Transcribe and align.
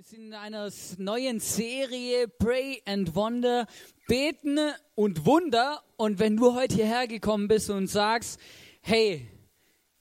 Wir 0.00 0.06
sind 0.06 0.28
in 0.28 0.32
einer 0.32 0.70
neuen 0.96 1.40
Serie 1.40 2.26
Pray 2.26 2.80
and 2.86 3.14
Wonder, 3.14 3.66
Beten 4.08 4.58
und 4.94 5.26
Wunder. 5.26 5.84
Und 5.98 6.18
wenn 6.18 6.38
du 6.38 6.54
heute 6.54 6.74
hierher 6.74 7.06
gekommen 7.06 7.48
bist 7.48 7.68
und 7.68 7.86
sagst, 7.86 8.40
hey, 8.80 9.28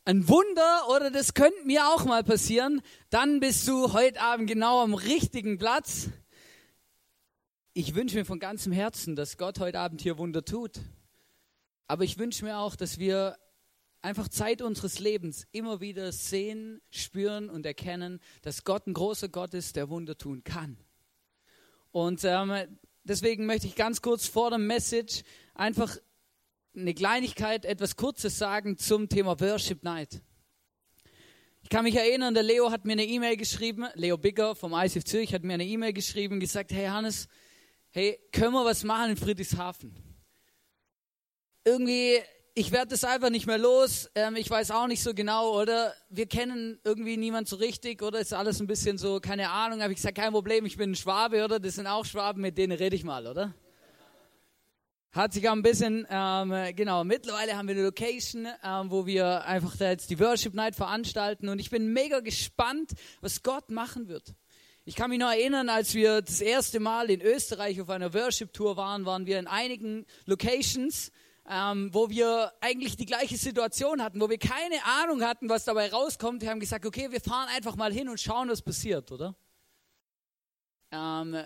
ein 0.06 0.30
Wunder 0.30 0.88
oder 0.96 1.12
das 1.12 1.34
könnte 1.34 1.66
mir 1.66 1.86
auch 1.90 2.06
mal 2.06 2.24
passieren, 2.24 2.82
dann 3.10 3.42
bist 3.42 3.68
du 3.68 3.92
heute 3.92 4.22
Abend 4.22 4.50
genau 4.50 4.82
am 4.82 4.94
richtigen 4.94 5.58
Platz. 5.58 6.08
Ich 7.74 7.94
wünsche 7.94 8.16
mir 8.16 8.24
von 8.24 8.40
ganzem 8.40 8.72
Herzen, 8.72 9.18
dass 9.18 9.38
Gott 9.38 9.60
heute 9.60 9.80
Abend 9.80 10.00
hier 10.00 10.18
Wunder 10.18 10.46
tut. 10.46 10.80
Aber 11.88 12.06
ich 12.06 12.18
wünsche 12.18 12.46
mir 12.46 12.60
auch, 12.60 12.78
dass 12.78 13.00
wir 13.00 13.36
einfach 14.02 14.28
Zeit 14.28 14.62
unseres 14.62 15.00
Lebens 15.00 15.48
immer 15.52 15.82
wieder 15.82 16.12
sehen, 16.12 16.82
spüren 16.90 17.50
und 17.50 17.66
erkennen, 17.66 18.20
dass 18.42 18.64
Gott 18.64 18.88
ein 18.88 18.94
großer 18.94 19.30
Gott 19.30 19.54
ist, 19.54 19.76
der 19.76 19.90
Wunder 19.90 20.18
tun 20.18 20.44
kann. 20.44 20.78
Und 21.92 22.24
ähm, 22.24 22.80
deswegen 23.04 23.46
möchte 23.46 23.68
ich 23.68 23.76
ganz 23.76 24.02
kurz 24.02 24.28
vor 24.28 24.50
der 24.50 24.60
Message 24.60 25.24
einfach 25.54 25.98
eine 26.76 26.94
Kleinigkeit, 26.94 27.66
etwas 27.66 27.96
Kurzes 27.96 28.38
sagen 28.38 28.78
zum 28.78 29.10
Thema 29.10 29.40
Worship 29.40 29.84
Night. 29.84 30.22
Ich 31.62 31.70
kann 31.70 31.84
mich 31.84 31.96
erinnern, 31.96 32.34
der 32.34 32.44
Leo 32.44 32.72
hat 32.72 32.86
mir 32.86 32.94
eine 32.94 33.06
E-Mail 33.06 33.36
geschrieben, 33.36 33.88
Leo 33.96 34.18
Bigger 34.18 34.56
vom 34.56 34.74
ICF 34.74 35.04
Zürich 35.04 35.34
hat 35.34 35.44
mir 35.44 35.56
eine 35.56 35.66
E-Mail 35.66 35.94
geschrieben 35.94 36.40
gesagt, 36.40 36.72
hey 36.72 36.88
Hannes, 36.88 37.28
hey, 37.92 38.18
können 38.32 38.54
wir 38.54 38.64
was 38.64 38.84
machen 38.84 39.12
in 39.12 39.18
Friedrichshafen? 39.18 39.94
Irgendwie 41.66 42.20
ich 42.56 42.72
werde 42.72 42.88
das 42.88 43.04
einfach 43.04 43.30
nicht 43.30 43.48
mehr 43.48 43.58
los. 43.58 44.10
Ähm, 44.16 44.36
ich 44.36 44.50
weiß 44.50 44.72
auch 44.72 44.88
nicht 44.88 45.02
so 45.02 45.14
genau, 45.14 45.60
oder? 45.60 45.94
Wir 46.10 46.26
kennen 46.26 46.80
irgendwie 46.84 47.18
niemand 47.18 47.48
so 47.48 47.56
richtig, 47.56 48.02
oder? 48.02 48.20
Ist 48.20 48.34
alles 48.34 48.60
ein 48.60 48.68
bisschen 48.68 48.98
so, 48.98 49.20
keine 49.20 49.50
Ahnung. 49.50 49.82
Habe 49.82 49.94
ich 49.94 49.98
gesagt, 49.98 50.18
kein 50.18 50.32
Problem, 50.32 50.66
ich 50.66 50.78
bin 50.78 50.92
ein 50.92 50.96
Schwabe, 50.96 51.44
oder? 51.44 51.60
Das 51.60 51.76
sind 51.76 51.88
auch 51.88 52.06
Schwaben, 52.06 52.42
mit 52.42 52.58
denen 52.58 52.78
rede 52.78 52.96
ich 52.96 53.04
mal, 53.04 53.28
oder? 53.28 53.54
Hat 55.12 55.34
sich 55.34 55.50
auch 55.50 55.54
ein 55.54 55.64
bisschen, 55.64 56.06
ähm, 56.10 56.54
genau, 56.76 57.04
mittlerweile 57.04 57.58
haben 57.58 57.68
wir 57.68 57.74
eine 57.74 57.86
Location, 57.86 58.48
ähm, 58.64 58.92
wo 58.92 59.08
wir 59.08 59.44
einfach 59.46 59.76
da 59.76 59.90
jetzt 59.90 60.12
die 60.12 60.20
Worship 60.20 60.54
Night 60.54 60.76
veranstalten 60.76 61.50
und 61.50 61.58
ich 61.58 61.72
bin 61.72 61.94
mega 61.94 62.20
gespannt, 62.20 62.92
was 63.20 63.42
Gott 63.42 63.72
machen 63.72 64.08
wird. 64.08 64.36
Ich 64.86 64.96
kann 64.96 65.10
mich 65.10 65.18
noch 65.18 65.32
erinnern, 65.32 65.68
als 65.70 65.96
wir 65.96 66.22
das 66.22 66.42
erste 66.42 66.80
Mal 66.80 67.10
in 67.10 67.22
Österreich 67.22 67.82
auf 67.82 67.90
einer 67.90 68.14
Worship 68.14 68.54
Tour 68.54 68.78
waren, 68.78 69.06
waren 69.06 69.26
wir 69.26 69.40
in 69.40 69.48
einigen 69.48 70.06
Locations 70.26 71.12
ähm, 71.50 71.90
wo 71.92 72.12
wir 72.12 72.54
eigentlich 72.62 72.96
die 72.96 73.08
gleiche 73.08 73.36
Situation 73.36 74.04
hatten, 74.04 74.22
wo 74.22 74.30
wir 74.30 74.38
keine 74.38 74.86
Ahnung 74.86 75.24
hatten, 75.24 75.50
was 75.50 75.66
dabei 75.66 75.90
rauskommt. 75.90 76.44
Wir 76.44 76.52
haben 76.52 76.60
gesagt, 76.60 76.86
okay, 76.86 77.12
wir 77.12 77.20
fahren 77.20 77.50
einfach 77.50 77.76
mal 77.76 77.92
hin 77.92 78.08
und 78.08 78.22
schauen, 78.22 78.50
was 78.50 78.62
passiert, 78.62 79.12
oder? 79.12 79.36
Ähm, 80.92 81.38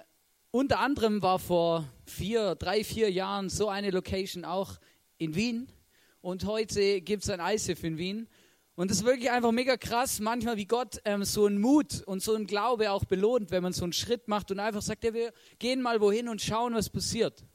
unter 0.52 0.80
anderem 0.80 1.22
war 1.22 1.40
vor 1.40 1.88
vier, 2.06 2.56
drei, 2.56 2.84
vier 2.84 3.10
Jahren 3.12 3.50
so 3.50 3.70
eine 3.70 3.92
Location 3.92 4.44
auch 4.44 4.78
in 5.18 5.36
Wien. 5.36 5.72
Und 6.20 6.46
heute 6.46 7.00
gibt 7.02 7.24
es 7.24 7.30
ein 7.30 7.40
ISIF 7.40 7.82
in 7.86 7.98
Wien. 7.98 8.28
Und 8.76 8.92
das 8.92 8.98
ist 8.98 9.06
wirklich 9.06 9.32
einfach 9.32 9.52
mega 9.54 9.78
krass, 9.78 10.20
manchmal 10.20 10.58
wie 10.58 10.66
Gott 10.66 11.00
ähm, 11.06 11.24
so 11.24 11.46
einen 11.46 11.62
Mut 11.62 12.02
und 12.06 12.22
so 12.22 12.36
einen 12.36 12.48
Glaube 12.48 12.92
auch 12.92 13.06
belohnt, 13.06 13.52
wenn 13.52 13.64
man 13.64 13.72
so 13.72 13.84
einen 13.84 13.94
Schritt 13.94 14.28
macht 14.28 14.52
und 14.52 14.60
einfach 14.60 14.82
sagt, 14.82 15.06
ja, 15.06 15.14
wir 15.14 15.32
gehen 15.60 15.82
mal 15.82 16.02
wohin 16.02 16.28
und 16.28 16.42
schauen, 16.42 16.74
was 16.74 16.90
passiert. 16.90 17.46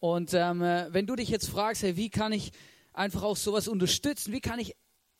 Und 0.00 0.32
ähm, 0.34 0.62
äh, 0.62 0.92
wenn 0.92 1.06
du 1.06 1.16
dich 1.16 1.28
jetzt 1.28 1.48
fragst, 1.48 1.82
hey, 1.82 1.96
wie 1.96 2.10
kann 2.10 2.32
ich 2.32 2.52
einfach 2.92 3.22
auch 3.22 3.36
sowas 3.36 3.68
unterstützen, 3.68 4.32
wie 4.32 4.40
kann 4.40 4.58
ich 4.58 4.76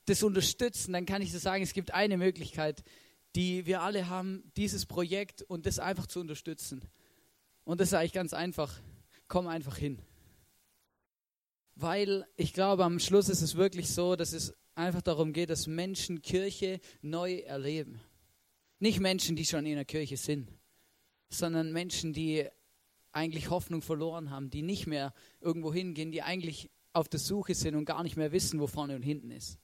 das 0.06 0.22
unterstützen, 0.22 0.92
dann 0.92 1.06
kann 1.06 1.22
ich 1.22 1.32
dir 1.32 1.38
sagen, 1.38 1.62
es 1.62 1.72
gibt 1.72 1.92
eine 1.92 2.16
Möglichkeit, 2.16 2.82
die 3.34 3.66
wir 3.66 3.82
alle 3.82 4.08
haben, 4.08 4.50
dieses 4.56 4.86
Projekt 4.86 5.42
und 5.42 5.66
das 5.66 5.78
einfach 5.78 6.06
zu 6.06 6.20
unterstützen. 6.20 6.82
Und 7.64 7.80
das 7.80 7.88
ist 7.88 7.94
eigentlich 7.94 8.12
ganz 8.12 8.32
einfach. 8.32 8.80
Komm 9.28 9.46
einfach 9.46 9.76
hin. 9.76 10.00
Weil 11.74 12.26
ich 12.36 12.54
glaube, 12.54 12.84
am 12.84 12.98
Schluss 12.98 13.28
ist 13.28 13.42
es 13.42 13.56
wirklich 13.56 13.90
so, 13.90 14.16
dass 14.16 14.32
es 14.32 14.54
einfach 14.74 15.02
darum 15.02 15.32
geht, 15.32 15.50
dass 15.50 15.66
Menschen 15.66 16.22
Kirche 16.22 16.80
neu 17.02 17.40
erleben. 17.40 18.00
Nicht 18.78 19.00
Menschen, 19.00 19.36
die 19.36 19.44
schon 19.44 19.66
in 19.66 19.74
der 19.74 19.84
Kirche 19.84 20.16
sind, 20.16 20.48
sondern 21.28 21.72
Menschen, 21.72 22.12
die 22.12 22.48
eigentlich 23.12 23.50
Hoffnung 23.50 23.82
verloren 23.82 24.30
haben, 24.30 24.50
die 24.50 24.62
nicht 24.62 24.86
mehr 24.86 25.12
irgendwo 25.40 25.72
hingehen, 25.72 26.10
die 26.10 26.22
eigentlich 26.22 26.70
auf 26.92 27.08
der 27.08 27.20
Suche 27.20 27.54
sind 27.54 27.74
und 27.74 27.84
gar 27.84 28.02
nicht 28.02 28.16
mehr 28.16 28.32
wissen, 28.32 28.60
wo 28.60 28.66
vorne 28.66 28.96
und 28.96 29.02
hinten 29.02 29.30
ist. 29.30 29.58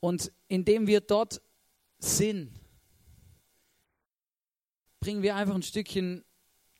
Und 0.00 0.32
indem 0.48 0.86
wir 0.86 1.00
dort 1.00 1.40
sind, 1.98 2.50
bringen 5.00 5.22
wir 5.22 5.36
einfach 5.36 5.54
ein 5.54 5.62
Stückchen 5.62 6.24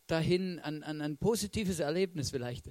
dahin 0.07 0.59
an, 0.61 0.83
an 0.83 1.01
ein 1.01 1.17
positives 1.17 1.79
Erlebnis 1.79 2.31
vielleicht. 2.31 2.71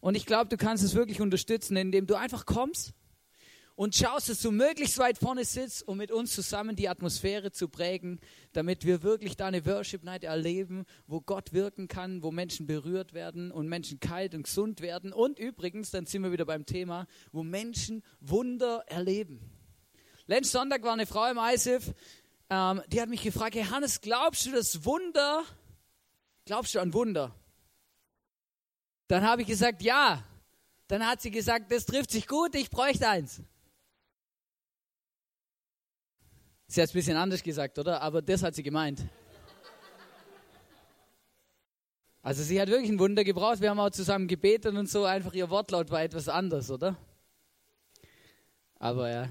Und 0.00 0.14
ich 0.14 0.26
glaube, 0.26 0.48
du 0.48 0.56
kannst 0.56 0.84
es 0.84 0.94
wirklich 0.94 1.20
unterstützen, 1.20 1.76
indem 1.76 2.06
du 2.06 2.14
einfach 2.14 2.46
kommst 2.46 2.94
und 3.76 3.94
schaust, 3.94 4.30
dass 4.30 4.40
du 4.40 4.50
möglichst 4.50 4.98
weit 4.98 5.18
vorne 5.18 5.44
sitzt, 5.44 5.86
um 5.86 5.98
mit 5.98 6.10
uns 6.10 6.34
zusammen 6.34 6.74
die 6.74 6.88
Atmosphäre 6.88 7.52
zu 7.52 7.68
prägen, 7.68 8.18
damit 8.52 8.86
wir 8.86 9.02
wirklich 9.02 9.36
da 9.36 9.46
eine 9.46 9.64
Worship 9.66 10.02
Night 10.02 10.24
erleben, 10.24 10.86
wo 11.06 11.20
Gott 11.20 11.52
wirken 11.52 11.86
kann, 11.86 12.22
wo 12.22 12.32
Menschen 12.32 12.66
berührt 12.66 13.12
werden 13.12 13.52
und 13.52 13.68
Menschen 13.68 14.00
kalt 14.00 14.34
und 14.34 14.44
gesund 14.44 14.80
werden. 14.80 15.12
Und 15.12 15.38
übrigens, 15.38 15.90
dann 15.90 16.06
sind 16.06 16.22
wir 16.22 16.32
wieder 16.32 16.46
beim 16.46 16.64
Thema, 16.64 17.06
wo 17.32 17.42
Menschen 17.42 18.02
Wunder 18.20 18.82
erleben. 18.86 19.40
Letzten 20.26 20.58
Sonntag 20.58 20.82
war 20.82 20.94
eine 20.94 21.06
Frau 21.06 21.30
im 21.30 21.38
ISIF, 21.38 21.92
ähm, 22.48 22.82
die 22.88 23.00
hat 23.00 23.10
mich 23.10 23.22
gefragt, 23.22 23.54
hey 23.56 23.64
Hannes, 23.64 24.00
glaubst 24.00 24.46
du 24.46 24.52
das 24.52 24.84
Wunder? 24.84 25.44
Glaubst 26.46 26.74
du 26.74 26.80
an 26.80 26.94
Wunder? 26.94 27.34
Dann 29.08 29.22
habe 29.22 29.42
ich 29.42 29.48
gesagt, 29.48 29.82
ja. 29.82 30.24
Dann 30.88 31.06
hat 31.06 31.20
sie 31.20 31.30
gesagt, 31.30 31.70
das 31.72 31.84
trifft 31.84 32.10
sich 32.12 32.26
gut, 32.26 32.54
ich 32.54 32.70
bräuchte 32.70 33.08
eins. 33.08 33.42
Sie 36.68 36.80
hat 36.80 36.88
es 36.88 36.94
ein 36.94 36.98
bisschen 36.98 37.16
anders 37.16 37.42
gesagt, 37.42 37.78
oder? 37.78 38.02
Aber 38.02 38.22
das 38.22 38.42
hat 38.42 38.54
sie 38.54 38.62
gemeint. 38.62 39.04
Also 42.22 42.42
sie 42.42 42.60
hat 42.60 42.68
wirklich 42.68 42.90
ein 42.90 42.98
Wunder 42.98 43.22
gebraucht. 43.22 43.60
Wir 43.60 43.70
haben 43.70 43.78
auch 43.78 43.90
zusammen 43.90 44.26
gebetet 44.26 44.74
und 44.74 44.88
so. 44.88 45.04
Einfach 45.04 45.32
ihr 45.32 45.48
Wortlaut 45.48 45.90
war 45.90 46.02
etwas 46.02 46.28
anders, 46.28 46.72
oder? 46.72 46.96
Aber 48.80 49.08
ja, 49.08 49.28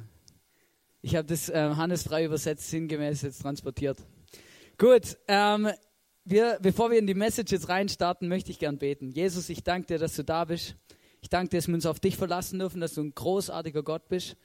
ich 1.02 1.18
habe 1.18 1.28
das 1.28 1.50
ähm, 1.50 1.76
Hannes 1.76 2.04
frei 2.04 2.24
übersetzt, 2.24 2.70
sinngemäß 2.70 3.24
jetzt 3.24 3.42
transportiert. 3.42 3.98
Gut, 4.78 5.18
ähm, 5.28 5.70
wir, 6.24 6.58
bevor 6.62 6.90
wir 6.90 6.98
in 6.98 7.06
die 7.06 7.14
Message 7.14 7.52
jetzt 7.52 7.68
reinstarten, 7.68 8.30
möchte 8.30 8.50
ich 8.50 8.60
gern 8.60 8.78
beten. 8.78 9.12
Jesus, 9.12 9.50
ich 9.50 9.62
danke 9.62 9.88
dir, 9.88 10.00
dass 10.00 10.16
du 10.16 10.24
da 10.24 10.46
bist. 10.46 10.78
Ich 11.20 11.30
danke 11.30 11.50
dir, 11.50 11.58
dass 11.58 11.68
wir 11.68 11.76
uns 11.76 11.86
auf 11.86 12.00
dich 12.00 12.16
verlassen 12.16 12.60
dürfen, 12.60 12.80
dass 12.80 12.94
du 12.94 13.02
ein 13.02 13.14
großartiger 13.14 13.84
Gott 13.84 14.08
bist. 14.08 14.38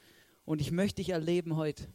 Und 0.45 0.61
ich 0.61 0.72
möchte 0.72 0.97
dich 0.97 1.11
erleben 1.11 1.57
heute 1.57 1.87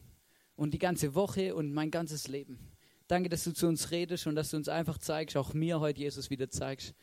und 0.56 0.74
die 0.74 0.80
ganze 0.80 1.16
Woche 1.16 1.56
und 1.56 1.74
mein 1.74 1.92
ganzes 1.92 2.28
Leben. 2.28 2.72
Danke, 3.08 3.30
dass 3.30 3.44
du 3.44 3.54
zu 3.54 3.68
uns 3.68 3.92
redest 3.92 4.26
und 4.28 4.36
dass 4.36 4.50
du 4.50 4.58
uns 4.58 4.68
einfach 4.68 4.98
zeigst, 4.98 5.38
auch 5.38 5.54
mir 5.54 5.80
heute, 5.80 6.00
Jesus, 6.00 6.30
wieder 6.30 6.50
zeigst, 6.50 6.96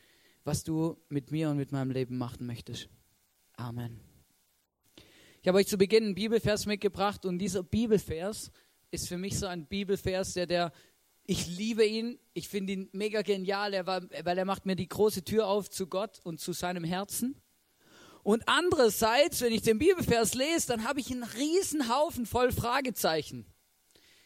was 0.43 0.63
du 0.63 0.97
mit 1.09 1.31
mir 1.31 1.49
und 1.49 1.57
mit 1.57 1.71
meinem 1.71 1.91
Leben 1.91 2.17
machen 2.17 2.45
möchtest. 2.45 2.89
Amen. 3.53 4.01
Ich 5.41 5.47
habe 5.47 5.57
euch 5.57 5.67
zu 5.67 5.77
Beginn 5.77 6.05
einen 6.05 6.15
Bibelvers 6.15 6.65
mitgebracht 6.65 7.25
und 7.25 7.37
dieser 7.39 7.63
Bibelvers 7.63 8.51
ist 8.91 9.07
für 9.07 9.17
mich 9.17 9.37
so 9.37 9.45
ein 9.45 9.65
Bibelvers, 9.65 10.33
der, 10.33 10.45
der 10.45 10.73
ich 11.25 11.47
liebe 11.47 11.85
ihn, 11.85 12.19
ich 12.33 12.49
finde 12.49 12.73
ihn 12.73 12.89
mega 12.91 13.21
genial, 13.21 13.73
er 13.73 13.85
war, 13.85 14.03
weil 14.23 14.37
er 14.37 14.45
macht 14.45 14.65
mir 14.65 14.75
die 14.75 14.87
große 14.87 15.23
Tür 15.23 15.47
auf 15.47 15.69
zu 15.69 15.87
Gott 15.87 16.19
und 16.23 16.39
zu 16.39 16.51
seinem 16.51 16.83
Herzen. 16.83 17.41
Und 18.23 18.47
andererseits, 18.47 19.41
wenn 19.41 19.51
ich 19.51 19.61
den 19.61 19.77
Bibelvers 19.77 20.33
lese, 20.33 20.67
dann 20.67 20.85
habe 20.85 21.01
ich 21.01 21.11
einen 21.11 21.23
riesen 21.23 21.93
Haufen 21.93 22.25
voll 22.25 22.51
Fragezeichen. 22.53 23.45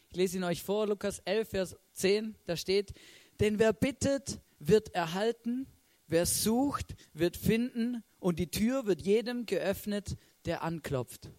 Ich 0.10 0.16
lese 0.16 0.38
ihn 0.38 0.44
euch 0.44 0.62
vor, 0.62 0.88
Lukas 0.88 1.20
11, 1.26 1.50
Vers 1.50 1.76
10, 1.94 2.36
da 2.46 2.56
steht, 2.56 2.94
denn 3.40 3.60
wer 3.60 3.74
bittet, 3.74 4.40
wird 4.60 4.94
erhalten, 4.94 5.68
wer 6.08 6.26
sucht, 6.26 6.96
wird 7.14 7.38
finden 7.38 8.04
und 8.20 8.40
die 8.40 8.50
Tür 8.50 8.86
wird 8.86 9.02
jedem 9.02 9.46
geöffnet, 9.46 10.16
der 10.46 10.64
anklopft. 10.64 11.30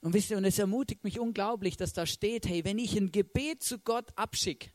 Und 0.00 0.12
wisst 0.12 0.30
ihr, 0.30 0.36
und 0.36 0.44
es 0.44 0.58
ermutigt 0.58 1.02
mich 1.02 1.18
unglaublich, 1.18 1.76
dass 1.76 1.94
da 1.94 2.04
steht, 2.04 2.46
hey, 2.46 2.64
wenn 2.64 2.78
ich 2.78 2.94
ein 2.96 3.10
Gebet 3.10 3.62
zu 3.62 3.78
Gott 3.78 4.12
abschicke, 4.16 4.70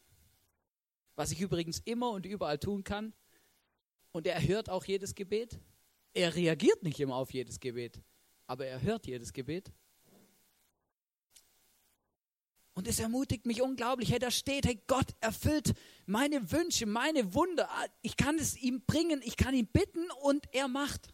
was 1.15 1.31
ich 1.31 1.41
übrigens 1.41 1.79
immer 1.85 2.09
und 2.11 2.25
überall 2.25 2.57
tun 2.57 2.83
kann, 2.83 3.13
und 4.11 4.27
er 4.27 4.45
hört 4.47 4.69
auch 4.69 4.85
jedes 4.85 5.15
Gebet. 5.15 5.59
Er 6.13 6.35
reagiert 6.35 6.83
nicht 6.83 6.99
immer 6.99 7.15
auf 7.15 7.31
jedes 7.33 7.59
Gebet, 7.59 8.01
aber 8.47 8.65
er 8.65 8.81
hört 8.81 9.05
jedes 9.05 9.33
Gebet. 9.33 9.71
Und 12.73 12.87
es 12.87 12.99
ermutigt 12.99 13.45
mich 13.45 13.61
unglaublich. 13.61 14.11
Hey, 14.11 14.19
da 14.19 14.31
steht, 14.31 14.65
hey, 14.65 14.81
Gott 14.87 15.13
erfüllt 15.19 15.73
meine 16.05 16.51
Wünsche, 16.51 16.85
meine 16.85 17.33
Wunder. 17.33 17.69
Ich 18.01 18.15
kann 18.15 18.39
es 18.39 18.55
ihm 18.55 18.81
bringen, 18.85 19.21
ich 19.23 19.35
kann 19.35 19.53
ihn 19.53 19.67
bitten 19.67 20.09
und 20.21 20.47
er 20.53 20.69
macht. 20.69 21.09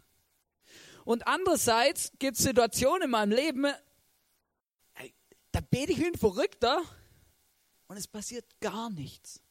Und 1.06 1.28
andererseits 1.28 2.12
gibt 2.20 2.38
es 2.38 2.44
Situationen 2.44 3.04
in 3.04 3.10
meinem 3.10 3.32
Leben, 3.32 3.66
da 5.52 5.62
bete 5.62 5.94
ich 5.94 6.00
wie 6.00 6.08
ein 6.08 6.18
Verrückter 6.18 6.84
und 7.88 7.96
es 7.96 8.08
passiert 8.08 8.60
gar 8.60 8.90
nichts. 8.90 9.42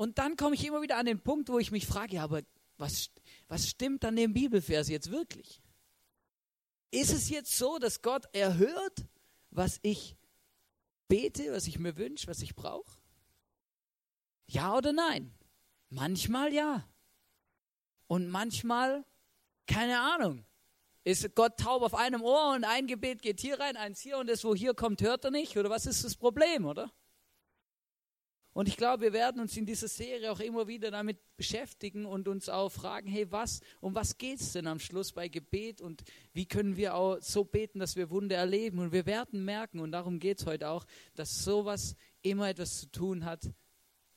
Und 0.00 0.16
dann 0.16 0.34
komme 0.38 0.54
ich 0.54 0.64
immer 0.64 0.80
wieder 0.80 0.96
an 0.96 1.04
den 1.04 1.20
Punkt, 1.20 1.50
wo 1.50 1.58
ich 1.58 1.72
mich 1.72 1.86
frage, 1.86 2.16
ja, 2.16 2.24
aber 2.24 2.40
was, 2.78 3.10
was 3.48 3.68
stimmt 3.68 4.02
an 4.02 4.16
dem 4.16 4.32
Bibelvers 4.32 4.88
jetzt 4.88 5.10
wirklich? 5.10 5.60
Ist 6.90 7.12
es 7.12 7.28
jetzt 7.28 7.58
so, 7.58 7.78
dass 7.78 8.00
Gott 8.00 8.24
erhört, 8.32 9.04
was 9.50 9.78
ich 9.82 10.16
bete, 11.06 11.52
was 11.52 11.66
ich 11.66 11.78
mir 11.78 11.98
wünsche, 11.98 12.28
was 12.28 12.40
ich 12.40 12.54
brauche? 12.54 12.90
Ja 14.46 14.74
oder 14.74 14.94
nein? 14.94 15.34
Manchmal 15.90 16.54
ja. 16.54 16.88
Und 18.06 18.30
manchmal, 18.30 19.04
keine 19.66 20.00
Ahnung. 20.00 20.46
Ist 21.04 21.34
Gott 21.34 21.58
taub 21.58 21.82
auf 21.82 21.94
einem 21.94 22.22
Ohr 22.22 22.54
und 22.54 22.64
ein 22.64 22.86
Gebet 22.86 23.20
geht 23.20 23.40
hier 23.40 23.60
rein, 23.60 23.76
eins 23.76 24.00
hier 24.00 24.16
und 24.16 24.30
das, 24.30 24.44
wo 24.44 24.54
hier 24.54 24.72
kommt, 24.72 25.02
hört 25.02 25.26
er 25.26 25.30
nicht? 25.30 25.58
Oder 25.58 25.68
was 25.68 25.84
ist 25.84 26.04
das 26.04 26.16
Problem, 26.16 26.64
oder? 26.64 26.90
Und 28.52 28.66
ich 28.66 28.76
glaube, 28.76 29.04
wir 29.04 29.12
werden 29.12 29.40
uns 29.40 29.56
in 29.56 29.64
dieser 29.64 29.86
Serie 29.86 30.32
auch 30.32 30.40
immer 30.40 30.66
wieder 30.66 30.90
damit 30.90 31.18
beschäftigen 31.36 32.04
und 32.04 32.26
uns 32.26 32.48
auch 32.48 32.68
fragen, 32.68 33.08
hey, 33.08 33.30
was, 33.30 33.60
um 33.80 33.94
was 33.94 34.18
geht 34.18 34.40
es 34.40 34.52
denn 34.52 34.66
am 34.66 34.80
Schluss 34.80 35.12
bei 35.12 35.28
Gebet 35.28 35.80
und 35.80 36.02
wie 36.32 36.46
können 36.46 36.76
wir 36.76 36.96
auch 36.96 37.18
so 37.20 37.44
beten, 37.44 37.78
dass 37.78 37.94
wir 37.94 38.10
Wunder 38.10 38.36
erleben? 38.36 38.80
Und 38.80 38.92
wir 38.92 39.06
werden 39.06 39.44
merken, 39.44 39.78
und 39.78 39.92
darum 39.92 40.18
geht 40.18 40.40
es 40.40 40.46
heute 40.46 40.68
auch, 40.68 40.84
dass 41.14 41.44
sowas 41.44 41.94
immer 42.22 42.48
etwas 42.48 42.80
zu 42.80 42.90
tun 42.90 43.24
hat 43.24 43.48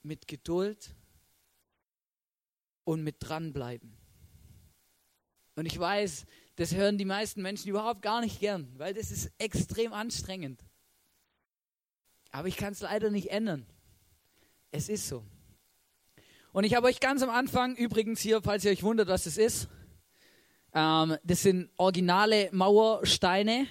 mit 0.01 0.27
Geduld 0.27 0.95
und 2.85 3.03
mit 3.03 3.17
dranbleiben. 3.19 3.95
Und 5.55 5.67
ich 5.67 5.77
weiß, 5.77 6.25
das 6.55 6.73
hören 6.73 6.97
die 6.97 7.05
meisten 7.05 7.43
Menschen 7.43 7.69
überhaupt 7.69 8.01
gar 8.01 8.21
nicht 8.21 8.39
gern, 8.39 8.67
weil 8.77 8.95
das 8.95 9.11
ist 9.11 9.31
extrem 9.37 9.93
anstrengend. 9.93 10.63
Aber 12.31 12.47
ich 12.47 12.57
kann 12.57 12.73
es 12.73 12.81
leider 12.81 13.11
nicht 13.11 13.29
ändern. 13.29 13.67
Es 14.75 14.89
ist 14.89 15.07
so. 15.07 15.23
Und 16.51 16.63
ich 16.63 16.73
habe 16.73 16.87
euch 16.87 16.99
ganz 16.99 17.21
am 17.21 17.29
Anfang, 17.29 17.75
übrigens 17.75 18.21
hier, 18.21 18.41
falls 18.41 18.65
ihr 18.65 18.71
euch 18.71 18.81
wundert, 18.81 19.07
was 19.07 19.25
das 19.25 19.37
ist, 19.37 19.69
ähm, 20.73 21.15
das 21.23 21.43
sind 21.43 21.69
originale 21.77 22.49
Mauersteine 22.51 23.67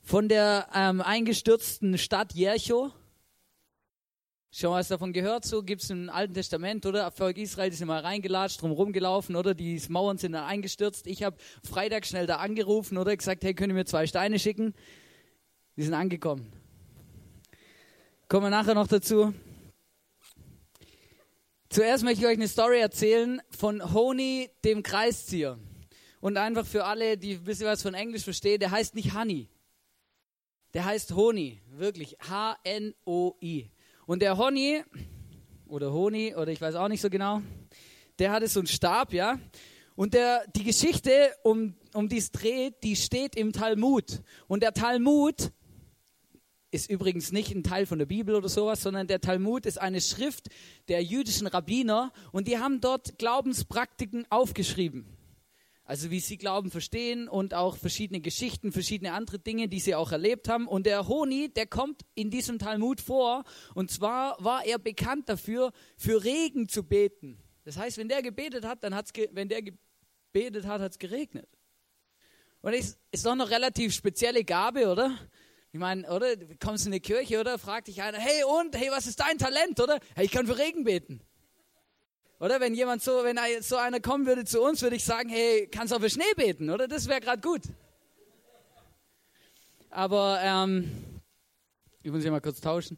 von 0.00 0.26
der 0.26 0.68
ähm, 0.74 1.02
eingestürzten 1.02 1.98
Stadt 1.98 2.32
Jericho. 2.32 2.92
Schon 4.52 4.72
was 4.72 4.88
davon 4.88 5.12
gehört, 5.12 5.44
so 5.44 5.62
gibt 5.62 5.82
es 5.82 5.90
im 5.90 6.08
Alten 6.08 6.32
Testament, 6.32 6.86
oder? 6.86 7.10
Volk 7.10 7.36
Israel 7.36 7.70
ist 7.70 7.82
immer 7.82 8.02
reingelatscht, 8.02 8.62
drum 8.62 8.72
rumgelaufen, 8.72 9.36
oder? 9.36 9.52
Die 9.52 9.82
Mauern 9.90 10.16
sind 10.16 10.32
dann 10.32 10.44
eingestürzt. 10.44 11.06
Ich 11.06 11.24
habe 11.24 11.36
Freitag 11.62 12.06
schnell 12.06 12.26
da 12.26 12.36
angerufen, 12.36 12.96
oder? 12.96 13.14
Gesagt, 13.14 13.44
hey, 13.44 13.52
könnt 13.52 13.70
ihr 13.70 13.74
mir 13.74 13.84
zwei 13.84 14.06
Steine 14.06 14.38
schicken? 14.38 14.72
Die 15.76 15.82
sind 15.82 15.92
angekommen. 15.92 16.59
Kommen 18.30 18.46
wir 18.46 18.50
nachher 18.50 18.74
noch 18.74 18.86
dazu. 18.86 19.34
Zuerst 21.68 22.04
möchte 22.04 22.20
ich 22.20 22.26
euch 22.28 22.36
eine 22.36 22.46
Story 22.46 22.78
erzählen 22.78 23.42
von 23.50 23.92
Honi, 23.92 24.48
dem 24.64 24.84
Kreiszieher. 24.84 25.58
Und 26.20 26.36
einfach 26.36 26.64
für 26.64 26.84
alle, 26.84 27.18
die 27.18 27.32
ein 27.32 27.42
bisschen 27.42 27.66
was 27.66 27.82
von 27.82 27.92
Englisch 27.92 28.22
verstehen, 28.22 28.60
der 28.60 28.70
heißt 28.70 28.94
nicht 28.94 29.16
Honey. 29.16 29.48
Der 30.74 30.84
heißt 30.84 31.10
Honi, 31.16 31.60
wirklich. 31.72 32.18
H-N-O-I. 32.20 33.68
Und 34.06 34.22
der 34.22 34.38
Honi, 34.38 34.84
oder 35.66 35.92
Honi, 35.92 36.32
oder 36.36 36.52
ich 36.52 36.60
weiß 36.60 36.76
auch 36.76 36.86
nicht 36.86 37.00
so 37.00 37.10
genau, 37.10 37.42
der 38.20 38.30
hatte 38.30 38.46
so 38.46 38.60
einen 38.60 38.68
Stab, 38.68 39.12
ja. 39.12 39.40
Und 39.96 40.14
der, 40.14 40.46
die 40.54 40.62
Geschichte, 40.62 41.34
um, 41.42 41.74
um 41.94 42.08
die 42.08 42.18
es 42.18 42.30
dreht, 42.30 42.84
die 42.84 42.94
steht 42.94 43.34
im 43.34 43.52
Talmud. 43.52 44.22
Und 44.46 44.62
der 44.62 44.72
Talmud 44.72 45.50
ist 46.70 46.90
übrigens 46.90 47.32
nicht 47.32 47.54
ein 47.54 47.62
Teil 47.62 47.86
von 47.86 47.98
der 47.98 48.06
Bibel 48.06 48.34
oder 48.34 48.48
sowas, 48.48 48.82
sondern 48.82 49.06
der 49.06 49.20
Talmud 49.20 49.66
ist 49.66 49.80
eine 49.80 50.00
Schrift 50.00 50.48
der 50.88 51.02
jüdischen 51.02 51.46
Rabbiner 51.46 52.12
und 52.32 52.48
die 52.48 52.58
haben 52.58 52.80
dort 52.80 53.18
Glaubenspraktiken 53.18 54.26
aufgeschrieben. 54.30 55.16
Also 55.90 56.12
wie 56.12 56.20
sie 56.20 56.38
Glauben 56.38 56.70
verstehen 56.70 57.26
und 57.26 57.52
auch 57.52 57.76
verschiedene 57.76 58.20
Geschichten, 58.20 58.70
verschiedene 58.70 59.12
andere 59.12 59.40
Dinge, 59.40 59.66
die 59.66 59.80
sie 59.80 59.96
auch 59.96 60.12
erlebt 60.12 60.48
haben. 60.48 60.68
Und 60.68 60.86
der 60.86 61.08
Honi, 61.08 61.52
der 61.52 61.66
kommt 61.66 62.02
in 62.14 62.30
diesem 62.30 62.60
Talmud 62.60 63.00
vor. 63.00 63.42
Und 63.74 63.90
zwar 63.90 64.36
war 64.38 64.64
er 64.64 64.78
bekannt 64.78 65.28
dafür, 65.28 65.72
für 65.96 66.22
Regen 66.22 66.68
zu 66.68 66.84
beten. 66.84 67.42
Das 67.64 67.76
heißt, 67.76 67.98
wenn 67.98 68.08
der 68.08 68.22
gebetet 68.22 68.64
hat, 68.64 68.84
dann 68.84 68.94
hat's, 68.94 69.10
wenn 69.32 69.48
der 69.48 69.62
gebetet 69.62 70.64
hat, 70.64 70.80
hat 70.80 70.92
es 70.92 70.98
geregnet. 71.00 71.48
Und 72.62 72.72
ist, 72.72 73.00
ist 73.10 73.26
doch 73.26 73.34
noch 73.34 73.50
relativ 73.50 73.92
spezielle 73.92 74.44
Gabe, 74.44 74.86
oder? 74.86 75.18
Ich 75.72 75.78
meine, 75.78 76.10
oder? 76.10 76.34
Du 76.34 76.56
kommst 76.56 76.86
in 76.86 76.92
die 76.92 77.00
Kirche, 77.00 77.38
oder? 77.38 77.56
Fragt 77.56 77.86
dich 77.86 78.02
einer, 78.02 78.18
hey 78.18 78.42
und, 78.42 78.76
hey, 78.76 78.90
was 78.90 79.06
ist 79.06 79.20
dein 79.20 79.38
Talent, 79.38 79.78
oder? 79.78 80.00
Hey, 80.16 80.24
ich 80.24 80.32
kann 80.32 80.46
für 80.46 80.58
Regen 80.58 80.82
beten. 80.82 81.20
Oder 82.40 82.58
wenn 82.58 82.74
jemand 82.74 83.02
so, 83.02 83.22
wenn 83.22 83.38
so 83.62 83.76
einer 83.76 84.00
kommen 84.00 84.26
würde 84.26 84.44
zu 84.44 84.60
uns, 84.62 84.82
würde 84.82 84.96
ich 84.96 85.04
sagen, 85.04 85.28
hey, 85.28 85.68
kannst 85.70 85.92
du 85.92 85.96
auch 85.96 86.00
für 86.00 86.10
Schnee 86.10 86.32
beten, 86.34 86.70
oder? 86.70 86.88
Das 86.88 87.06
wäre 87.06 87.20
gerade 87.20 87.40
gut. 87.40 87.62
Aber, 89.90 90.40
ähm, 90.42 90.90
ich 92.02 92.10
muss 92.10 92.24
ja 92.24 92.30
mal 92.30 92.40
kurz 92.40 92.60
tauschen. 92.60 92.96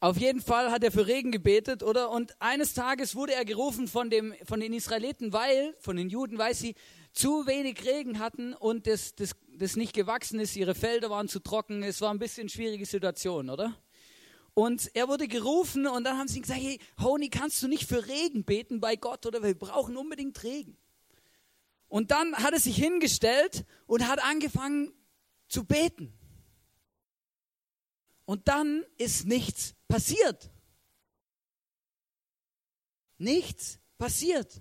Auf 0.00 0.18
jeden 0.18 0.42
Fall 0.42 0.70
hat 0.70 0.84
er 0.84 0.92
für 0.92 1.06
Regen 1.06 1.32
gebetet, 1.32 1.82
oder? 1.82 2.10
Und 2.10 2.36
eines 2.38 2.74
Tages 2.74 3.14
wurde 3.14 3.32
er 3.32 3.46
gerufen 3.46 3.88
von, 3.88 4.10
dem, 4.10 4.34
von 4.44 4.60
den 4.60 4.74
Israeliten, 4.74 5.32
weil, 5.32 5.74
von 5.78 5.96
den 5.96 6.10
Juden, 6.10 6.36
weil 6.36 6.54
sie 6.54 6.74
zu 7.14 7.46
wenig 7.46 7.82
Regen 7.86 8.18
hatten 8.18 8.52
und 8.52 8.86
das, 8.86 9.14
das 9.14 9.34
das 9.58 9.76
nicht 9.76 9.94
gewachsen 9.94 10.40
ist, 10.40 10.56
ihre 10.56 10.74
Felder 10.74 11.10
waren 11.10 11.28
zu 11.28 11.40
trocken, 11.40 11.82
es 11.82 12.00
war 12.00 12.10
ein 12.10 12.18
bisschen 12.18 12.48
schwierige 12.48 12.86
Situation, 12.86 13.50
oder? 13.50 13.76
Und 14.54 14.90
er 14.94 15.08
wurde 15.08 15.26
gerufen 15.26 15.86
und 15.86 16.04
dann 16.04 16.18
haben 16.18 16.28
sie 16.28 16.40
gesagt, 16.40 16.60
hey, 16.60 16.78
Honi, 17.00 17.28
kannst 17.28 17.62
du 17.62 17.68
nicht 17.68 17.88
für 17.88 18.06
Regen 18.06 18.44
beten 18.44 18.80
bei 18.80 18.96
Gott 18.96 19.26
oder 19.26 19.42
wir 19.42 19.58
brauchen 19.58 19.96
unbedingt 19.96 20.42
Regen. 20.44 20.76
Und 21.88 22.10
dann 22.10 22.34
hat 22.36 22.52
er 22.52 22.60
sich 22.60 22.76
hingestellt 22.76 23.64
und 23.86 24.08
hat 24.08 24.22
angefangen 24.22 24.92
zu 25.48 25.64
beten. 25.64 26.12
Und 28.26 28.48
dann 28.48 28.84
ist 28.96 29.26
nichts 29.26 29.74
passiert. 29.88 30.50
Nichts 33.18 33.78
passiert. 33.98 34.60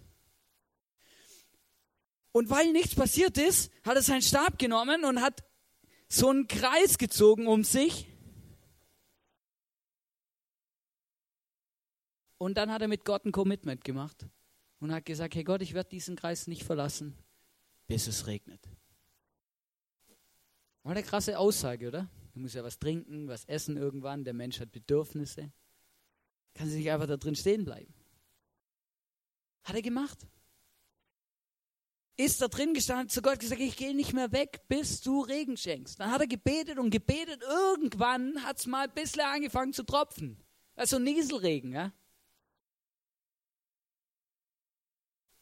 Und 2.34 2.50
weil 2.50 2.72
nichts 2.72 2.96
passiert 2.96 3.38
ist, 3.38 3.72
hat 3.84 3.96
er 3.96 4.02
seinen 4.02 4.24
Stab 4.24 4.58
genommen 4.58 5.06
und 5.06 5.22
hat 5.22 5.44
so 6.10 6.30
einen 6.30 6.48
Kreis 6.48 6.98
gezogen 6.98 7.48
um 7.48 7.64
sich. 7.64 8.08
Und 12.40 12.56
dann 12.58 12.72
hat 12.72 12.82
er 12.82 12.88
mit 12.88 13.06
Gott 13.06 13.24
ein 13.24 13.32
Commitment 13.32 13.84
gemacht 13.84 14.26
und 14.80 14.92
hat 14.92 15.06
gesagt, 15.06 15.36
hey 15.36 15.44
Gott, 15.44 15.62
ich 15.62 15.76
werde 15.76 15.92
diesen 15.92 16.16
Kreis 16.16 16.48
nicht 16.48 16.64
verlassen, 16.64 17.16
bis 17.86 18.08
es 18.08 18.26
regnet. 18.26 18.68
War 20.82 20.94
eine 20.94 21.04
krasse 21.04 21.38
Aussage, 21.38 21.88
oder? 21.88 22.10
Du 22.34 22.40
musst 22.40 22.56
ja 22.56 22.64
was 22.64 22.80
trinken, 22.80 23.28
was 23.28 23.46
essen 23.46 23.78
irgendwann, 23.78 24.24
der 24.24 24.34
Mensch 24.34 24.60
hat 24.60 24.72
Bedürfnisse. 24.72 25.54
Kann 26.56 26.68
sie 26.68 26.80
nicht 26.80 26.92
einfach 26.92 27.08
da 27.08 27.16
drin 27.16 27.36
stehen 27.36 27.64
bleiben. 27.64 27.94
Hat 29.64 29.76
er 29.76 29.84
gemacht 29.84 30.28
ist 32.16 32.42
da 32.42 32.48
drin 32.48 32.74
gestanden, 32.74 33.10
zu 33.10 33.22
Gott 33.22 33.40
gesagt, 33.40 33.62
ich 33.62 33.76
gehe 33.76 33.96
nicht 33.96 34.14
mehr 34.14 34.32
weg, 34.32 34.62
bis 34.68 35.02
du 35.02 35.22
Regen 35.22 35.58
schenkst. 35.58 36.00
Dann 36.00 36.12
hat 36.12 36.22
er 36.22 36.28
gebetet 36.28 36.78
und 36.78 36.92
gebetet. 36.92 37.42
Irgendwann 37.42 38.44
hat 38.44 38.60
es 38.60 38.68
mal 38.68 38.88
ein 38.88 38.94
bisschen 38.94 39.22
angefangen 39.22 39.74
zu 39.74 39.84
tropfen. 39.84 40.38
Also 40.76 41.00
Nieselregen, 41.00 41.72
ja. 41.72 41.92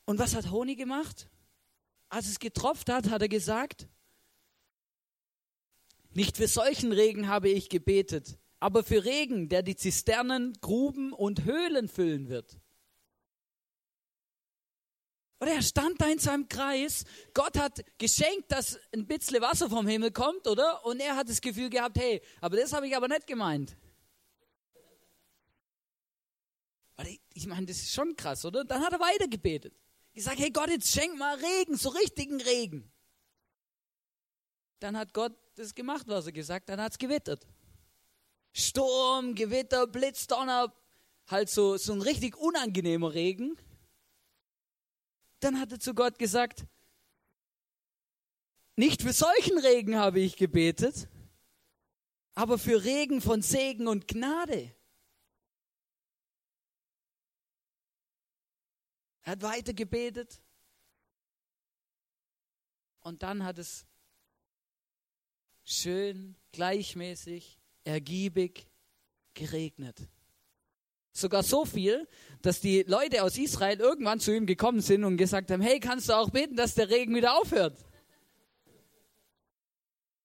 Und 0.05 0.19
was 0.19 0.35
hat 0.35 0.51
Honi 0.51 0.75
gemacht? 0.75 1.29
Als 2.09 2.27
es 2.27 2.39
getropft 2.39 2.89
hat, 2.89 3.09
hat 3.09 3.21
er 3.21 3.29
gesagt, 3.29 3.87
nicht 6.13 6.35
für 6.37 6.47
solchen 6.47 6.91
Regen 6.91 7.29
habe 7.29 7.49
ich 7.49 7.69
gebetet, 7.69 8.37
aber 8.59 8.83
für 8.83 9.05
Regen, 9.05 9.47
der 9.47 9.63
die 9.63 9.77
Zisternen, 9.77 10.53
Gruben 10.59 11.13
und 11.13 11.45
Höhlen 11.45 11.87
füllen 11.87 12.27
wird. 12.27 12.59
Oder 15.41 15.55
er 15.55 15.61
stand 15.63 15.99
da 15.99 16.05
in 16.05 16.19
seinem 16.19 16.47
Kreis. 16.47 17.03
Gott 17.33 17.57
hat 17.57 17.83
geschenkt, 17.97 18.51
dass 18.51 18.79
ein 18.93 19.07
bisschen 19.07 19.41
Wasser 19.41 19.71
vom 19.71 19.87
Himmel 19.87 20.11
kommt, 20.11 20.47
oder? 20.47 20.85
Und 20.85 20.99
er 20.99 21.15
hat 21.15 21.27
das 21.29 21.41
Gefühl 21.41 21.71
gehabt, 21.71 21.97
hey, 21.97 22.21
aber 22.41 22.57
das 22.57 22.73
habe 22.73 22.87
ich 22.87 22.95
aber 22.95 23.07
nicht 23.07 23.25
gemeint. 23.25 23.75
Ich 27.33 27.47
meine, 27.47 27.65
das 27.65 27.77
ist 27.77 27.91
schon 27.91 28.15
krass, 28.15 28.45
oder? 28.45 28.63
Dann 28.63 28.83
hat 28.83 28.93
er 28.93 28.99
weiter 28.99 29.27
gebetet. 29.27 29.73
Ich 30.13 30.23
sage, 30.23 30.43
hey 30.43 30.51
Gott, 30.51 30.69
jetzt 30.69 30.91
schenk 30.91 31.17
mal 31.17 31.35
Regen, 31.35 31.75
so 31.75 31.89
richtigen 31.89 32.39
Regen. 32.39 32.91
Dann 34.79 34.95
hat 34.95 35.11
Gott 35.11 35.33
das 35.55 35.73
gemacht, 35.73 36.03
was 36.07 36.27
er 36.27 36.33
gesagt 36.33 36.69
hat, 36.69 36.77
dann 36.77 36.85
hat 36.85 36.91
es 36.91 36.99
gewittert. 36.99 37.47
Sturm, 38.53 39.33
Gewitter, 39.33 39.87
Blitz, 39.87 40.27
Donner, 40.27 40.71
halt 41.27 41.49
so, 41.49 41.77
so 41.77 41.93
ein 41.93 42.01
richtig 42.01 42.37
unangenehmer 42.37 43.13
Regen. 43.13 43.57
Dann 45.41 45.59
hat 45.59 45.71
er 45.71 45.79
zu 45.79 45.93
Gott 45.93 46.17
gesagt, 46.17 46.65
nicht 48.75 49.01
für 49.01 49.11
solchen 49.11 49.57
Regen 49.59 49.97
habe 49.97 50.19
ich 50.19 50.37
gebetet, 50.37 51.09
aber 52.35 52.57
für 52.57 52.83
Regen 52.83 53.21
von 53.21 53.41
Segen 53.41 53.87
und 53.87 54.07
Gnade. 54.07 54.73
Er 59.23 59.33
hat 59.33 59.41
weiter 59.41 59.73
gebetet. 59.73 60.41
Und 63.01 63.23
dann 63.23 63.43
hat 63.43 63.57
es 63.57 63.85
schön, 65.63 66.35
gleichmäßig, 66.51 67.59
ergiebig 67.83 68.67
geregnet. 69.33 70.07
Sogar 71.13 71.43
so 71.43 71.65
viel, 71.65 72.07
dass 72.41 72.61
die 72.61 72.83
Leute 72.83 73.23
aus 73.23 73.37
Israel 73.37 73.79
irgendwann 73.79 74.19
zu 74.19 74.35
ihm 74.35 74.45
gekommen 74.45 74.81
sind 74.81 75.03
und 75.03 75.17
gesagt 75.17 75.51
haben, 75.51 75.61
hey, 75.61 75.79
kannst 75.79 76.09
du 76.09 76.13
auch 76.13 76.29
beten, 76.29 76.55
dass 76.55 76.73
der 76.75 76.89
Regen 76.89 77.13
wieder 77.15 77.37
aufhört? 77.37 77.77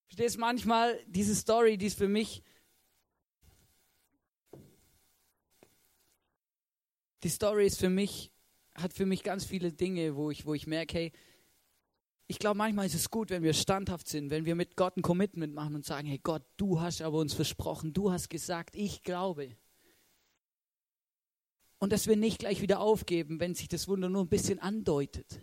Verstehst 0.07 0.39
manchmal 0.39 0.99
diese 1.07 1.35
Story, 1.35 1.77
die 1.77 1.87
ist 1.87 1.99
für 1.99 2.09
mich 2.09 2.43
die 7.23 7.29
Story 7.29 7.67
ist 7.67 7.79
für 7.79 7.91
mich 7.91 8.33
hat 8.77 8.93
für 8.93 9.07
mich 9.07 9.23
ganz 9.25 9.45
viele 9.45 9.73
Dinge, 9.73 10.15
wo 10.17 10.31
ich 10.31 10.47
wo 10.47 10.55
ich 10.55 10.67
merke, 10.67 10.99
hey, 10.99 11.13
ich 12.29 12.39
glaube, 12.39 12.59
manchmal 12.59 12.87
ist 12.87 12.95
es 12.95 13.11
gut, 13.11 13.31
wenn 13.31 13.43
wir 13.43 13.53
standhaft 13.53 14.09
sind, 14.09 14.31
wenn 14.31 14.45
wir 14.45 14.55
mit 14.55 14.77
Gott 14.77 14.97
ein 14.97 15.03
Commitment 15.03 15.55
machen 15.55 15.75
und 15.75 15.85
sagen, 15.85 16.09
hey 16.09 16.19
Gott, 16.23 16.43
du 16.57 16.81
hast 16.81 17.03
aber 17.03 17.19
uns 17.19 17.35
versprochen, 17.35 17.93
du 17.93 18.11
hast 18.11 18.29
gesagt, 18.29 18.75
ich 18.77 19.03
glaube. 19.03 19.57
Und 21.79 21.93
dass 21.93 22.07
wir 22.07 22.17
nicht 22.17 22.39
gleich 22.39 22.63
wieder 22.63 22.81
aufgeben, 22.81 23.39
wenn 23.41 23.55
sich 23.55 23.69
das 23.69 23.87
Wunder 23.89 24.09
nur 24.09 24.23
ein 24.23 24.29
bisschen 24.29 24.59
andeutet. 24.59 25.41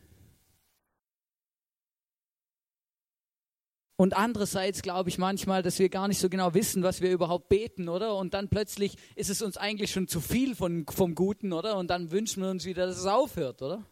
Und 3.95 4.15
andererseits 4.15 4.81
glaube 4.81 5.09
ich 5.09 5.17
manchmal, 5.17 5.61
dass 5.61 5.77
wir 5.77 5.87
gar 5.87 6.07
nicht 6.07 6.19
so 6.19 6.27
genau 6.27 6.53
wissen, 6.55 6.81
was 6.81 7.01
wir 7.01 7.11
überhaupt 7.11 7.47
beten, 7.47 7.89
oder? 7.89 8.15
Und 8.15 8.33
dann 8.33 8.49
plötzlich 8.49 8.97
ist 9.15 9.29
es 9.29 9.41
uns 9.41 9.55
eigentlich 9.55 9.91
schon 9.91 10.07
zu 10.07 10.19
viel 10.19 10.55
von, 10.55 10.85
vom 10.87 11.13
Guten, 11.13 11.53
oder? 11.53 11.77
Und 11.77 11.89
dann 11.89 12.11
wünschen 12.11 12.41
wir 12.41 12.49
uns 12.49 12.65
wieder, 12.65 12.87
dass 12.87 12.97
es 12.97 13.05
aufhört, 13.05 13.61
oder? 13.61 13.85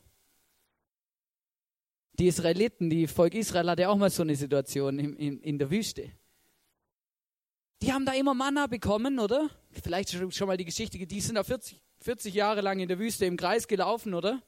Die 2.14 2.28
Israeliten, 2.28 2.90
die 2.90 3.08
Volk 3.08 3.36
Israel 3.36 3.70
hatte 3.70 3.88
auch 3.90 3.96
mal 3.96 4.10
so 4.10 4.24
eine 4.24 4.36
Situation 4.36 5.00
in, 5.00 5.16
in, 5.16 5.40
in 5.40 5.60
der 5.60 5.70
Wüste. 5.70 6.12
Die 7.84 7.94
haben 7.94 8.06
da 8.06 8.14
immer 8.14 8.34
Manna 8.34 8.68
bekommen, 8.68 9.20
oder? 9.20 9.50
Vielleicht 9.70 10.10
schon 10.10 10.48
mal 10.48 10.58
die 10.58 10.66
Geschichte, 10.66 10.98
die 10.98 11.22
sind 11.22 11.36
da 11.36 11.44
40, 11.44 11.80
40 12.02 12.34
Jahre 12.34 12.62
lang 12.62 12.80
in 12.80 12.88
der 12.88 13.00
Wüste 13.00 13.26
im 13.26 13.38
Kreis 13.38 13.68
gelaufen, 13.68 14.14
oder? 14.14 14.42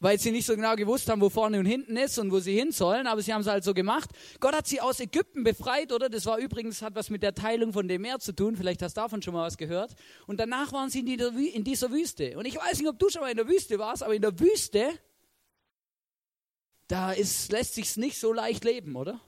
Weil 0.00 0.18
sie 0.18 0.32
nicht 0.32 0.46
so 0.46 0.54
genau 0.54 0.74
gewusst 0.76 1.08
haben, 1.08 1.20
wo 1.20 1.30
vorne 1.30 1.58
und 1.58 1.66
hinten 1.66 1.96
ist 1.96 2.18
und 2.18 2.30
wo 2.30 2.38
sie 2.38 2.58
hin 2.58 2.72
sollen, 2.72 3.06
aber 3.06 3.22
sie 3.22 3.32
haben 3.32 3.40
es 3.40 3.46
halt 3.46 3.64
so 3.64 3.74
gemacht. 3.74 4.10
Gott 4.38 4.54
hat 4.54 4.66
sie 4.66 4.80
aus 4.80 5.00
Ägypten 5.00 5.44
befreit, 5.44 5.92
oder? 5.92 6.08
Das 6.10 6.26
war 6.26 6.38
übrigens, 6.38 6.82
hat 6.82 6.94
was 6.94 7.10
mit 7.10 7.22
der 7.22 7.34
Teilung 7.34 7.72
von 7.72 7.88
dem 7.88 8.02
Meer 8.02 8.18
zu 8.18 8.32
tun. 8.32 8.56
Vielleicht 8.56 8.82
hast 8.82 8.96
du 8.96 9.00
davon 9.00 9.22
schon 9.22 9.34
mal 9.34 9.46
was 9.46 9.56
gehört. 9.56 9.94
Und 10.26 10.38
danach 10.38 10.72
waren 10.72 10.90
sie 10.90 11.00
in 11.00 11.64
dieser 11.64 11.90
Wüste. 11.90 12.36
Und 12.36 12.44
ich 12.44 12.56
weiß 12.56 12.78
nicht, 12.78 12.88
ob 12.88 12.98
du 12.98 13.08
schon 13.08 13.22
mal 13.22 13.30
in 13.30 13.36
der 13.36 13.48
Wüste 13.48 13.78
warst, 13.78 14.02
aber 14.02 14.14
in 14.14 14.22
der 14.22 14.38
Wüste, 14.38 14.90
da 16.86 17.12
ist, 17.12 17.50
lässt 17.50 17.74
sich's 17.74 17.96
nicht 17.96 18.18
so 18.18 18.32
leicht 18.32 18.62
leben, 18.64 18.94
oder? 18.96 19.20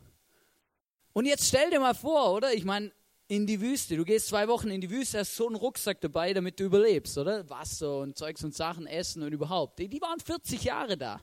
Und 1.14 1.24
jetzt 1.24 1.48
stell 1.48 1.70
dir 1.70 1.80
mal 1.80 1.94
vor, 1.94 2.34
oder? 2.34 2.52
Ich 2.52 2.64
meine, 2.64 2.92
in 3.28 3.46
die 3.46 3.60
Wüste. 3.60 3.96
Du 3.96 4.04
gehst 4.04 4.28
zwei 4.28 4.46
Wochen 4.48 4.70
in 4.70 4.80
die 4.80 4.90
Wüste, 4.90 5.18
hast 5.18 5.34
so 5.34 5.46
einen 5.46 5.56
Rucksack 5.56 6.00
dabei, 6.00 6.32
damit 6.32 6.60
du 6.60 6.64
überlebst, 6.64 7.18
oder? 7.18 7.48
Wasser 7.50 7.98
und 7.98 8.16
Zeugs 8.16 8.44
und 8.44 8.54
Sachen, 8.54 8.86
Essen 8.86 9.22
und 9.22 9.32
überhaupt. 9.32 9.78
Die, 9.78 10.00
waren 10.00 10.20
40 10.20 10.62
Jahre 10.62 10.96
da. 10.96 11.20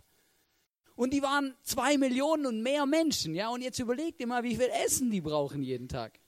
Und 0.96 1.14
die 1.14 1.22
waren 1.22 1.56
zwei 1.64 1.98
Millionen 1.98 2.46
und 2.46 2.62
mehr 2.62 2.86
Menschen, 2.86 3.34
ja? 3.34 3.50
Und 3.50 3.62
jetzt 3.62 3.80
überleg 3.80 4.18
dir 4.18 4.28
mal, 4.28 4.44
wie 4.44 4.56
viel 4.56 4.70
Essen 4.86 5.10
die 5.10 5.22
brauchen 5.22 5.64
jeden 5.64 5.88
Tag. 5.88 6.20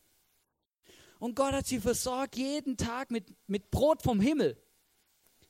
Und 1.20 1.36
Gott 1.36 1.54
hat 1.54 1.68
sie 1.68 1.80
versorgt 1.80 2.36
jeden 2.36 2.78
Tag 2.78 3.12
mit, 3.12 3.26
mit 3.48 3.70
Brot 3.70 4.02
vom 4.02 4.20
Himmel. 4.20 4.58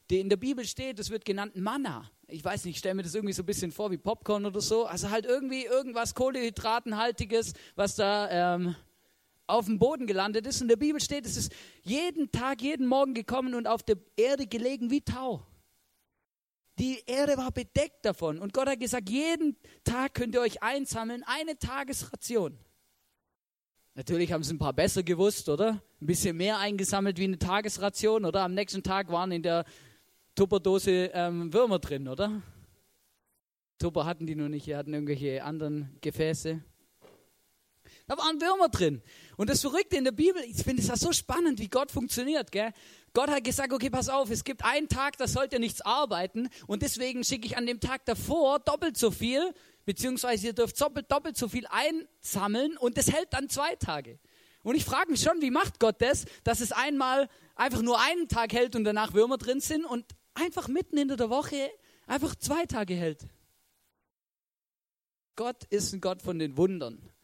Die 0.09 0.19
in 0.19 0.29
der 0.29 0.37
Bibel 0.37 0.65
steht, 0.65 0.99
das 0.99 1.09
wird 1.09 1.25
genannt 1.25 1.55
Manna. 1.55 2.09
Ich 2.27 2.43
weiß 2.43 2.65
nicht, 2.65 2.75
ich 2.75 2.79
stelle 2.79 2.95
mir 2.95 3.03
das 3.03 3.15
irgendwie 3.15 3.33
so 3.33 3.43
ein 3.43 3.47
bisschen 3.47 3.71
vor 3.71 3.89
wie 3.91 3.97
Popcorn 3.97 4.45
oder 4.45 4.61
so. 4.61 4.85
Also 4.85 5.09
halt 5.09 5.25
irgendwie 5.25 5.65
irgendwas 5.65 6.13
Kohlehydratenhaltiges, 6.13 7.53
was 7.75 7.95
da 7.95 8.55
ähm, 8.55 8.75
auf 9.47 9.65
dem 9.65 9.79
Boden 9.79 10.07
gelandet 10.07 10.47
ist. 10.47 10.61
In 10.61 10.67
der 10.67 10.75
Bibel 10.75 10.99
steht, 10.99 11.25
es 11.25 11.37
ist 11.37 11.53
jeden 11.83 12.31
Tag, 12.31 12.61
jeden 12.61 12.87
Morgen 12.87 13.13
gekommen 13.13 13.53
und 13.53 13.67
auf 13.67 13.83
der 13.83 13.97
Erde 14.17 14.47
gelegen 14.47 14.89
wie 14.89 15.01
Tau. 15.01 15.45
Die 16.77 17.03
Erde 17.05 17.37
war 17.37 17.51
bedeckt 17.51 18.03
davon. 18.03 18.39
Und 18.39 18.53
Gott 18.53 18.67
hat 18.67 18.79
gesagt, 18.79 19.09
jeden 19.09 19.55
Tag 19.83 20.13
könnt 20.13 20.35
ihr 20.35 20.41
euch 20.41 20.61
einsammeln, 20.61 21.23
eine 21.25 21.57
Tagesration. 21.57 22.57
Natürlich 23.93 24.33
haben 24.33 24.41
es 24.41 24.49
ein 24.49 24.57
paar 24.57 24.73
besser 24.73 25.03
gewusst, 25.03 25.47
oder? 25.47 25.81
Ein 26.01 26.05
bisschen 26.05 26.35
mehr 26.35 26.59
eingesammelt 26.59 27.17
wie 27.17 27.23
eine 27.23 27.39
Tagesration, 27.39 28.25
oder? 28.25 28.41
Am 28.41 28.53
nächsten 28.53 28.83
Tag 28.83 29.09
waren 29.09 29.31
in 29.31 29.41
der 29.41 29.63
Tupperdose 30.35 31.11
ähm, 31.13 31.53
Würmer 31.53 31.79
drin, 31.79 32.09
oder? 32.09 32.41
Tupper 33.77 34.05
hatten 34.05 34.25
die 34.25 34.35
noch 34.35 34.49
nicht, 34.49 34.67
die 34.67 34.75
hatten 34.75 34.93
irgendwelche 34.93 35.43
anderen 35.43 35.97
Gefäße. 36.01 36.61
Da 38.07 38.17
waren 38.17 38.39
Würmer 38.39 38.69
drin. 38.69 39.01
Und 39.35 39.49
das 39.49 39.61
Verrückte 39.61 39.95
in 39.95 40.03
der 40.03 40.11
Bibel, 40.11 40.41
ich 40.43 40.63
finde 40.63 40.81
es 40.81 40.87
ja 40.87 40.95
so 40.95 41.11
spannend, 41.11 41.59
wie 41.59 41.69
Gott 41.69 41.91
funktioniert. 41.91 42.51
Gell? 42.51 42.71
Gott 43.13 43.29
hat 43.29 43.43
gesagt, 43.43 43.73
okay, 43.73 43.89
pass 43.89 44.09
auf, 44.09 44.29
es 44.29 44.43
gibt 44.43 44.63
einen 44.63 44.89
Tag, 44.89 45.17
da 45.17 45.27
sollt 45.27 45.53
ihr 45.53 45.59
nichts 45.59 45.81
arbeiten 45.81 46.49
und 46.67 46.81
deswegen 46.81 47.23
schicke 47.23 47.47
ich 47.47 47.57
an 47.57 47.65
dem 47.65 47.79
Tag 47.79 48.05
davor 48.05 48.59
doppelt 48.59 48.97
so 48.97 49.09
viel, 49.09 49.53
beziehungsweise 49.85 50.47
ihr 50.47 50.53
dürft 50.53 50.79
doppelt, 50.79 51.09
doppelt 51.09 51.37
so 51.37 51.47
viel 51.47 51.65
einsammeln 51.69 52.77
und 52.77 52.97
das 52.97 53.11
hält 53.11 53.31
dann 53.31 53.49
zwei 53.49 53.75
Tage. 53.77 54.19
Und 54.63 54.75
ich 54.75 54.83
frage 54.83 55.11
mich 55.11 55.21
schon, 55.21 55.41
wie 55.41 55.51
macht 55.51 55.79
Gott 55.79 56.01
das, 56.01 56.25
dass 56.43 56.59
es 56.59 56.71
einmal 56.71 57.29
einfach 57.55 57.81
nur 57.81 57.99
einen 58.01 58.27
Tag 58.27 58.51
hält 58.51 58.75
und 58.75 58.83
danach 58.83 59.13
Würmer 59.13 59.37
drin 59.37 59.61
sind 59.61 59.85
und 59.85 60.05
einfach 60.33 60.67
mitten 60.67 60.97
in 60.97 61.07
der 61.07 61.29
Woche 61.29 61.71
einfach 62.07 62.35
zwei 62.35 62.65
Tage 62.65 62.95
hält. 62.95 63.25
Gott 65.35 65.63
ist 65.69 65.93
ein 65.93 66.01
Gott 66.01 66.21
von 66.21 66.37
den 66.37 66.57
Wundern. 66.57 67.14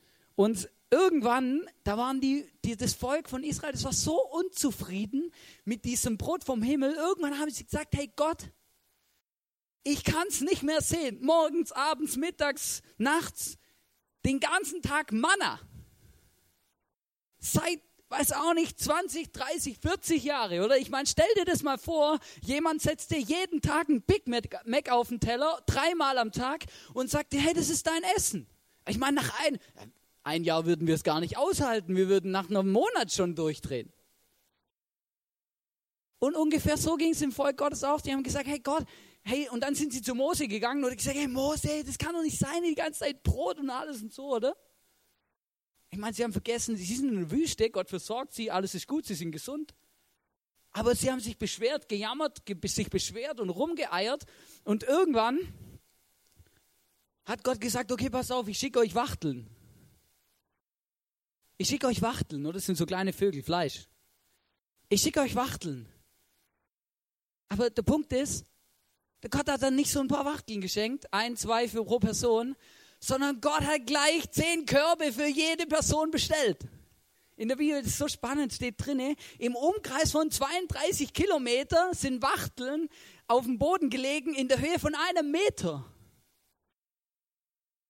Und 0.42 0.72
irgendwann, 0.90 1.70
da 1.84 2.00
waren 2.00 2.20
die, 2.20 2.50
die, 2.66 2.76
das 2.76 2.96
Volk 2.96 3.30
von 3.30 3.44
Israel, 3.44 3.74
das 3.74 3.84
war 3.84 3.94
so 3.94 4.20
unzufrieden 4.32 5.32
mit 5.66 5.86
diesem 5.86 6.18
Brot 6.18 6.44
vom 6.44 6.64
Himmel. 6.64 6.96
Irgendwann 6.96 7.38
haben 7.38 7.52
sie 7.52 7.64
gesagt, 7.64 7.94
hey 7.94 8.12
Gott, 8.16 8.50
ich 9.84 10.04
kann 10.04 10.28
es 10.30 10.42
nicht 10.42 10.64
mehr 10.64 10.82
sehen. 10.82 11.20
Morgens, 11.22 11.72
abends, 11.72 12.18
mittags, 12.18 12.82
nachts, 12.98 13.60
den 14.26 14.40
ganzen 14.40 14.82
Tag 14.82 15.12
Manna. 15.12 15.60
Seit, 17.38 17.80
weiß 18.10 18.32
auch 18.32 18.56
nicht, 18.56 18.80
20, 18.80 19.32
30, 19.32 19.78
40 19.78 20.24
Jahre, 20.24 20.66
oder? 20.66 20.80
Ich 20.80 20.90
meine, 20.90 21.06
stell 21.06 21.32
dir 21.36 21.46
das 21.46 21.62
mal 21.62 21.78
vor, 21.78 22.20
jemand 22.42 22.82
setzt 22.82 23.12
dir 23.12 23.20
jeden 23.20 23.62
Tag 23.62 23.90
ein 23.90 24.02
Big 24.02 24.26
Mac 24.26 24.90
auf 24.90 25.10
den 25.10 25.20
Teller, 25.20 25.62
dreimal 25.68 26.18
am 26.18 26.32
Tag 26.32 26.66
und 26.96 27.12
sagt 27.12 27.32
dir, 27.32 27.42
hey, 27.42 27.54
das 27.54 27.70
ist 27.70 27.86
dein 27.86 28.02
Essen. 28.16 28.48
Ich 28.88 28.98
meine, 28.98 29.18
nach 29.18 29.40
ein, 29.46 29.60
ein 30.24 30.44
Jahr 30.44 30.66
würden 30.66 30.88
wir 30.88 30.96
es 30.96 31.04
gar 31.04 31.20
nicht 31.20 31.38
aushalten. 31.38 31.96
Wir 31.96 32.08
würden 32.08 32.32
nach 32.32 32.50
einem 32.50 32.72
Monat 32.72 33.12
schon 33.12 33.36
durchdrehen. 33.36 33.92
Und 36.20 36.36
ungefähr 36.36 36.78
so 36.78 36.96
ging 36.98 37.12
es 37.12 37.22
im 37.22 37.32
Volk 37.32 37.58
Gottes 37.58 37.84
auch. 37.84 38.02
Die 38.02 38.12
haben 38.12 38.22
gesagt, 38.22 38.48
hey 38.48 38.60
Gott, 38.60 38.86
hey, 39.24 39.50
und 39.50 39.62
dann 39.62 39.74
sind 39.74 39.92
sie 39.92 40.04
zu 40.04 40.14
Mose 40.14 40.48
gegangen 40.48 40.84
und 40.84 40.96
gesagt, 40.96 41.18
hey 41.18 41.28
Mose, 41.28 41.84
das 41.84 41.98
kann 41.98 42.14
doch 42.14 42.22
nicht 42.22 42.38
sein, 42.38 42.62
die 42.64 42.76
ganze 42.76 43.00
Zeit 43.00 43.24
Brot 43.24 43.60
und 43.60 43.70
alles 43.72 44.04
und 44.04 44.14
so, 44.14 44.36
oder? 44.36 44.56
Ich 45.90 45.98
meine, 45.98 46.14
sie 46.14 46.24
haben 46.24 46.32
vergessen, 46.32 46.78
sie 46.78 46.96
sind 46.96 47.10
in 47.10 47.16
der 47.16 47.32
Wüste, 47.32 47.70
Gott 47.70 47.90
versorgt 47.90 48.34
sie, 48.34 48.52
alles 48.52 48.76
ist 48.76 48.88
gut, 48.88 49.06
sie 49.06 49.16
sind 49.16 49.32
gesund. 49.32 49.74
Aber 50.72 50.96
sie 50.96 51.12
haben 51.12 51.20
sich 51.20 51.38
beschwert, 51.38 51.90
gejammert, 51.90 52.44
sich 52.66 52.90
beschwert 52.90 53.40
und 53.40 53.50
rumgeeiert. 53.50 54.24
Und 54.64 54.84
irgendwann 54.84 55.40
hat 57.26 57.44
Gott 57.44 57.60
gesagt, 57.60 57.92
okay, 57.92 58.10
pass 58.10 58.32
auf, 58.32 58.48
ich 58.48 58.58
schicke 58.58 58.80
euch 58.80 58.96
Wachteln. 58.96 59.50
Ich 61.62 61.68
schicke 61.68 61.86
euch 61.86 62.02
Wachteln, 62.02 62.44
oder? 62.48 62.56
Das 62.56 62.66
sind 62.66 62.76
so 62.76 62.88
kleine 62.88 63.14
Vögel, 63.14 63.44
Fleisch. 63.44 63.88
Ich 64.90 65.04
schicke 65.04 65.20
euch 65.20 65.36
Wachteln. 65.36 65.88
Aber 67.50 67.70
der 67.70 67.84
Punkt 67.84 68.12
ist, 68.14 68.48
der 69.22 69.30
Gott 69.30 69.48
hat 69.48 69.62
dann 69.62 69.76
nicht 69.76 69.92
so 69.92 70.00
ein 70.00 70.08
paar 70.08 70.26
Wachteln 70.26 70.60
geschenkt, 70.60 71.06
ein, 71.14 71.38
zwei 71.38 71.68
für 71.68 71.86
pro 71.86 72.00
Person, 72.00 72.56
sondern 73.00 73.40
Gott 73.42 73.62
hat 73.62 73.86
gleich 73.86 74.32
zehn 74.32 74.66
Körbe 74.66 75.14
für 75.14 75.28
jede 75.28 75.68
Person 75.68 76.10
bestellt. 76.10 76.68
In 77.36 77.48
der 77.48 77.58
Bibel 77.58 77.80
ist 77.80 78.00
so 78.00 78.08
spannend, 78.08 78.52
steht 78.52 78.84
drinne, 78.84 79.16
im 79.38 79.56
Umkreis 79.56 80.12
von 80.12 80.32
32 80.32 81.14
Kilometer 81.14 81.94
sind 81.94 82.24
Wachteln 82.24 82.90
auf 83.28 83.46
dem 83.46 83.60
Boden 83.60 83.92
gelegen 83.92 84.34
in 84.34 84.48
der 84.48 84.60
Höhe 84.60 84.80
von 84.80 84.96
einem 84.96 85.30
Meter. 85.30 85.86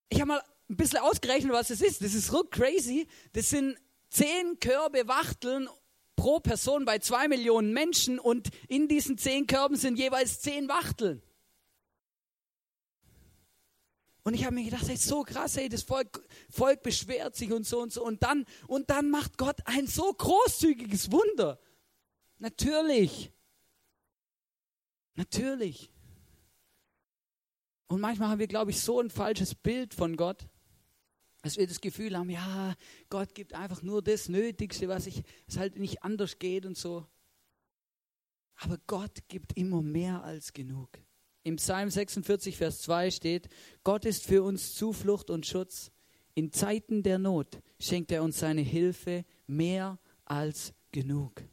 Ich 0.10 0.20
habe 0.20 0.28
mal 0.28 0.44
ein 0.72 0.78
bisschen 0.78 1.00
ausgerechnet, 1.00 1.52
was 1.52 1.68
das 1.68 1.82
ist. 1.82 2.02
Das 2.02 2.14
ist 2.14 2.28
so 2.28 2.44
crazy. 2.44 3.08
Das 3.34 3.50
sind 3.50 3.78
zehn 4.10 4.60
Körbe 4.60 5.08
Wachteln 5.08 5.70
pro 6.16 6.40
Person 6.40 6.86
bei 6.86 7.00
zwei 7.00 7.28
Millionen 7.28 7.74
Menschen 7.74 8.20
und 8.20 8.50
in 8.68 8.88
diesen 8.88 9.18
zehn 9.18 9.48
Körben 9.48 9.76
sind 9.76 9.98
jeweils 9.98 10.40
zehn 10.40 10.70
Wachteln. 10.70 11.22
Und 14.24 14.36
ich 14.36 14.46
habe 14.46 14.54
mir 14.54 14.64
gedacht, 14.64 14.84
das 14.84 14.90
ist 14.90 15.08
so 15.08 15.24
krass, 15.24 15.58
ey, 15.58 15.68
das 15.68 15.82
Volk, 15.82 16.22
Volk 16.50 16.84
beschwert 16.84 17.36
sich 17.36 17.52
und 17.52 17.66
so 17.66 17.82
und 17.82 17.92
so. 17.92 18.06
Und 18.06 18.22
dann, 18.22 18.46
und 18.68 18.90
dann 18.92 19.10
macht 19.10 19.38
Gott 19.38 19.58
ein 19.66 19.88
so 19.88 20.14
großzügiges 20.14 21.12
Wunder. 21.12 21.60
Natürlich. 22.38 23.32
Natürlich. 25.16 25.92
Und 27.88 28.00
manchmal 28.00 28.30
haben 28.30 28.40
wir, 28.40 28.48
glaube 28.48 28.72
ich, 28.72 28.80
so 28.80 29.02
ein 29.02 29.10
falsches 29.10 29.56
Bild 29.56 29.94
von 29.94 30.16
Gott, 30.16 30.48
dass 31.42 31.58
wir 31.58 31.68
das 31.68 31.82
Gefühl 31.82 32.18
haben, 32.18 32.30
ja, 32.30 32.76
Gott 33.10 33.34
gibt 33.34 33.54
einfach 33.54 33.82
nur 33.82 34.02
das 34.02 34.30
Nötigste, 34.30 34.88
was 34.88 35.08
ich, 35.08 35.24
es 35.48 35.58
halt 35.58 35.78
nicht 35.78 36.04
anders 36.04 36.40
geht 36.40 36.66
und 36.66 36.78
so. 36.78 37.08
Aber 38.56 38.78
Gott 38.86 39.28
gibt 39.28 39.58
immer 39.58 39.82
mehr 39.82 40.24
als 40.24 40.54
genug. 40.54 40.90
Im 41.44 41.56
Psalm 41.56 41.90
46, 41.90 42.58
Vers 42.58 42.82
2 42.82 43.10
steht, 43.10 43.50
Gott 43.84 44.06
ist 44.06 44.26
für 44.26 44.44
uns 44.44 44.76
Zuflucht 44.76 45.32
und 45.32 45.48
Schutz. 45.48 45.92
In 46.36 46.52
Zeiten 46.52 47.02
der 47.02 47.18
Not 47.18 47.62
schenkt 47.80 48.12
er 48.12 48.22
uns 48.24 48.40
seine 48.40 48.62
Hilfe 48.62 49.26
mehr 49.48 50.00
als 50.26 50.74
genug. 50.92 51.44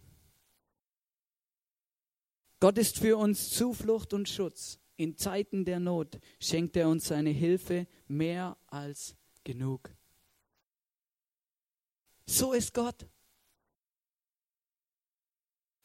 Gott 2.61 2.77
ist 2.77 2.99
für 2.99 3.17
uns 3.17 3.51
Zuflucht 3.51 4.13
und 4.13 4.29
Schutz. 4.29 4.79
In 4.97 5.17
Zeiten 5.17 5.65
der 5.65 5.81
Not 5.81 6.19
schenkt 6.41 6.77
er 6.77 6.89
uns 6.89 7.07
seine 7.07 7.31
Hilfe 7.31 7.87
mehr 8.09 8.59
als 8.67 9.17
genug. 9.49 9.91
So 12.27 12.53
ist 12.53 12.75
Gott. 12.75 13.09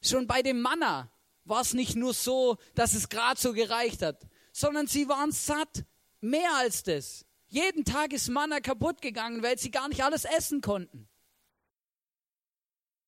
Schon 0.02 0.28
bei 0.28 0.42
dem 0.42 0.60
Manna 0.60 1.10
war 1.46 1.62
es 1.62 1.74
nicht 1.74 1.96
nur 1.96 2.14
so, 2.14 2.58
dass 2.76 2.94
es 2.94 3.08
gerade 3.08 3.40
so 3.40 3.54
gereicht 3.54 4.02
hat, 4.02 4.28
sondern 4.52 4.88
sie 4.88 5.08
waren 5.08 5.32
satt, 5.32 5.86
mehr 6.20 6.54
als 6.58 6.84
das. 6.84 7.26
Jeden 7.48 7.86
Tag 7.86 8.12
ist 8.12 8.28
Manna 8.28 8.60
kaputt 8.60 9.02
gegangen, 9.02 9.42
weil 9.42 9.58
sie 9.58 9.72
gar 9.72 9.88
nicht 9.88 10.04
alles 10.04 10.26
essen 10.26 10.60
konnten. 10.60 11.08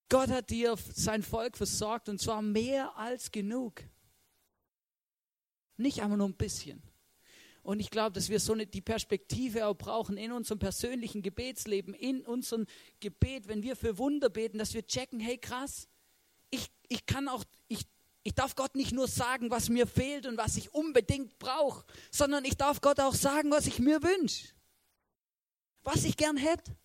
Gott 0.08 0.30
hat 0.30 0.52
dir 0.52 0.78
sein 0.94 1.22
Volk 1.22 1.58
versorgt 1.58 2.08
und 2.08 2.22
zwar 2.22 2.42
mehr 2.42 2.96
als 2.96 3.32
genug. 3.32 3.84
Nicht 5.76 6.02
einfach 6.02 6.16
nur 6.16 6.30
ein 6.30 6.38
bisschen. 6.38 6.82
Und 7.66 7.80
ich 7.80 7.90
glaube, 7.90 8.12
dass 8.12 8.30
wir 8.30 8.40
so 8.40 8.54
eine, 8.54 8.68
die 8.68 8.82
Perspektive 8.82 9.66
auch 9.66 9.74
brauchen 9.74 10.18
in 10.18 10.32
unserem 10.32 10.60
persönlichen 10.60 11.24
Gebetsleben, 11.24 11.96
in 11.96 12.24
unserem 12.24 12.68
Gebet, 13.00 13.48
wenn 13.48 13.64
wir 13.64 13.76
für 13.76 13.98
Wunder 13.98 14.30
beten, 14.30 14.60
dass 14.60 14.76
wir 14.76 14.86
checken, 14.86 15.20
hey 15.20 15.40
krass, 15.40 15.88
ich, 16.52 16.70
ich 16.90 17.08
kann 17.08 17.28
auch, 17.28 17.44
ich 17.68 17.88
ich 18.22 18.36
darf 18.36 18.56
Gott 18.56 18.76
nicht 18.76 18.92
nur 18.92 19.08
sagen, 19.08 19.50
was 19.50 19.70
mir 19.70 19.88
fehlt 19.88 20.28
und 20.28 20.38
was 20.38 20.58
ich 20.58 20.74
unbedingt 20.76 21.40
brauche, 21.40 21.86
sondern 22.12 22.46
ich 22.46 22.56
darf 22.56 22.82
Gott 22.82 23.00
auch 23.00 23.14
sagen, 23.16 23.50
was 23.50 23.66
ich 23.66 23.80
mir 23.80 24.02
wünsche, 24.02 24.54
was 25.84 26.06
ich 26.06 26.18
gern 26.18 26.38
hätte. 26.38 26.76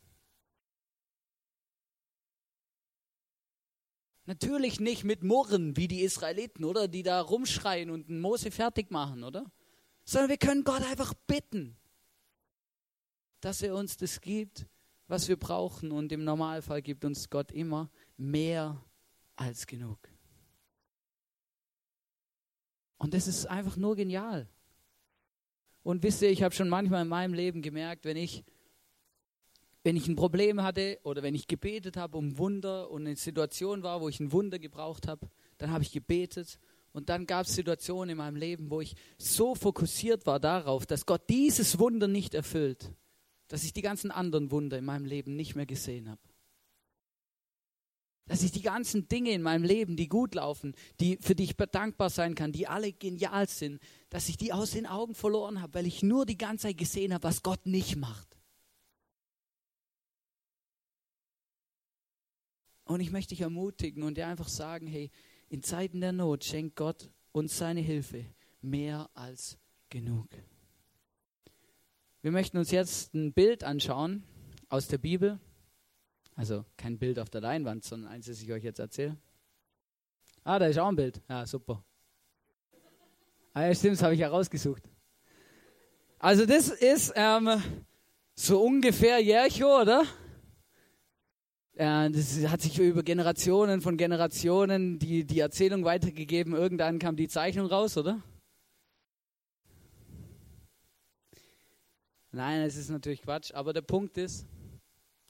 Natürlich 4.25 4.81
nicht 4.81 5.05
mit 5.05 5.23
Murren 5.23 5.77
wie 5.77 5.89
die 5.89 6.03
Israeliten, 6.03 6.65
oder? 6.65 6.89
Die 6.89 7.03
da 7.03 7.21
rumschreien 7.21 7.91
und 7.91 8.09
Mose 8.09 8.51
fertig 8.51 8.91
machen, 8.91 9.25
oder? 9.25 9.51
Sondern 10.11 10.31
wir 10.31 10.39
können 10.39 10.65
Gott 10.65 10.83
einfach 10.83 11.15
bitten, 11.15 11.77
dass 13.41 13.63
er 13.63 13.77
uns 13.77 13.97
das 13.97 14.21
gibt, 14.21 14.67
was 15.07 15.29
wir 15.29 15.37
brauchen. 15.37 15.93
Und 15.93 16.11
im 16.11 16.25
Normalfall 16.25 16.83
gibt 16.83 17.05
uns 17.05 17.31
Gott 17.31 17.53
immer 17.53 17.89
mehr 18.17 18.85
als 19.37 19.69
genug. 19.69 20.01
Und 22.99 23.15
das 23.15 23.29
ist 23.29 23.47
einfach 23.47 23.77
nur 23.77 23.95
genial. 23.95 24.49
Und 25.85 26.03
wisst 26.03 26.23
ihr, 26.23 26.31
ich 26.31 26.43
habe 26.43 26.57
schon 26.57 26.69
manchmal 26.69 27.03
in 27.03 27.09
meinem 27.09 27.33
Leben 27.33 27.63
gemerkt, 27.63 28.05
wenn 28.05 28.17
ich, 28.17 28.43
wenn 29.85 29.95
ich 29.95 30.09
ein 30.09 30.17
Problem 30.17 30.61
hatte 30.61 30.99
oder 31.05 31.23
wenn 31.23 31.37
ich 31.37 31.47
gebetet 31.47 31.97
habe 31.97 32.19
um 32.19 32.37
Wunder 32.37 32.91
und 32.91 33.07
eine 33.07 33.15
Situation 33.15 33.85
war, 33.85 34.01
wo 34.01 34.09
ich 34.09 34.19
ein 34.19 34.33
Wunder 34.33 34.59
gebraucht 34.59 35.07
habe, 35.07 35.31
dann 35.59 35.71
habe 35.71 35.85
ich 35.85 35.93
gebetet 35.93 36.59
und 36.93 37.09
dann 37.09 37.27
gab 37.27 37.47
es 37.47 37.55
Situationen 37.55 38.11
in 38.11 38.19
meinem 38.19 38.37
Leben, 38.37 38.71
wo 38.71 38.81
ich 38.81 38.95
so 39.19 39.55
fokussiert 39.55 40.27
war 40.27 40.41
darauf, 40.41 40.87
dass 40.87 41.07
Gott 41.07 41.29
dieses 41.29 41.79
Wunder 41.79 42.09
nicht 42.09 42.35
erfüllt, 42.35 42.93
dass 43.49 43.65
ich 43.65 43.73
die 43.73 43.83
ganzen 43.83 44.11
anderen 44.11 44.51
Wunder 44.51 44.79
in 44.79 44.85
meinem 44.85 45.05
Leben 45.05 45.37
nicht 45.37 45.55
mehr 45.55 45.67
gesehen 45.67 46.09
habe 46.09 46.21
dass 48.31 48.45
ich 48.45 48.53
die 48.53 48.63
ganzen 48.63 49.09
Dinge 49.09 49.33
in 49.33 49.43
meinem 49.43 49.65
Leben, 49.65 49.97
die 49.97 50.09
gut 50.09 50.37
laufen, 50.37 50.77
die 51.01 51.17
für 51.21 51.35
die 51.35 51.43
ich 51.43 51.57
dankbar 51.57 52.11
sein 52.11 52.37
kann, 52.37 52.53
die 52.53 52.69
alle 52.69 52.93
genial 52.93 53.49
sind, 53.49 53.83
dass 54.09 54.29
ich 54.29 54.37
die 54.37 54.53
aus 54.53 54.71
den 54.71 54.87
Augen 54.87 55.17
verloren 55.17 55.61
habe, 55.61 55.75
weil 55.75 55.87
ich 55.89 56.05
nur 56.05 56.27
die 56.27 56.39
ganze 56.39 56.69
Zeit 56.69 56.79
gesehen 56.79 57.13
habe, 57.13 57.25
was 57.25 57.43
Gott 57.43 57.67
nicht 57.67 57.97
macht. 57.97 58.39
Und 62.85 63.01
ich 63.01 63.11
möchte 63.11 63.31
dich 63.31 63.41
ermutigen 63.41 64.05
und 64.05 64.17
dir 64.17 64.29
einfach 64.29 64.49
sagen, 64.49 64.87
hey, 64.87 65.11
in 65.51 65.63
Zeiten 65.63 66.01
der 66.01 66.13
Not 66.13 66.45
schenkt 66.45 66.77
Gott 66.77 67.11
uns 67.33 67.59
seine 67.59 67.81
Hilfe 67.81 68.25
mehr 68.63 69.11
als 69.15 69.59
genug. 69.91 70.29
Wir 72.23 72.31
möchten 72.31 72.57
uns 72.57 72.71
jetzt 72.71 73.15
ein 73.15 73.33
Bild 73.33 73.65
anschauen 73.65 74.23
aus 74.69 74.87
der 74.87 74.99
Bibel. 74.99 75.41
Also 76.37 76.65
kein 76.77 76.99
Bild 76.99 77.19
auf 77.19 77.31
der 77.31 77.41
Leinwand, 77.41 77.85
sondern 77.85 78.13
eins, 78.13 78.27
das 78.27 78.41
ich 78.41 78.53
euch 78.53 78.63
jetzt 78.63 78.79
erzähle. 78.79 79.17
Ah, 80.45 80.59
da 80.59 80.67
ist 80.67 80.79
auch 80.79 80.89
ein 80.89 80.97
Bild. 80.97 81.21
Ja, 81.29 81.45
super. 81.45 81.85
Ah 83.53 83.67
ja, 83.67 83.75
stimmt, 83.75 83.95
das 83.95 84.03
habe 84.03 84.15
ich 84.15 84.21
herausgesucht. 84.21 84.85
Also 86.19 86.47
das 86.47 86.69
ist 86.69 87.13
ähm, 87.17 87.61
so 88.35 88.63
ungefähr 88.63 89.19
Jericho, 89.19 89.81
oder? 89.81 90.05
Ja, 91.81 92.11
das 92.11 92.47
hat 92.47 92.61
sich 92.61 92.79
über 92.79 93.03
Generationen 93.03 93.81
von 93.81 93.97
Generationen 93.97 94.99
die, 94.99 95.25
die 95.25 95.39
Erzählung 95.41 95.83
weitergegeben. 95.83 96.53
Irgendwann 96.53 96.99
kam 96.99 97.17
die 97.17 97.27
Zeichnung 97.27 97.69
raus, 97.69 97.97
oder? 97.97 98.23
Nein, 102.33 102.61
es 102.61 102.77
ist 102.77 102.91
natürlich 102.91 103.23
Quatsch. 103.23 103.55
Aber 103.55 103.73
der 103.73 103.81
Punkt 103.81 104.19
ist, 104.19 104.47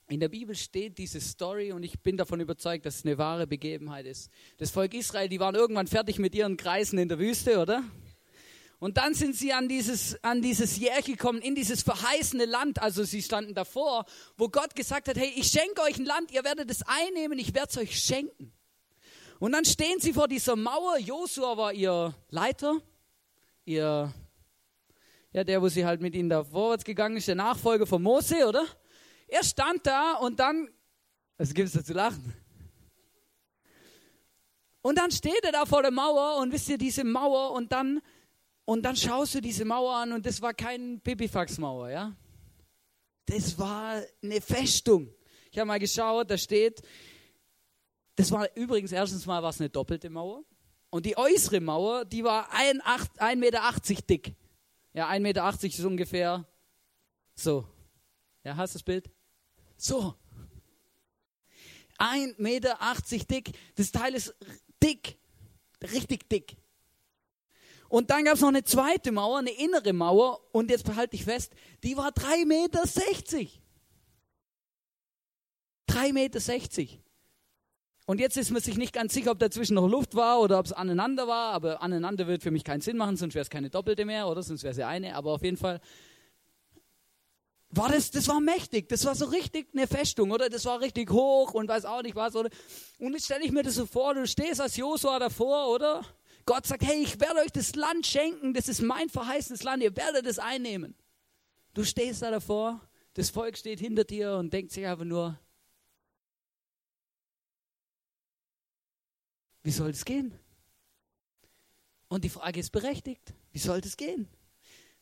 in 0.09 0.19
der 0.19 0.27
Bibel 0.27 0.53
steht 0.53 0.97
diese 0.97 1.21
Story 1.21 1.71
und 1.71 1.83
ich 1.83 1.97
bin 2.01 2.17
davon 2.17 2.41
überzeugt, 2.41 2.85
dass 2.85 2.97
es 2.97 3.05
eine 3.05 3.17
wahre 3.17 3.47
Begebenheit 3.47 4.05
ist. 4.05 4.29
Das 4.57 4.71
Volk 4.71 4.93
Israel, 4.93 5.29
die 5.29 5.39
waren 5.39 5.55
irgendwann 5.55 5.87
fertig 5.87 6.19
mit 6.19 6.35
ihren 6.35 6.57
Kreisen 6.57 6.99
in 6.99 7.07
der 7.07 7.17
Wüste, 7.17 7.59
oder? 7.59 7.81
Und 8.81 8.97
dann 8.97 9.13
sind 9.13 9.35
sie 9.35 9.53
an 9.53 9.69
dieses, 9.69 10.17
an 10.23 10.41
dieses 10.41 10.75
Jährchen 10.77 11.13
gekommen, 11.13 11.39
in 11.39 11.53
dieses 11.53 11.83
verheißene 11.83 12.45
Land. 12.45 12.81
Also 12.81 13.03
sie 13.03 13.21
standen 13.21 13.53
davor, 13.53 14.05
wo 14.37 14.49
Gott 14.49 14.73
gesagt 14.73 15.07
hat, 15.07 15.17
hey, 15.17 15.31
ich 15.35 15.49
schenke 15.49 15.83
euch 15.83 15.99
ein 15.99 16.05
Land, 16.05 16.31
ihr 16.31 16.43
werdet 16.43 16.71
es 16.71 16.81
einnehmen, 16.87 17.37
ich 17.37 17.53
werde 17.53 17.67
es 17.69 17.77
euch 17.77 17.99
schenken. 17.99 18.51
Und 19.37 19.51
dann 19.51 19.65
stehen 19.65 19.99
sie 19.99 20.13
vor 20.13 20.27
dieser 20.27 20.55
Mauer. 20.55 20.97
Josua 20.97 21.55
war 21.57 21.73
ihr 21.73 22.15
Leiter, 22.31 22.81
ihr, 23.65 24.11
ja, 25.31 25.43
der, 25.43 25.61
wo 25.61 25.69
sie 25.69 25.85
halt 25.85 26.01
mit 26.01 26.15
ihnen 26.15 26.29
da 26.29 26.43
vorwärts 26.43 26.83
gegangen 26.83 27.17
ist, 27.17 27.27
der 27.27 27.35
Nachfolger 27.35 27.85
von 27.85 28.01
Mose, 28.01 28.47
oder? 28.47 28.65
Er 29.27 29.43
stand 29.43 29.85
da 29.85 30.13
und 30.13 30.39
dann, 30.39 30.67
was 31.37 31.53
gibt 31.53 31.67
es 31.67 31.75
da 31.75 31.83
zu 31.83 31.93
lachen? 31.93 32.33
Und 34.81 34.97
dann 34.97 35.11
steht 35.11 35.43
er 35.43 35.51
da 35.51 35.67
vor 35.67 35.83
der 35.83 35.91
Mauer 35.91 36.37
und 36.37 36.51
wisst 36.51 36.67
ihr, 36.67 36.79
diese 36.79 37.03
Mauer 37.03 37.51
und 37.51 37.71
dann, 37.71 38.01
und 38.65 38.83
dann 38.83 38.95
schaust 38.95 39.35
du 39.35 39.41
diese 39.41 39.65
Mauer 39.65 39.95
an 39.95 40.11
und 40.13 40.25
das 40.25 40.41
war 40.41 40.53
kein 40.53 41.01
Pipifax-Mauer, 41.01 41.89
ja? 41.89 42.15
Das 43.25 43.57
war 43.57 44.01
eine 44.21 44.41
Festung. 44.41 45.09
Ich 45.51 45.57
habe 45.57 45.67
mal 45.67 45.79
geschaut, 45.79 46.29
da 46.29 46.37
steht, 46.37 46.81
das 48.15 48.31
war 48.31 48.47
übrigens 48.55 48.91
erstens 48.91 49.25
mal 49.25 49.41
was 49.41 49.59
eine 49.59 49.69
doppelte 49.69 50.09
Mauer. 50.09 50.43
Und 50.89 51.05
die 51.05 51.17
äußere 51.17 51.61
Mauer, 51.61 52.05
die 52.05 52.23
war 52.23 52.51
1,80 52.53 53.35
Meter 53.37 53.73
dick. 54.09 54.35
Ja, 54.93 55.09
1,80 55.09 55.19
Meter 55.19 55.53
ist 55.63 55.79
ungefähr 55.85 56.45
so. 57.33 57.65
Ja, 58.43 58.57
hast 58.57 58.75
du 58.75 58.79
das 58.79 58.83
Bild? 58.83 59.09
So. 59.77 60.15
1,80 61.97 62.41
Meter 62.41 62.77
dick. 63.29 63.51
Das 63.75 63.91
Teil 63.91 64.15
ist 64.15 64.35
dick. 64.83 65.17
Richtig 65.81 66.29
dick. 66.29 66.57
Und 67.91 68.09
dann 68.09 68.23
gab 68.23 68.35
es 68.35 68.41
noch 68.41 68.47
eine 68.47 68.63
zweite 68.63 69.11
Mauer, 69.11 69.39
eine 69.39 69.51
innere 69.51 69.91
Mauer. 69.91 70.39
Und 70.53 70.71
jetzt 70.71 70.85
behalte 70.85 71.13
ich 71.17 71.25
fest, 71.25 71.51
die 71.83 71.97
war 71.97 72.11
3,60 72.11 72.45
Meter. 72.45 72.83
3,60 75.89 76.13
Meter. 76.13 76.97
Und 78.05 78.21
jetzt 78.21 78.37
ist 78.37 78.49
man 78.49 78.61
sich 78.61 78.77
nicht 78.77 78.93
ganz 78.93 79.13
sicher, 79.13 79.31
ob 79.31 79.39
dazwischen 79.39 79.73
noch 79.73 79.89
Luft 79.89 80.15
war 80.15 80.39
oder 80.39 80.57
ob 80.59 80.67
es 80.67 80.71
aneinander 80.71 81.27
war. 81.27 81.51
Aber 81.51 81.81
aneinander 81.81 82.27
wird 82.27 82.43
für 82.43 82.51
mich 82.51 82.63
keinen 82.63 82.79
Sinn 82.79 82.95
machen, 82.95 83.17
sonst 83.17 83.33
wäre 83.33 83.43
es 83.43 83.49
keine 83.49 83.69
doppelte 83.69 84.05
mehr, 84.05 84.29
oder? 84.29 84.41
Sonst 84.41 84.63
wäre 84.63 84.71
es 84.71 84.77
ja 84.77 84.87
eine. 84.87 85.13
Aber 85.13 85.33
auf 85.33 85.43
jeden 85.43 85.57
Fall 85.57 85.81
war 87.71 87.89
das, 87.89 88.09
das 88.11 88.25
war 88.29 88.39
mächtig, 88.39 88.87
das 88.87 89.03
war 89.03 89.15
so 89.15 89.25
richtig 89.25 89.67
eine 89.73 89.85
Festung, 89.85 90.31
oder? 90.31 90.49
Das 90.49 90.63
war 90.63 90.79
richtig 90.79 91.11
hoch 91.11 91.53
und 91.53 91.67
weiß 91.67 91.83
auch 91.83 92.03
nicht 92.03 92.15
was, 92.15 92.37
oder? 92.37 92.49
Und 92.99 93.11
jetzt 93.11 93.25
stelle 93.25 93.43
ich 93.43 93.51
mir 93.51 93.63
das 93.63 93.75
so 93.75 93.85
vor, 93.85 94.13
du 94.13 94.25
stehst 94.25 94.61
als 94.61 94.77
Josua 94.77 95.19
davor, 95.19 95.67
oder? 95.67 96.05
Gott 96.45 96.65
sagt, 96.65 96.83
hey, 96.83 97.01
ich 97.01 97.19
werde 97.19 97.39
euch 97.39 97.51
das 97.51 97.75
Land 97.75 98.05
schenken, 98.07 98.53
das 98.53 98.67
ist 98.67 98.81
mein 98.81 99.09
verheißenes 99.09 99.63
Land, 99.63 99.83
ihr 99.83 99.95
werdet 99.95 100.25
es 100.25 100.39
einnehmen. 100.39 100.95
Du 101.73 101.83
stehst 101.83 102.21
da 102.21 102.31
davor, 102.31 102.81
das 103.13 103.29
Volk 103.29 103.57
steht 103.57 103.79
hinter 103.79 104.03
dir 104.03 104.35
und 104.35 104.51
denkt 104.51 104.71
sich 104.71 104.85
einfach 104.85 105.05
nur, 105.05 105.39
wie 109.63 109.71
soll 109.71 109.89
es 109.89 110.05
gehen? 110.05 110.33
Und 112.07 112.23
die 112.23 112.29
Frage 112.29 112.59
ist 112.59 112.71
berechtigt, 112.71 113.33
wie 113.51 113.59
soll 113.59 113.79
es 113.79 113.95
gehen? 113.95 114.27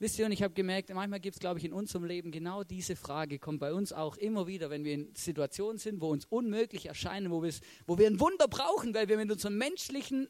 Wisst 0.01 0.17
ihr, 0.17 0.25
und 0.25 0.31
ich 0.31 0.43
habe 0.43 0.53
gemerkt, 0.53 0.93
manchmal 0.93 1.19
gibt 1.19 1.35
es, 1.35 1.39
glaube 1.39 1.59
ich, 1.59 1.65
in 1.65 1.73
unserem 1.73 2.05
Leben 2.05 2.31
genau 2.31 2.63
diese 2.63 2.95
Frage, 2.95 3.37
kommt 3.37 3.59
bei 3.59 3.73
uns 3.73 3.91
auch 3.91 4.15
immer 4.15 4.47
wieder, 4.47 4.69
wenn 4.69 4.85
wir 4.85 4.93
in 4.93 5.13
Situationen 5.13 5.77
sind, 5.77 5.99
wo 5.99 6.09
uns 6.09 6.23
unmöglich 6.25 6.85
erscheinen, 6.85 7.31
wo, 7.31 7.43
wo 7.85 7.97
wir 7.97 8.07
ein 8.07 8.19
Wunder 8.19 8.47
brauchen, 8.47 8.93
weil 8.93 9.09
wir 9.09 9.17
mit 9.17 9.29
unseren 9.29 9.57
menschlichen 9.57 10.29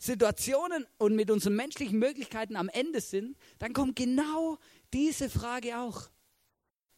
Situationen 0.00 0.86
und 0.96 1.14
mit 1.14 1.30
unseren 1.30 1.54
menschlichen 1.56 1.98
Möglichkeiten 1.98 2.56
am 2.56 2.70
Ende 2.70 3.02
sind, 3.02 3.36
dann 3.58 3.74
kommt 3.74 3.96
genau 3.96 4.58
diese 4.94 5.28
Frage 5.28 5.78
auch, 5.78 6.08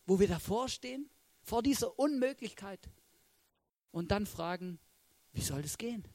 wo 0.07 0.21
wir 0.21 0.29
davor 0.29 0.69
stehen, 0.69 1.11
vor 1.43 1.65
dieser 1.65 1.99
Unmöglichkeit 1.99 2.89
und 3.91 4.13
dann 4.13 4.25
fragen, 4.25 4.79
wie 5.33 5.41
soll 5.41 5.63
das 5.63 5.79
gehen? 5.79 6.07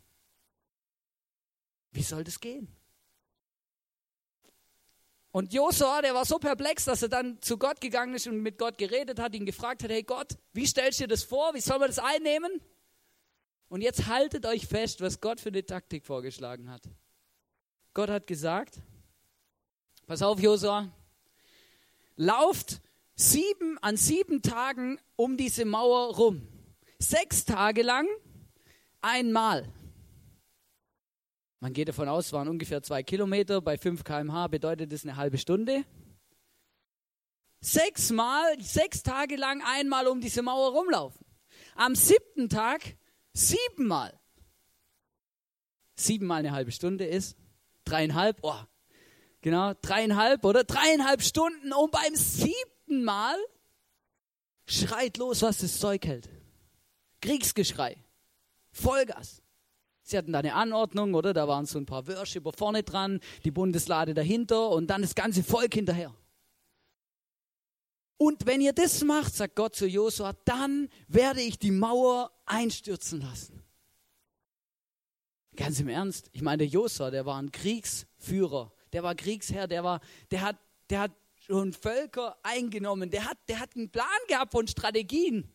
Wie 1.91 2.03
soll 2.03 2.23
das 2.23 2.39
gehen? 2.39 2.73
Und 5.31 5.53
Josua, 5.53 6.01
der 6.01 6.15
war 6.15 6.23
so 6.23 6.39
perplex, 6.39 6.85
dass 6.85 7.01
er 7.01 7.09
dann 7.09 7.41
zu 7.41 7.57
Gott 7.57 7.81
gegangen 7.81 8.15
ist 8.15 8.27
und 8.27 8.41
mit 8.41 8.57
Gott 8.57 8.77
geredet 8.77 9.19
hat, 9.19 9.35
ihn 9.35 9.45
gefragt 9.45 9.83
hat, 9.83 9.91
hey 9.91 10.03
Gott, 10.03 10.37
wie 10.53 10.65
stellst 10.65 11.01
du 11.01 11.03
dir 11.03 11.09
das 11.09 11.23
vor? 11.23 11.53
Wie 11.53 11.59
soll 11.59 11.79
man 11.79 11.89
das 11.89 11.99
einnehmen? 11.99 12.61
Und 13.69 13.81
jetzt 13.81 14.07
haltet 14.07 14.45
euch 14.45 14.65
fest, 14.65 15.01
was 15.01 15.19
Gott 15.19 15.39
für 15.39 15.49
eine 15.49 15.65
Taktik 15.65 16.05
vorgeschlagen 16.05 16.69
hat. 16.69 16.83
Gott 17.93 18.09
hat 18.09 18.27
gesagt, 18.27 18.79
pass 20.05 20.21
auf 20.21 20.39
Josua, 20.39 20.87
lauft 22.15 22.81
sieben, 23.15 23.77
an 23.79 23.97
sieben 23.97 24.41
Tagen 24.41 24.99
um 25.15 25.35
diese 25.35 25.65
Mauer 25.65 26.15
rum. 26.15 26.47
Sechs 26.99 27.43
Tage 27.43 27.81
lang 27.81 28.07
einmal. 29.01 29.71
Man 31.59 31.73
geht 31.73 31.89
davon 31.89 32.07
aus, 32.07 32.27
es 32.27 32.33
waren 32.33 32.47
ungefähr 32.47 32.83
zwei 32.83 33.01
Kilometer. 33.03 33.61
Bei 33.61 33.77
5 33.77 34.03
km/h 34.03 34.47
bedeutet 34.47 34.91
das 34.91 35.03
eine 35.03 35.15
halbe 35.15 35.37
Stunde. 35.37 35.83
Sechsmal, 37.59 38.61
sechs 38.61 39.01
Tage 39.01 39.35
lang 39.35 39.63
einmal 39.65 40.07
um 40.07 40.21
diese 40.21 40.43
Mauer 40.43 40.71
rumlaufen. 40.73 41.25
Am 41.75 41.95
siebten 41.95 42.49
Tag 42.49 42.95
siebenmal. 43.37 44.19
Siebenmal 45.95 46.39
eine 46.39 46.51
halbe 46.51 46.71
Stunde 46.71 47.05
ist 47.05 47.37
dreieinhalb, 47.85 48.39
oh, 48.41 48.59
genau, 49.41 49.73
dreieinhalb 49.81 50.43
oder 50.43 50.63
dreieinhalb 50.63 51.21
Stunden 51.21 51.73
und 51.73 51.91
beim 51.91 52.15
siebten 52.15 53.03
Mal 53.03 53.35
schreit 54.65 55.17
los, 55.17 55.41
was 55.41 55.59
das 55.59 55.79
Zeug 55.79 56.05
hält. 56.05 56.29
Kriegsgeschrei. 57.21 57.97
Vollgas. 58.71 59.41
Sie 60.03 60.17
hatten 60.17 60.31
da 60.31 60.39
eine 60.39 60.53
Anordnung, 60.53 61.13
oder? 61.15 61.33
Da 61.33 61.47
waren 61.47 61.65
so 61.65 61.79
ein 61.79 61.85
paar 61.85 62.07
Worshipper 62.07 62.53
vorne 62.53 62.83
dran, 62.83 63.19
die 63.43 63.51
Bundeslade 63.51 64.13
dahinter 64.13 64.69
und 64.69 64.87
dann 64.87 65.01
das 65.01 65.15
ganze 65.15 65.43
Volk 65.43 65.73
hinterher. 65.73 66.13
Und 68.17 68.45
wenn 68.45 68.61
ihr 68.61 68.73
das 68.73 69.03
macht, 69.03 69.35
sagt 69.35 69.55
Gott 69.55 69.75
zu 69.75 69.85
Josua, 69.85 70.33
dann 70.45 70.89
werde 71.07 71.41
ich 71.41 71.59
die 71.59 71.71
Mauer 71.71 72.31
einstürzen 72.47 73.21
lassen. 73.21 73.63
Ganz 75.55 75.79
im 75.79 75.87
Ernst, 75.87 76.29
ich 76.33 76.41
meine, 76.41 76.59
der 76.59 76.67
Josua, 76.67 77.11
der 77.11 77.25
war 77.25 77.41
ein 77.41 77.51
Kriegsführer, 77.51 78.71
der 78.93 79.03
war 79.03 79.15
Kriegsherr, 79.15 79.67
der 79.67 79.83
war, 79.83 80.01
der 80.31 80.41
hat, 80.41 80.57
der 80.89 81.01
hat 81.01 81.11
schon 81.35 81.73
Völker 81.73 82.37
eingenommen, 82.43 83.09
der 83.09 83.25
hat, 83.25 83.37
der 83.47 83.59
hat 83.59 83.75
einen 83.75 83.89
Plan 83.89 84.07
gehabt 84.27 84.51
von 84.51 84.67
Strategien. 84.67 85.51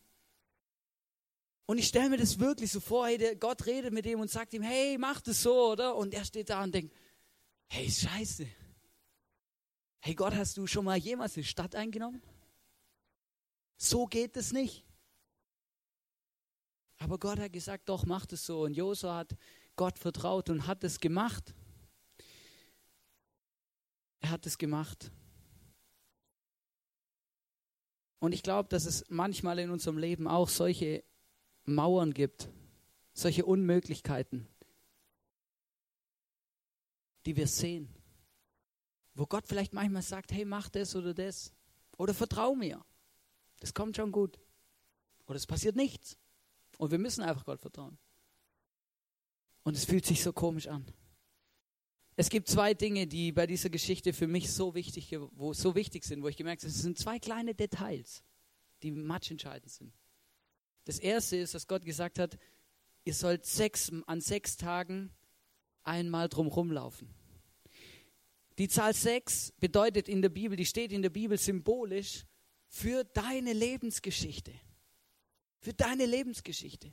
Und 1.67 1.79
ich 1.79 1.87
stelle 1.87 2.11
mir 2.11 2.17
das 2.19 2.39
wirklich 2.39 2.71
so 2.73 2.81
vor, 2.81 3.07
hey, 3.07 3.37
Gott 3.37 3.67
redet 3.67 3.93
mit 3.93 4.05
ihm 4.07 4.21
und 4.21 4.31
sagt 4.31 4.53
ihm, 4.53 4.63
hey, 4.63 4.99
mach 4.99 5.21
das 5.21 5.43
so, 5.43 5.73
oder? 5.73 5.97
Und 5.97 6.13
er 6.13 6.25
steht 6.25 6.51
da 6.51 6.63
und 6.63 6.75
denkt, 6.75 6.95
hey, 7.69 7.91
scheiße. 7.91 8.47
Hey 10.01 10.15
Gott, 10.15 10.35
hast 10.35 10.57
du 10.57 10.67
schon 10.67 10.85
mal 10.85 10.99
jemals 10.99 11.37
eine 11.37 11.45
Stadt 11.45 11.77
eingenommen? 11.77 12.23
So 13.77 14.07
geht 14.07 14.37
es 14.37 14.53
nicht. 14.53 14.85
Aber 17.03 17.19
Gott 17.19 17.41
hat 17.41 17.53
gesagt, 17.53 17.89
doch, 17.89 18.07
mach 18.07 18.27
das 18.27 18.47
so. 18.47 18.63
Und 18.63 18.75
Josua 18.75 19.17
hat 19.17 19.37
Gott 19.75 19.99
vertraut 19.99 20.51
und 20.51 20.69
hat 20.69 20.85
es 20.85 21.01
gemacht. 21.01 21.53
Er 24.21 24.31
hat 24.31 24.47
es 24.47 24.57
gemacht. 24.57 25.11
Und 28.21 28.33
ich 28.33 28.45
glaube, 28.45 28.69
dass 28.69 28.87
es 28.87 29.05
manchmal 29.09 29.59
in 29.59 29.71
unserem 29.71 29.99
Leben 29.99 30.29
auch 30.29 30.49
solche 30.49 31.03
Mauern 31.65 32.15
gibt, 32.15 32.49
solche 33.15 33.45
Unmöglichkeiten, 33.45 34.47
die 37.27 37.35
wir 37.35 37.49
sehen, 37.49 37.93
wo 39.15 39.27
Gott 39.27 39.49
vielleicht 39.49 39.73
manchmal 39.73 40.03
sagt, 40.03 40.31
hey, 40.31 40.45
mach 40.45 40.69
das 40.69 40.95
oder 40.95 41.15
das 41.15 41.53
oder 41.97 42.15
vertrau 42.15 42.55
mir, 42.55 42.85
das 43.59 43.75
kommt 43.75 43.97
schon 43.97 44.13
gut 44.13 44.39
oder 45.27 45.37
es 45.37 45.49
passiert 45.49 45.75
nichts 45.75 46.17
und 46.79 46.91
wir 46.91 46.99
müssen 46.99 47.23
einfach 47.23 47.45
Gott 47.45 47.61
vertrauen. 47.61 47.99
Und 49.63 49.77
es 49.77 49.85
fühlt 49.85 50.05
sich 50.05 50.23
so 50.23 50.33
komisch 50.33 50.67
an. 50.67 50.85
Es 52.17 52.29
gibt 52.29 52.49
zwei 52.49 52.75
Dinge, 52.75 53.07
die 53.07 53.33
bei 53.33 53.47
dieser 53.47 53.71
Geschichte 53.71 54.13
für 54.13 54.27
mich 54.27 54.53
so 54.53 54.75
wichtig, 54.75 55.17
wo, 55.33 55.55
so 55.55 55.75
wichtig 55.75 56.05
sind, 56.05 56.23
wo 56.23 56.29
ich 56.29 56.37
gemerkt 56.37 56.63
habe, 56.63 56.71
es 56.71 56.83
sind 56.83 56.99
zwei 56.99 57.19
kleine 57.19 57.55
Details, 57.55 58.23
die 58.83 58.91
matchentscheidend 58.91 59.71
sind. 59.71 59.95
Das 60.85 60.99
erste 60.99 61.37
ist, 61.37 61.55
dass 61.55 61.67
Gott 61.67 61.85
gesagt 61.85 62.19
hat, 62.19 62.39
ihr 63.05 63.15
sollt 63.15 63.47
sechs, 63.47 63.91
an 64.07 64.21
sechs 64.21 64.57
Tagen 64.57 65.11
einmal 65.85 66.29
drumherum 66.29 66.71
laufen. 66.71 67.09
Die 68.59 68.69
Zahl 68.69 68.93
sechs 68.93 69.53
bedeutet 69.59 70.09
in 70.09 70.21
der 70.21 70.29
Bibel, 70.29 70.57
die 70.57 70.67
steht 70.67 70.93
in 70.93 71.03
der 71.03 71.11
Bibel 71.11 71.39
symbolisch 71.39 72.27
für 72.69 73.05
deine 73.05 73.55
Lebensgeschichte. 73.55 74.53
Für 75.63 75.73
deine 75.73 76.05
Lebensgeschichte. 76.05 76.93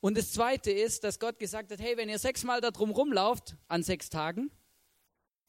Und 0.00 0.18
das 0.18 0.32
zweite 0.32 0.70
ist, 0.70 1.02
dass 1.04 1.18
Gott 1.18 1.38
gesagt 1.38 1.72
hat, 1.72 1.80
hey, 1.80 1.96
wenn 1.96 2.10
ihr 2.10 2.18
sechsmal 2.18 2.60
da 2.60 2.70
drum 2.70 2.90
rumlauft 2.90 3.56
an 3.68 3.82
sechs 3.82 4.10
Tagen, 4.10 4.50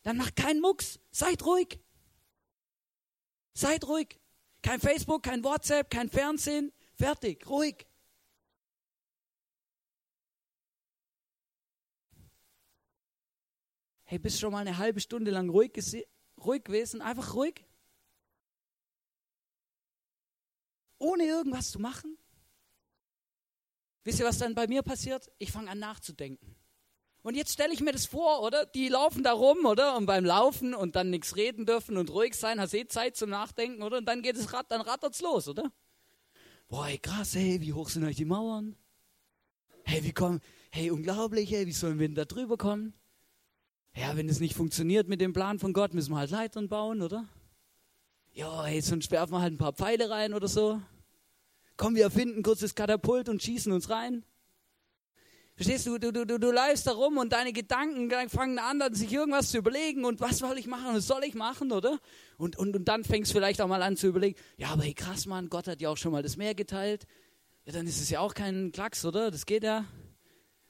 dann 0.04 0.16
macht 0.16 0.38
keinen 0.38 0.62
Mucks, 0.62 1.00
seid 1.12 1.46
ruhig. 1.46 1.80
Seid 3.54 3.86
ruhig. 3.86 4.18
Kein 4.62 4.80
Facebook, 4.80 5.24
kein 5.24 5.44
WhatsApp, 5.44 5.90
kein 5.90 6.10
Fernsehen, 6.10 6.72
Fertig, 6.98 7.46
ruhig. 7.50 7.86
Hey, 14.06 14.18
bist 14.18 14.40
schon 14.40 14.54
mal 14.54 14.60
eine 14.60 14.78
halbe 14.78 15.02
Stunde 15.02 15.32
lang 15.32 15.50
ruhig, 15.50 15.74
ruhig 16.38 16.64
gewesen? 16.64 17.02
Einfach 17.02 17.34
ruhig? 17.34 17.66
Ohne 20.98 21.24
irgendwas 21.26 21.72
zu 21.72 21.80
machen? 21.80 22.18
Wisst 24.04 24.20
ihr, 24.20 24.26
was 24.26 24.38
dann 24.38 24.56
bei 24.56 24.68
mir 24.68 24.84
passiert? 24.84 25.32
Ich 25.40 25.52
fange 25.52 25.70
an 25.70 25.80
nachzudenken. 25.80 26.56
Und 27.24 27.36
jetzt 27.36 27.54
stelle 27.54 27.74
ich 27.74 27.82
mir 27.82 27.92
das 27.92 28.06
vor, 28.06 28.44
oder? 28.44 28.66
Die 28.68 28.88
laufen 28.88 29.24
da 29.24 29.34
rum, 29.34 29.66
oder? 29.66 29.98
Und 29.98 30.06
beim 30.06 30.26
Laufen 30.26 30.76
und 30.76 30.96
dann 30.96 31.10
nichts 31.10 31.36
reden 31.36 31.66
dürfen 31.66 31.98
und 31.98 32.12
ruhig 32.12 32.36
sein, 32.36 32.60
hast 32.60 32.74
eh 32.76 32.88
Zeit 32.88 33.16
zum 33.16 33.32
Nachdenken, 33.32 33.82
oder? 33.82 33.98
Und 33.98 34.06
dann 34.06 34.22
geht 34.22 34.36
es 34.36 34.54
Rad, 34.54 34.70
dann 34.70 34.82
rattert's 34.82 35.22
los, 35.22 35.48
oder? 35.48 35.72
boah, 36.68 36.88
ey, 36.88 36.98
krass, 36.98 37.36
hey, 37.36 37.62
wie 37.62 37.74
hoch 37.74 37.90
sind 37.90 38.04
euch 38.04 38.16
die 38.16 38.26
Mauern? 38.26 38.76
Hey, 39.84 40.04
wie 40.04 40.14
kommen, 40.14 40.42
hey, 40.72 40.92
unglaublich, 40.92 41.52
hey, 41.52 41.68
wie 41.68 41.72
sollen 41.72 42.00
wir 42.00 42.08
denn 42.08 42.16
da 42.16 42.26
drüber 42.26 42.58
kommen? 42.58 42.94
Ja, 43.96 44.18
wenn 44.18 44.28
es 44.28 44.40
nicht 44.40 44.56
funktioniert 44.56 45.08
mit 45.08 45.22
dem 45.22 45.32
Plan 45.32 45.60
von 45.60 45.74
Gott, 45.74 45.94
müssen 45.94 46.12
wir 46.12 46.18
halt 46.18 46.32
Leitern 46.32 46.68
bauen, 46.68 47.02
oder? 47.02 47.28
Ja, 48.36 48.66
hey, 48.66 48.82
sonst 48.82 49.12
werfen 49.12 49.32
wir 49.32 49.40
halt 49.40 49.54
ein 49.54 49.58
paar 49.58 49.72
Pfeile 49.72 50.10
rein 50.10 50.34
oder 50.34 50.50
so. 50.50 50.82
Komm, 51.78 51.96
wir 51.96 52.04
erfinden 52.04 52.44
kurz 52.44 52.60
das 52.60 52.76
Katapult 52.76 53.30
und 53.30 53.42
schießen 53.42 53.72
uns 53.72 53.90
rein. 53.90 54.26
Verstehst 55.56 55.88
du, 55.88 55.98
du, 55.98 56.12
du, 56.12 56.26
du, 56.26 56.38
du 56.38 56.52
läufst 56.52 56.86
da 56.86 56.92
rum 56.92 57.18
und 57.18 57.32
deine 57.32 57.54
Gedanken 57.54 58.12
fangen 58.30 58.60
an, 58.60 58.94
sich 58.94 59.14
irgendwas 59.14 59.52
zu 59.52 59.58
überlegen 59.58 60.04
und 60.04 60.20
was 60.20 60.40
soll 60.40 60.58
ich 60.58 60.68
machen, 60.68 60.94
was 60.94 61.08
soll 61.08 61.24
ich 61.24 61.34
machen, 61.34 61.72
oder? 61.72 61.98
Und, 62.38 62.58
und, 62.58 62.76
und 62.76 62.84
dann 62.84 63.06
fängst 63.06 63.32
du 63.32 63.36
vielleicht 63.36 63.62
auch 63.62 63.70
mal 63.70 63.82
an 63.82 63.96
zu 63.96 64.08
überlegen, 64.08 64.38
ja, 64.58 64.68
aber 64.68 64.84
hey, 64.84 64.94
krass, 64.94 65.28
Mann, 65.28 65.48
Gott 65.48 65.70
hat 65.70 65.80
ja 65.80 65.88
auch 65.88 65.98
schon 65.98 66.12
mal 66.12 66.22
das 66.22 66.36
Meer 66.36 66.56
geteilt. 66.56 67.08
Ja, 67.64 67.72
dann 67.72 67.88
ist 67.88 68.02
es 68.02 68.10
ja 68.10 68.20
auch 68.20 68.34
kein 68.34 68.74
Klacks, 68.74 69.06
oder? 69.06 69.32
Das 69.32 69.46
geht 69.46 69.64
ja. 69.64 69.86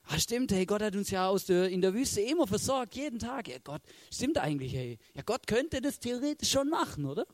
Ah, 0.03 0.19
stimmt, 0.19 0.51
hey, 0.51 0.67
Gott 0.67 0.83
hat 0.83 0.95
uns 0.95 1.09
ja 1.09 1.27
aus 1.29 1.45
der, 1.45 1.67
in 1.69 1.81
der 1.81 1.95
Wüste 1.95 2.21
immer 2.21 2.45
versorgt, 2.45 2.93
jeden 2.93 3.17
Tag. 3.17 3.47
Ja, 3.47 3.57
Gott, 3.63 3.81
stimmt 4.13 4.37
eigentlich, 4.37 4.75
hey. 4.75 4.99
Ja, 5.15 5.23
Gott 5.25 5.47
könnte 5.47 5.81
das 5.81 5.97
theoretisch 5.97 6.51
schon 6.51 6.69
machen, 6.69 7.05
oder? 7.05 7.25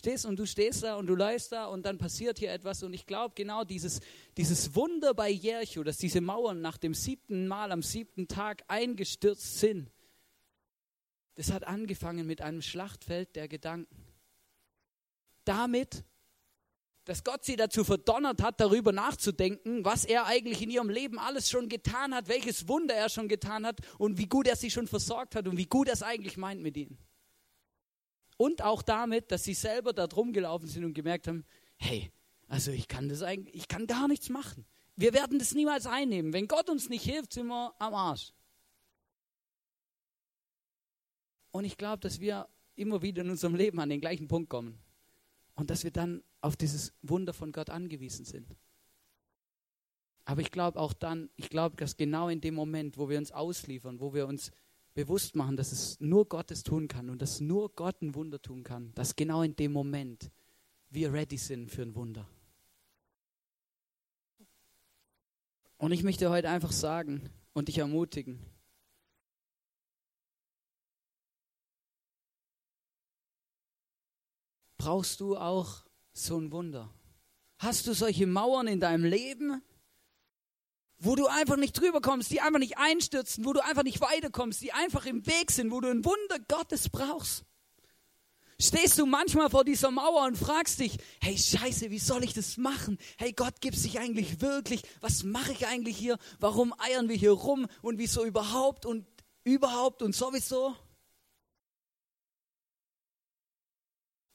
Stehst 0.00 0.24
und 0.24 0.38
du 0.38 0.46
stehst 0.46 0.82
da 0.82 0.96
und 0.96 1.06
du 1.08 1.14
leist 1.14 1.52
da 1.52 1.66
und 1.66 1.84
dann 1.84 1.98
passiert 1.98 2.38
hier 2.38 2.50
etwas 2.50 2.82
und 2.82 2.94
ich 2.94 3.04
glaube 3.04 3.34
genau 3.34 3.64
dieses, 3.64 4.00
dieses 4.38 4.74
Wunder 4.74 5.12
bei 5.12 5.28
Jericho, 5.28 5.82
dass 5.82 5.98
diese 5.98 6.22
Mauern 6.22 6.62
nach 6.62 6.78
dem 6.78 6.94
siebten 6.94 7.46
Mal 7.46 7.70
am 7.70 7.82
siebten 7.82 8.26
Tag 8.26 8.62
eingestürzt 8.66 9.58
sind, 9.60 9.90
das 11.34 11.52
hat 11.52 11.64
angefangen 11.64 12.26
mit 12.26 12.40
einem 12.40 12.62
Schlachtfeld 12.62 13.36
der 13.36 13.46
Gedanken. 13.46 13.94
damit, 15.44 16.04
dass 17.04 17.22
Gott 17.24 17.44
sie 17.44 17.56
dazu 17.56 17.84
verdonnert 17.84 18.40
hat, 18.42 18.58
darüber 18.58 18.92
nachzudenken, 18.92 19.84
was 19.84 20.06
er 20.06 20.24
eigentlich 20.26 20.62
in 20.62 20.70
ihrem 20.70 20.88
Leben 20.88 21.18
alles 21.18 21.50
schon 21.50 21.68
getan 21.68 22.14
hat, 22.14 22.28
welches 22.28 22.68
Wunder 22.68 22.94
er 22.94 23.10
schon 23.10 23.28
getan 23.28 23.66
hat 23.66 23.80
und 23.98 24.16
wie 24.16 24.28
gut 24.28 24.46
er 24.46 24.56
sie 24.56 24.70
schon 24.70 24.86
versorgt 24.86 25.34
hat 25.34 25.46
und 25.46 25.58
wie 25.58 25.66
gut 25.66 25.88
er 25.88 25.94
es 25.94 26.02
eigentlich 26.02 26.38
meint 26.38 26.62
mit 26.62 26.76
ihnen. 26.76 26.98
Und 28.40 28.62
auch 28.62 28.80
damit, 28.80 29.30
dass 29.32 29.44
sie 29.44 29.52
selber 29.52 29.92
da 29.92 30.06
drum 30.06 30.32
gelaufen 30.32 30.66
sind 30.66 30.86
und 30.86 30.94
gemerkt 30.94 31.28
haben, 31.28 31.44
hey, 31.76 32.10
also 32.48 32.70
ich 32.70 32.88
kann 32.88 33.06
das 33.06 33.22
eigentlich, 33.22 33.54
ich 33.54 33.68
kann 33.68 33.86
gar 33.86 34.08
nichts 34.08 34.30
machen. 34.30 34.64
Wir 34.96 35.12
werden 35.12 35.38
das 35.38 35.52
niemals 35.52 35.86
einnehmen. 35.86 36.32
Wenn 36.32 36.48
Gott 36.48 36.70
uns 36.70 36.88
nicht 36.88 37.04
hilft, 37.04 37.34
sind 37.34 37.48
wir 37.48 37.74
am 37.78 37.92
Arsch. 37.92 38.32
Und 41.50 41.66
ich 41.66 41.76
glaube, 41.76 42.00
dass 42.00 42.18
wir 42.18 42.48
immer 42.76 43.02
wieder 43.02 43.20
in 43.20 43.28
unserem 43.28 43.54
Leben 43.54 43.78
an 43.78 43.90
den 43.90 44.00
gleichen 44.00 44.26
Punkt 44.26 44.48
kommen. 44.48 44.78
Und 45.54 45.68
dass 45.68 45.84
wir 45.84 45.90
dann 45.90 46.22
auf 46.40 46.56
dieses 46.56 46.94
Wunder 47.02 47.34
von 47.34 47.52
Gott 47.52 47.68
angewiesen 47.68 48.24
sind. 48.24 48.56
Aber 50.24 50.40
ich 50.40 50.50
glaube 50.50 50.80
auch 50.80 50.94
dann, 50.94 51.28
ich 51.36 51.50
glaube, 51.50 51.76
dass 51.76 51.98
genau 51.98 52.30
in 52.30 52.40
dem 52.40 52.54
Moment, 52.54 52.96
wo 52.96 53.10
wir 53.10 53.18
uns 53.18 53.32
ausliefern, 53.32 54.00
wo 54.00 54.14
wir 54.14 54.26
uns 54.26 54.50
bewusst 54.94 55.36
machen, 55.36 55.56
dass 55.56 55.72
es 55.72 55.98
nur 56.00 56.28
Gott 56.28 56.50
es 56.50 56.62
tun 56.62 56.88
kann 56.88 57.10
und 57.10 57.22
dass 57.22 57.40
nur 57.40 57.74
Gott 57.74 58.02
ein 58.02 58.14
Wunder 58.14 58.40
tun 58.40 58.62
kann, 58.62 58.92
dass 58.94 59.16
genau 59.16 59.42
in 59.42 59.56
dem 59.56 59.72
Moment 59.72 60.30
wir 60.90 61.12
ready 61.12 61.36
sind 61.36 61.70
für 61.70 61.82
ein 61.82 61.94
Wunder. 61.94 62.28
Und 65.78 65.92
ich 65.92 66.02
möchte 66.02 66.28
heute 66.28 66.50
einfach 66.50 66.72
sagen 66.72 67.30
und 67.52 67.68
dich 67.68 67.78
ermutigen, 67.78 68.38
brauchst 74.76 75.20
du 75.20 75.36
auch 75.36 75.84
so 76.12 76.38
ein 76.38 76.52
Wunder? 76.52 76.92
Hast 77.58 77.86
du 77.86 77.94
solche 77.94 78.26
Mauern 78.26 78.66
in 78.66 78.80
deinem 78.80 79.04
Leben, 79.04 79.62
wo 81.00 81.16
du 81.16 81.26
einfach 81.26 81.56
nicht 81.56 81.78
drüber 81.78 82.00
kommst, 82.00 82.30
die 82.30 82.40
einfach 82.40 82.58
nicht 82.58 82.78
einstürzen, 82.78 83.44
wo 83.44 83.52
du 83.52 83.64
einfach 83.64 83.82
nicht 83.82 84.00
weiterkommst, 84.00 84.60
die 84.62 84.72
einfach 84.72 85.06
im 85.06 85.26
Weg 85.26 85.50
sind, 85.50 85.70
wo 85.70 85.80
du 85.80 85.88
ein 85.88 86.04
Wunder 86.04 86.38
Gottes 86.46 86.88
brauchst? 86.90 87.44
Stehst 88.60 88.98
du 88.98 89.06
manchmal 89.06 89.48
vor 89.48 89.64
dieser 89.64 89.90
Mauer 89.90 90.26
und 90.26 90.36
fragst 90.36 90.80
dich, 90.80 90.98
hey 91.22 91.38
Scheiße, 91.38 91.90
wie 91.90 91.98
soll 91.98 92.22
ich 92.22 92.34
das 92.34 92.58
machen? 92.58 92.98
Hey 93.16 93.32
Gott, 93.32 93.62
gibt 93.62 93.78
sich 93.78 93.98
eigentlich 93.98 94.42
wirklich? 94.42 94.82
Was 95.00 95.22
mache 95.22 95.52
ich 95.52 95.66
eigentlich 95.66 95.96
hier? 95.96 96.18
Warum 96.38 96.74
eiern 96.78 97.08
wir 97.08 97.16
hier 97.16 97.32
rum? 97.32 97.66
Und 97.80 97.96
wieso 97.96 98.22
überhaupt 98.22 98.84
und 98.84 99.06
überhaupt 99.44 100.02
und 100.02 100.14
sowieso? 100.14 100.76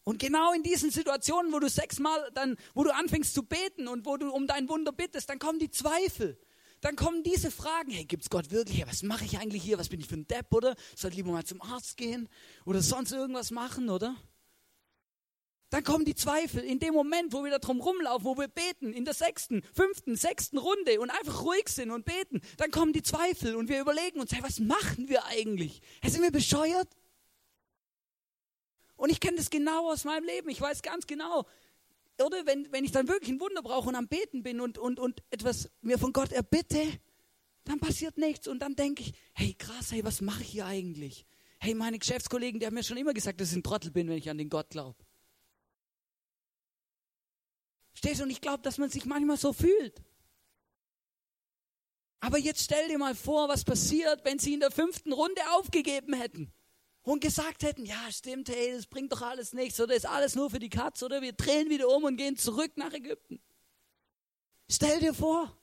Und 0.03 0.17
genau 0.17 0.53
in 0.53 0.63
diesen 0.63 0.89
Situationen, 0.89 1.53
wo 1.53 1.59
du 1.59 1.69
sechsmal 1.69 2.31
dann, 2.33 2.57
wo 2.73 2.83
du 2.83 2.93
anfängst 2.93 3.35
zu 3.35 3.43
beten 3.43 3.87
und 3.87 4.07
wo 4.07 4.17
du 4.17 4.31
um 4.31 4.47
dein 4.47 4.67
Wunder 4.69 4.91
bittest, 4.91 5.29
dann 5.29 5.37
kommen 5.37 5.59
die 5.59 5.69
Zweifel. 5.69 6.39
Dann 6.85 6.95
kommen 6.95 7.23
diese 7.23 7.49
Fragen, 7.49 7.89
hey, 7.89 8.05
gibt's 8.05 8.29
Gott 8.29 8.51
wirklich? 8.51 8.85
Was 8.85 9.01
mache 9.01 9.25
ich 9.25 9.39
eigentlich 9.39 9.63
hier? 9.63 9.79
Was 9.79 9.89
bin 9.89 9.99
ich 9.99 10.05
für 10.05 10.17
ein 10.17 10.27
Depp, 10.27 10.53
oder? 10.53 10.75
Soll 10.95 11.09
ich 11.09 11.17
lieber 11.17 11.31
mal 11.31 11.43
zum 11.43 11.59
Arzt 11.59 11.97
gehen? 11.97 12.29
Oder 12.63 12.83
sonst 12.83 13.11
irgendwas 13.11 13.49
machen, 13.49 13.89
oder? 13.89 14.15
Dann 15.71 15.83
kommen 15.83 16.05
die 16.05 16.13
Zweifel 16.13 16.63
in 16.63 16.77
dem 16.77 16.93
Moment, 16.93 17.33
wo 17.33 17.43
wir 17.43 17.49
da 17.49 17.57
drum 17.57 17.81
rumlaufen, 17.81 18.23
wo 18.23 18.37
wir 18.37 18.47
beten, 18.47 18.93
in 18.93 19.03
der 19.03 19.15
sechsten, 19.15 19.63
fünften, 19.73 20.15
sechsten 20.15 20.59
Runde 20.59 21.01
und 21.01 21.09
einfach 21.09 21.41
ruhig 21.41 21.69
sind 21.69 21.89
und 21.89 22.05
beten. 22.05 22.39
Dann 22.57 22.69
kommen 22.69 22.93
die 22.93 23.01
Zweifel 23.01 23.55
und 23.55 23.67
wir 23.67 23.81
überlegen 23.81 24.19
uns, 24.19 24.31
hey, 24.31 24.43
was 24.43 24.59
machen 24.59 25.09
wir 25.09 25.25
eigentlich? 25.25 25.81
Hey, 26.03 26.11
sind 26.11 26.21
wir 26.21 26.29
bescheuert? 26.29 26.87
Und 28.95 29.09
ich 29.09 29.19
kenne 29.19 29.37
das 29.37 29.49
genau 29.49 29.91
aus 29.91 30.03
meinem 30.03 30.25
Leben. 30.25 30.49
Ich 30.49 30.61
weiß 30.61 30.83
ganz 30.83 31.07
genau, 31.07 31.47
oder 32.21 32.45
wenn, 32.45 32.71
wenn 32.71 32.85
ich 32.85 32.91
dann 32.91 33.07
wirklich 33.07 33.31
ein 33.31 33.39
Wunder 33.39 33.61
brauche 33.61 33.89
und 33.89 33.95
am 33.95 34.07
Beten 34.07 34.43
bin 34.43 34.61
und, 34.61 34.77
und, 34.77 34.99
und 34.99 35.23
etwas 35.31 35.69
mir 35.81 35.97
von 35.97 36.13
Gott 36.13 36.31
erbitte, 36.31 36.81
dann 37.65 37.79
passiert 37.79 38.17
nichts. 38.17 38.47
Und 38.47 38.59
dann 38.59 38.75
denke 38.75 39.03
ich, 39.03 39.13
hey 39.33 39.53
krass, 39.53 39.91
hey, 39.91 40.03
was 40.03 40.21
mache 40.21 40.41
ich 40.41 40.49
hier 40.49 40.65
eigentlich? 40.65 41.25
Hey, 41.59 41.73
meine 41.73 41.99
Geschäftskollegen, 41.99 42.59
die 42.59 42.65
haben 42.65 42.73
mir 42.73 42.83
schon 42.83 42.97
immer 42.97 43.13
gesagt, 43.13 43.41
dass 43.41 43.51
ich 43.51 43.57
ein 43.57 43.63
Trottel 43.63 43.91
bin, 43.91 44.07
wenn 44.07 44.17
ich 44.17 44.29
an 44.29 44.37
den 44.37 44.49
Gott 44.49 44.69
glaube. 44.69 45.03
Stehst 47.93 48.19
du? 48.19 48.23
Und 48.23 48.29
ich 48.29 48.41
glaube, 48.41 48.61
dass 48.61 48.77
man 48.77 48.89
sich 48.89 49.05
manchmal 49.05 49.37
so 49.37 49.53
fühlt. 49.53 50.03
Aber 52.19 52.37
jetzt 52.37 52.63
stell 52.63 52.87
dir 52.87 52.97
mal 52.97 53.15
vor, 53.15 53.49
was 53.49 53.63
passiert, 53.63 54.23
wenn 54.25 54.39
sie 54.39 54.53
in 54.53 54.59
der 54.59 54.71
fünften 54.71 55.13
Runde 55.13 55.41
aufgegeben 55.53 56.13
hätten 56.13 56.51
und 57.05 57.21
gesagt 57.21 57.63
hätten, 57.63 57.85
ja 57.85 58.11
stimmt, 58.11 58.49
hey, 58.49 58.73
das 58.73 58.87
bringt 58.87 59.11
doch 59.11 59.21
alles 59.21 59.53
nichts 59.53 59.79
oder 59.79 59.95
ist 59.95 60.07
alles 60.07 60.35
nur 60.35 60.49
für 60.49 60.59
die 60.59 60.69
Katze 60.69 61.05
oder 61.05 61.21
wir 61.21 61.33
drehen 61.33 61.69
wieder 61.69 61.87
um 61.87 62.03
und 62.03 62.17
gehen 62.17 62.35
zurück 62.35 62.71
nach 62.75 62.91
Ägypten. 62.93 63.39
Stell 64.69 64.99
dir 64.99 65.13
vor. 65.13 65.55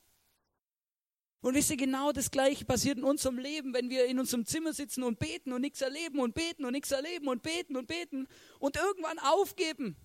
Und 1.41 1.55
wisst 1.55 1.71
ihr, 1.71 1.77
genau 1.77 2.13
das 2.13 2.31
Gleiche 2.31 2.65
passiert 2.65 2.99
in 2.99 3.05
unserem 3.05 3.37
Leben, 3.37 3.75
wenn 3.75 3.91
wir 3.91 4.07
in 4.07 4.21
unserem 4.21 4.47
Zimmer 4.47 4.73
sitzen 4.73 5.03
und 5.03 5.19
beten 5.19 5.53
und 5.53 5.61
nichts 5.61 5.81
erleben 5.81 6.21
und 6.21 6.37
beten 6.37 6.65
und 6.65 6.71
nichts 6.71 6.93
erleben 6.93 7.27
und 7.27 7.43
beten 7.43 7.77
und 7.77 7.89
beten 7.89 8.29
und 8.61 8.77
irgendwann 8.77 9.19
aufgeben. 9.19 9.97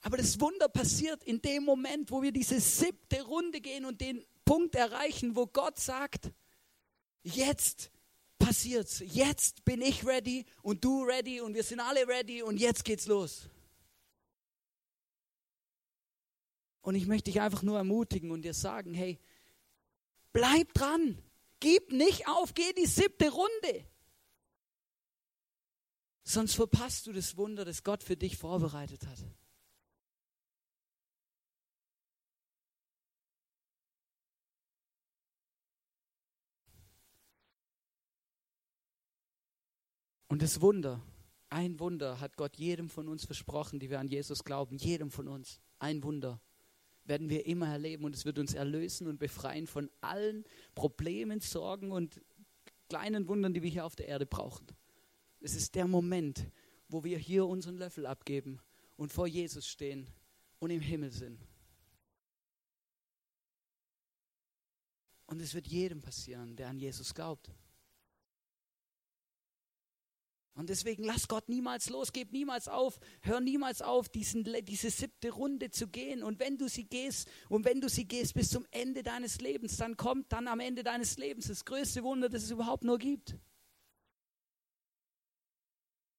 Aber 0.00 0.16
das 0.16 0.40
Wunder 0.40 0.68
passiert 0.68 1.22
in 1.22 1.40
dem 1.40 1.62
Moment, 1.64 2.10
wo 2.10 2.22
wir 2.22 2.32
diese 2.32 2.58
siebte 2.58 3.22
Runde 3.22 3.60
gehen 3.60 3.84
und 3.84 4.00
den 4.00 4.24
Punkt 4.44 4.74
erreichen, 4.74 5.36
wo 5.36 5.46
Gott 5.46 5.78
sagt, 5.78 6.32
jetzt 7.22 7.92
passiert's. 8.40 9.00
Jetzt 9.06 9.64
bin 9.64 9.80
ich 9.80 10.04
ready 10.04 10.44
und 10.62 10.84
du 10.84 11.04
ready 11.04 11.40
und 11.40 11.54
wir 11.54 11.62
sind 11.62 11.78
alle 11.78 12.08
ready 12.08 12.42
und 12.42 12.58
jetzt 12.58 12.84
geht's 12.84 13.06
los. 13.06 13.48
Und 16.80 16.96
ich 16.96 17.06
möchte 17.06 17.30
dich 17.30 17.40
einfach 17.40 17.62
nur 17.62 17.76
ermutigen 17.78 18.32
und 18.32 18.42
dir 18.42 18.54
sagen, 18.54 18.94
hey, 18.94 19.20
bleib 20.32 20.74
dran. 20.74 21.22
Gib 21.60 21.92
nicht 21.92 22.26
auf, 22.26 22.54
geh 22.54 22.72
die 22.72 22.86
siebte 22.86 23.30
Runde. 23.30 23.86
Sonst 26.24 26.54
verpasst 26.54 27.06
du 27.06 27.12
das 27.12 27.36
Wunder, 27.36 27.64
das 27.64 27.84
Gott 27.84 28.02
für 28.02 28.16
dich 28.16 28.36
vorbereitet 28.38 29.06
hat. 29.06 29.18
Und 40.30 40.42
das 40.42 40.60
Wunder, 40.60 41.02
ein 41.48 41.80
Wunder 41.80 42.20
hat 42.20 42.36
Gott 42.36 42.56
jedem 42.56 42.88
von 42.88 43.08
uns 43.08 43.24
versprochen, 43.24 43.80
die 43.80 43.90
wir 43.90 43.98
an 43.98 44.06
Jesus 44.06 44.44
glauben, 44.44 44.76
jedem 44.76 45.10
von 45.10 45.26
uns. 45.26 45.60
Ein 45.80 46.04
Wunder 46.04 46.40
werden 47.02 47.28
wir 47.28 47.46
immer 47.46 47.66
erleben 47.66 48.04
und 48.04 48.14
es 48.14 48.24
wird 48.24 48.38
uns 48.38 48.54
erlösen 48.54 49.08
und 49.08 49.18
befreien 49.18 49.66
von 49.66 49.90
allen 50.00 50.44
Problemen, 50.76 51.40
Sorgen 51.40 51.90
und 51.90 52.22
kleinen 52.88 53.26
Wundern, 53.26 53.54
die 53.54 53.62
wir 53.64 53.70
hier 53.70 53.84
auf 53.84 53.96
der 53.96 54.06
Erde 54.06 54.24
brauchen. 54.24 54.68
Es 55.40 55.56
ist 55.56 55.74
der 55.74 55.88
Moment, 55.88 56.48
wo 56.88 57.02
wir 57.02 57.18
hier 57.18 57.44
unseren 57.46 57.76
Löffel 57.76 58.06
abgeben 58.06 58.60
und 58.96 59.12
vor 59.12 59.26
Jesus 59.26 59.66
stehen 59.66 60.06
und 60.60 60.70
im 60.70 60.80
Himmel 60.80 61.10
sind. 61.10 61.44
Und 65.26 65.42
es 65.42 65.54
wird 65.54 65.66
jedem 65.66 66.00
passieren, 66.00 66.54
der 66.54 66.68
an 66.68 66.78
Jesus 66.78 67.14
glaubt. 67.14 67.50
Und 70.60 70.68
deswegen 70.68 71.04
lass 71.04 71.26
Gott 71.26 71.48
niemals 71.48 71.88
los, 71.88 72.12
gib 72.12 72.32
niemals 72.32 72.68
auf, 72.68 73.00
hör 73.22 73.40
niemals 73.40 73.80
auf, 73.80 74.10
diesen, 74.10 74.44
diese 74.44 74.90
siebte 74.90 75.30
Runde 75.30 75.70
zu 75.70 75.88
gehen. 75.88 76.22
Und 76.22 76.38
wenn 76.38 76.58
du 76.58 76.68
sie 76.68 76.84
gehst, 76.84 77.30
und 77.48 77.64
wenn 77.64 77.80
du 77.80 77.88
sie 77.88 78.04
gehst 78.04 78.34
bis 78.34 78.50
zum 78.50 78.66
Ende 78.70 79.02
deines 79.02 79.40
Lebens, 79.40 79.78
dann 79.78 79.96
kommt 79.96 80.30
dann 80.32 80.48
am 80.48 80.60
Ende 80.60 80.82
deines 80.82 81.16
Lebens 81.16 81.48
das 81.48 81.64
größte 81.64 82.02
Wunder, 82.02 82.28
das 82.28 82.42
es 82.42 82.50
überhaupt 82.50 82.84
nur 82.84 82.98
gibt. 82.98 83.38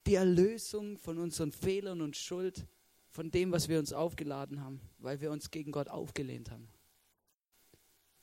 Die 0.08 0.16
Erlösung 0.16 0.98
von 0.98 1.20
unseren 1.20 1.52
Fehlern 1.52 2.02
und 2.02 2.18
Schuld, 2.18 2.66
von 3.12 3.30
dem, 3.30 3.52
was 3.52 3.70
wir 3.70 3.78
uns 3.78 3.94
aufgeladen 3.94 4.62
haben, 4.64 4.82
weil 4.98 5.22
wir 5.22 5.30
uns 5.30 5.52
gegen 5.52 5.72
Gott 5.72 5.88
aufgelehnt 5.88 6.50
haben. 6.50 6.68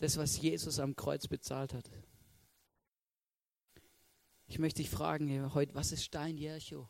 Das, 0.00 0.16
was 0.16 0.42
Jesus 0.42 0.80
am 0.80 0.96
Kreuz 0.96 1.28
bezahlt 1.28 1.74
hat. 1.74 1.88
Ich 4.48 4.58
möchte 4.58 4.82
dich 4.82 4.90
fragen 4.90 5.54
heute, 5.54 5.74
was 5.74 5.92
ist 5.92 6.14
dein 6.14 6.38
Jericho? 6.38 6.88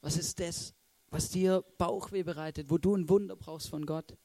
Was 0.00 0.16
ist 0.16 0.38
das, 0.38 0.74
was 1.08 1.28
dir 1.28 1.62
Bauchweh 1.76 2.22
bereitet, 2.22 2.70
wo 2.70 2.78
du 2.78 2.94
ein 2.94 3.08
Wunder 3.08 3.34
brauchst 3.34 3.68
von 3.68 3.84
Gott? 3.84 4.16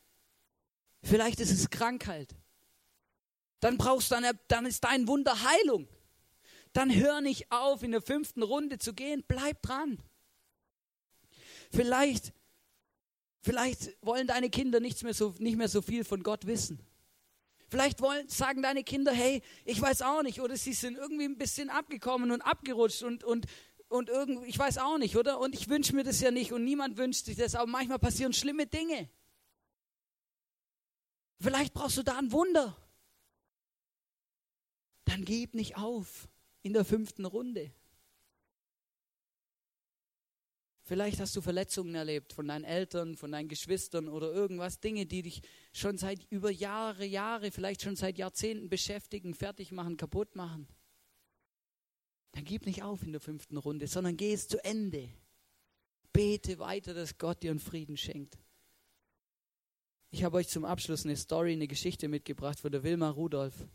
Vielleicht 1.02 1.40
ist 1.40 1.52
es 1.52 1.70
Krankheit. 1.70 2.36
Dann 3.60 3.78
brauchst 3.78 4.12
du 4.12 4.16
eine, 4.16 4.40
dann 4.48 4.68
ist 4.68 4.84
dein 4.84 5.08
Wunder 5.08 5.44
Heilung. 5.44 5.88
Dann 6.74 6.94
hör 6.94 7.22
nicht 7.22 7.52
auf, 7.52 7.82
in 7.82 7.92
der 7.92 8.02
fünften 8.02 8.44
Runde 8.44 8.78
zu 8.78 8.94
gehen. 8.94 9.24
Bleib 9.28 9.62
dran. 9.64 9.98
Vielleicht, 11.72 12.34
vielleicht 13.42 13.98
wollen 14.02 14.28
deine 14.28 14.50
Kinder 14.52 14.80
nichts 14.80 15.02
mehr 15.02 15.14
so, 15.14 15.34
nicht 15.40 15.58
mehr 15.58 15.70
so 15.70 15.82
viel 15.82 16.04
von 16.04 16.22
Gott 16.22 16.46
wissen. 16.46 16.80
Vielleicht 17.68 18.02
wollen, 18.02 18.28
sagen 18.28 18.62
deine 18.62 18.84
Kinder, 18.84 19.12
hey, 19.12 19.42
ich 19.66 19.82
weiß 19.82 20.02
auch 20.04 20.22
nicht, 20.24 20.42
oder 20.42 20.56
sie 20.56 20.74
sind 20.74 20.98
irgendwie 20.98 21.26
ein 21.26 21.38
bisschen 21.38 21.70
abgekommen 21.70 22.32
und 22.32 22.42
abgerutscht 22.42 23.04
und, 23.04 23.24
und 23.24 23.48
und 23.88 24.10
irgendwie, 24.10 24.48
ich 24.48 24.58
weiß 24.58 24.80
auch 24.80 24.98
nicht, 24.98 25.16
oder? 25.16 25.40
Und 25.40 25.54
ich 25.54 25.70
wünsche 25.70 25.96
mir 25.96 26.04
das 26.04 26.20
ja 26.20 26.32
nicht 26.32 26.52
und 26.52 26.64
niemand 26.64 26.98
wünscht 26.98 27.26
sich 27.26 27.38
das, 27.38 27.56
aber 27.56 27.68
manchmal 27.68 28.00
passieren 28.00 28.34
schlimme 28.34 28.66
Dinge. 28.66 29.10
Vielleicht 31.40 31.74
brauchst 31.74 31.98
du 31.98 32.04
da 32.04 32.18
ein 32.18 32.32
Wunder. 32.32 32.76
Dann 35.06 35.24
gib 35.24 35.54
nicht 35.54 35.78
auf 35.78 36.28
in 36.64 36.74
der 36.74 36.84
fünften 36.84 37.26
Runde. 37.26 37.72
Vielleicht 40.88 41.20
hast 41.20 41.36
du 41.36 41.42
Verletzungen 41.42 41.96
erlebt 41.96 42.32
von 42.32 42.48
deinen 42.48 42.64
Eltern, 42.64 43.16
von 43.16 43.32
deinen 43.32 43.48
Geschwistern 43.48 44.08
oder 44.08 44.32
irgendwas, 44.32 44.80
Dinge, 44.80 45.08
die 45.08 45.24
dich 45.24 45.42
schon 45.74 45.98
seit 45.98 46.24
über 46.30 46.52
Jahre, 46.52 47.06
Jahre, 47.06 47.50
vielleicht 47.50 47.82
schon 47.82 47.96
seit 47.96 48.20
Jahrzehnten 48.20 48.70
beschäftigen, 48.70 49.34
fertig 49.34 49.72
machen, 49.72 49.98
kaputt 49.98 50.36
machen. 50.36 50.68
Dann 52.34 52.44
gib 52.44 52.68
nicht 52.68 52.84
auf 52.84 53.02
in 53.02 53.14
der 53.14 53.22
fünften 53.22 53.58
Runde, 53.58 53.88
sondern 53.88 54.16
geh 54.16 54.32
es 54.32 54.48
zu 54.48 54.64
Ende. 54.64 55.10
Bete 56.14 56.60
weiter, 56.60 56.94
dass 56.94 57.18
Gott 57.18 57.42
dir 57.42 57.50
einen 57.50 57.60
Frieden 57.60 57.98
schenkt. 57.98 58.38
Ich 60.12 60.24
habe 60.24 60.38
euch 60.38 60.50
zum 60.50 60.66
Abschluss 60.66 61.04
eine 61.04 61.18
Story, 61.18 61.54
eine 61.54 61.68
Geschichte 61.68 62.08
mitgebracht 62.08 62.60
von 62.60 62.72
der 62.72 62.84
Wilma 62.84 63.10
Rudolph. 63.10 63.68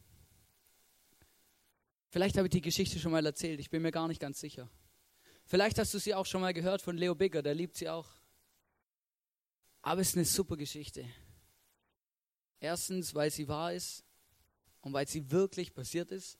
Vielleicht 2.08 2.36
habe 2.36 2.46
ich 2.46 2.52
die 2.52 2.60
Geschichte 2.60 3.00
schon 3.00 3.10
mal 3.10 3.26
erzählt, 3.26 3.58
ich 3.58 3.68
bin 3.68 3.82
mir 3.82 3.90
gar 3.90 4.06
nicht 4.06 4.20
ganz 4.20 4.38
sicher. 4.38 4.70
Vielleicht 5.50 5.80
hast 5.80 5.92
du 5.92 5.98
sie 5.98 6.14
auch 6.14 6.26
schon 6.26 6.42
mal 6.42 6.54
gehört 6.54 6.80
von 6.80 6.96
Leo 6.96 7.16
Bigger, 7.16 7.42
der 7.42 7.56
liebt 7.56 7.76
sie 7.76 7.88
auch. 7.88 8.06
Aber 9.82 10.00
es 10.00 10.10
ist 10.10 10.16
eine 10.16 10.24
super 10.24 10.56
Geschichte. 10.56 11.04
Erstens, 12.60 13.16
weil 13.16 13.32
sie 13.32 13.48
wahr 13.48 13.74
ist 13.74 14.04
und 14.80 14.92
weil 14.92 15.08
sie 15.08 15.32
wirklich 15.32 15.74
passiert 15.74 16.12
ist 16.12 16.38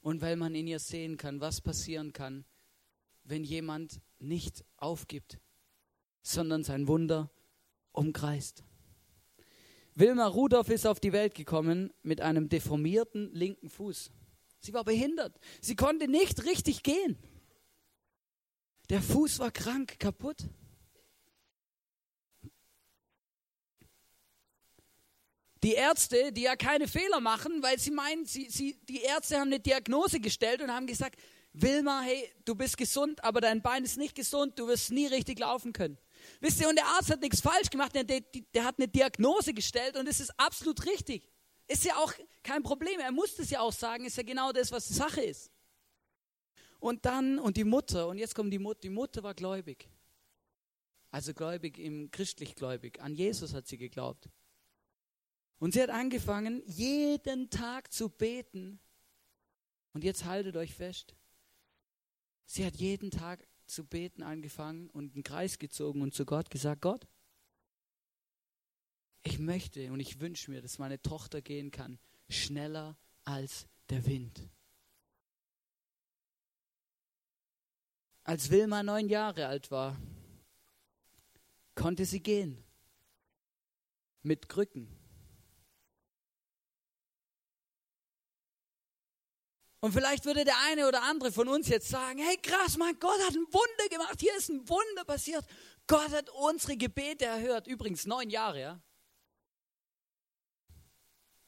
und 0.00 0.20
weil 0.20 0.36
man 0.36 0.54
in 0.54 0.68
ihr 0.68 0.78
sehen 0.78 1.16
kann, 1.16 1.40
was 1.40 1.60
passieren 1.60 2.12
kann, 2.12 2.44
wenn 3.24 3.42
jemand 3.42 4.00
nicht 4.20 4.64
aufgibt, 4.76 5.40
sondern 6.22 6.62
sein 6.62 6.86
Wunder 6.86 7.32
umkreist. 7.90 8.62
Wilma 9.96 10.28
Rudolph 10.28 10.68
ist 10.68 10.86
auf 10.86 11.00
die 11.00 11.12
Welt 11.12 11.34
gekommen 11.34 11.92
mit 12.04 12.20
einem 12.20 12.48
deformierten 12.48 13.34
linken 13.34 13.68
Fuß. 13.68 14.12
Sie 14.60 14.72
war 14.72 14.84
behindert. 14.84 15.36
Sie 15.60 15.74
konnte 15.74 16.06
nicht 16.06 16.44
richtig 16.44 16.84
gehen. 16.84 17.18
Der 18.90 19.00
Fuß 19.00 19.38
war 19.38 19.52
krank, 19.52 20.00
kaputt. 20.00 20.38
Die 25.62 25.74
Ärzte, 25.74 26.32
die 26.32 26.42
ja 26.42 26.56
keine 26.56 26.88
Fehler 26.88 27.20
machen, 27.20 27.62
weil 27.62 27.78
sie 27.78 27.92
meinen, 27.92 28.26
sie, 28.26 28.50
sie, 28.50 28.80
die 28.88 29.02
Ärzte 29.02 29.38
haben 29.38 29.48
eine 29.48 29.60
Diagnose 29.60 30.18
gestellt 30.18 30.60
und 30.60 30.72
haben 30.72 30.88
gesagt, 30.88 31.20
Wilma, 31.52 32.00
hey, 32.00 32.32
du 32.44 32.56
bist 32.56 32.76
gesund, 32.76 33.22
aber 33.22 33.40
dein 33.40 33.62
Bein 33.62 33.84
ist 33.84 33.96
nicht 33.96 34.16
gesund, 34.16 34.58
du 34.58 34.66
wirst 34.66 34.90
nie 34.90 35.06
richtig 35.06 35.38
laufen 35.38 35.72
können. 35.72 35.96
Wisst 36.40 36.60
ihr, 36.60 36.68
und 36.68 36.76
der 36.76 36.86
Arzt 36.86 37.10
hat 37.10 37.20
nichts 37.20 37.40
falsch 37.40 37.70
gemacht, 37.70 37.94
der, 37.94 38.02
der, 38.02 38.22
der 38.22 38.64
hat 38.64 38.78
eine 38.78 38.88
Diagnose 38.88 39.54
gestellt 39.54 39.96
und 39.96 40.08
es 40.08 40.18
ist 40.18 40.32
absolut 40.36 40.84
richtig. 40.86 41.28
Ist 41.68 41.84
ja 41.84 41.94
auch 41.96 42.12
kein 42.42 42.64
Problem, 42.64 42.98
er 42.98 43.12
muss 43.12 43.38
es 43.38 43.50
ja 43.50 43.60
auch 43.60 43.72
sagen, 43.72 44.04
ist 44.04 44.16
ja 44.16 44.24
genau 44.24 44.50
das, 44.50 44.72
was 44.72 44.88
die 44.88 44.94
Sache 44.94 45.20
ist. 45.20 45.52
Und 46.80 47.04
dann, 47.04 47.38
und 47.38 47.56
die 47.56 47.64
Mutter, 47.64 48.08
und 48.08 48.18
jetzt 48.18 48.34
kommt 48.34 48.52
die 48.52 48.58
Mutter, 48.58 48.80
die 48.80 48.90
Mutter 48.90 49.22
war 49.22 49.34
gläubig. 49.34 49.88
Also 51.10 51.34
gläubig 51.34 51.78
im 51.78 52.10
christlich 52.10 52.54
gläubig. 52.54 53.00
An 53.00 53.14
Jesus 53.14 53.52
hat 53.52 53.66
sie 53.66 53.76
geglaubt. 53.76 54.28
Und 55.58 55.74
sie 55.74 55.82
hat 55.82 55.90
angefangen, 55.90 56.62
jeden 56.66 57.50
Tag 57.50 57.92
zu 57.92 58.08
beten. 58.08 58.80
Und 59.92 60.04
jetzt 60.04 60.24
haltet 60.24 60.56
euch 60.56 60.74
fest. 60.74 61.14
Sie 62.46 62.64
hat 62.64 62.76
jeden 62.76 63.10
Tag 63.10 63.46
zu 63.66 63.84
beten 63.84 64.22
angefangen 64.22 64.88
und 64.90 65.14
einen 65.14 65.22
Kreis 65.22 65.58
gezogen 65.58 66.02
und 66.02 66.14
zu 66.14 66.24
Gott 66.24 66.50
gesagt, 66.50 66.80
Gott, 66.80 67.06
ich 69.22 69.38
möchte 69.38 69.92
und 69.92 70.00
ich 70.00 70.20
wünsche 70.20 70.50
mir, 70.50 70.62
dass 70.62 70.78
meine 70.78 71.00
Tochter 71.02 71.42
gehen 71.42 71.70
kann, 71.70 71.98
schneller 72.28 72.96
als 73.24 73.66
der 73.90 74.06
Wind. 74.06 74.48
Als 78.30 78.48
Wilma 78.48 78.84
neun 78.84 79.08
Jahre 79.08 79.48
alt 79.48 79.72
war, 79.72 79.96
konnte 81.74 82.04
sie 82.04 82.22
gehen. 82.22 82.62
Mit 84.22 84.48
Krücken. 84.48 84.86
Und 89.80 89.92
vielleicht 89.92 90.26
würde 90.26 90.44
der 90.44 90.54
eine 90.68 90.86
oder 90.86 91.02
andere 91.02 91.32
von 91.32 91.48
uns 91.48 91.66
jetzt 91.66 91.88
sagen, 91.88 92.20
hey 92.20 92.36
krass, 92.36 92.76
mein 92.76 92.96
Gott 93.00 93.20
hat 93.26 93.34
ein 93.34 93.52
Wunder 93.52 93.88
gemacht, 93.90 94.20
hier 94.20 94.36
ist 94.36 94.48
ein 94.48 94.60
Wunder 94.68 95.04
passiert. 95.04 95.44
Gott 95.88 96.12
hat 96.12 96.30
unsere 96.30 96.76
Gebete 96.76 97.24
erhört. 97.24 97.66
Übrigens 97.66 98.06
neun 98.06 98.30
Jahre, 98.30 98.60
ja. 98.60 98.80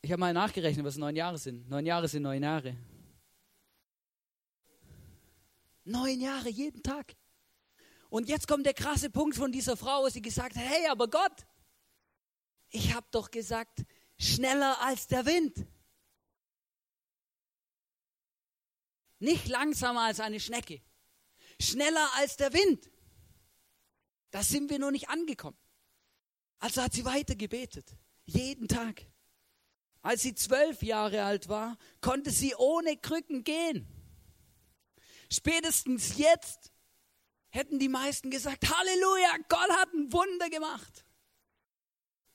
Ich 0.01 0.11
habe 0.11 0.19
mal 0.19 0.33
nachgerechnet, 0.33 0.85
was 0.85 0.97
neun 0.97 1.15
Jahre 1.15 1.39
sind. 1.39 1.69
Neun 1.69 1.87
Jahre 1.87 2.09
sind 2.09 2.25
neun 2.25 2.43
Jahre. 2.43 2.77
Neun 5.85 6.21
Jahre, 6.21 6.49
jeden 6.49 6.83
Tag. 6.83 7.17
Und 8.09 8.29
jetzt 8.29 8.47
kommt 8.47 8.67
der 8.67 8.75
krasse 8.75 9.11
Punkt 9.11 9.37
von 9.37 9.53
dieser 9.53 9.77
Frau, 9.77 10.03
wo 10.03 10.09
sie 10.09 10.23
gesagt 10.23 10.57
hat, 10.57 10.63
hey, 10.63 10.87
aber 10.89 11.09
Gott, 11.09 11.47
ich 12.71 12.95
habe 12.95 13.07
doch 13.11 13.31
gesagt, 13.31 13.85
schneller 14.19 14.81
als 14.81 15.07
der 15.07 15.27
Wind. 15.27 15.67
Nicht 19.19 19.49
langsamer 19.49 20.03
als 20.03 20.21
eine 20.21 20.41
Schnecke. 20.41 20.83
Schneller 21.61 22.09
als 22.17 22.37
der 22.37 22.53
Wind. 22.53 22.91
Da 24.31 24.43
sind 24.43 24.71
wir 24.71 24.79
noch 24.79 24.91
nicht 24.91 25.09
angekommen. 25.09 25.59
Also 26.59 26.83
hat 26.83 26.93
sie 26.93 27.05
weiter 27.05 27.35
gebetet. 27.35 27.97
Jeden 28.25 28.69
Tag. 28.69 29.07
Als 30.01 30.23
sie 30.23 30.35
zwölf 30.35 30.83
Jahre 30.83 31.25
alt 31.25 31.49
war, 31.49 31.77
konnte 32.01 32.31
sie 32.31 32.55
ohne 32.57 32.97
Krücken 32.97 33.45
gehen. 33.45 33.87
Spätestens 35.33 36.19
jetzt 36.19 36.71
hätten 37.49 37.79
die 37.79 37.89
meisten 37.89 38.31
gesagt, 38.31 38.69
Halleluja, 38.69 39.39
Gott 39.49 39.71
hat 39.71 39.93
ein 39.95 40.13
Wunder 40.13 40.51
gemacht. 40.51 41.07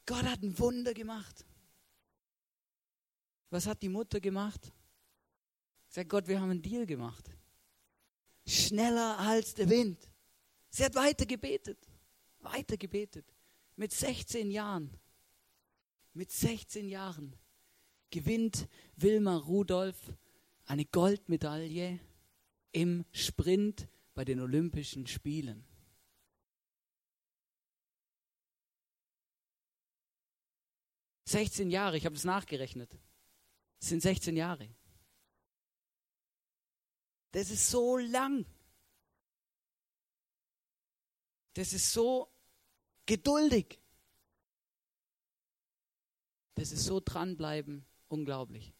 Gott 0.08 0.24
hat 0.24 0.42
ein 0.42 0.58
Wunder 0.58 0.96
gemacht. 0.96 1.46
Was 3.52 3.68
hat 3.68 3.84
die 3.84 3.90
Mutter 3.90 4.20
gemacht? 4.20 4.74
Sagt 5.90 6.10
Gott, 6.10 6.28
wir 6.28 6.42
haben 6.42 6.50
einen 6.50 6.62
Deal 6.64 6.88
gemacht. 6.88 7.30
Schneller 8.48 9.20
als 9.20 9.54
der 9.54 9.70
Wind. 9.70 10.10
Sie 10.70 10.84
hat 10.84 10.96
weiter 10.96 11.28
gebetet. 11.28 11.78
Weiter 12.40 12.78
gebetet. 12.78 13.32
Mit 13.76 13.92
16 13.92 14.50
Jahren. 14.50 14.90
Mit 16.14 16.32
16 16.32 16.90
Jahren 16.90 17.36
gewinnt 18.10 18.68
Wilma 18.96 19.38
Rudolph 19.38 20.14
eine 20.66 20.86
Goldmedaille 20.86 22.00
im 22.78 23.06
Sprint 23.12 23.90
bei 24.14 24.24
den 24.24 24.40
Olympischen 24.40 25.08
Spielen. 25.08 25.66
Sechzehn 31.26 31.72
Jahre, 31.72 31.98
ich 31.98 32.06
habe 32.06 32.14
das 32.14 32.24
nachgerechnet. 32.24 32.96
Das 33.80 33.90
sind 33.90 34.02
16 34.02 34.38
Jahre. 34.38 34.70
Das 37.32 37.50
ist 37.50 37.68
so 37.68 37.98
lang. 37.98 38.46
Das 41.56 41.74
ist 41.74 41.92
so 41.92 42.32
geduldig. 43.08 43.82
Das 46.54 46.72
ist 46.72 46.86
so 46.86 47.00
dranbleiben, 47.00 47.88
unglaublich. 48.08 48.72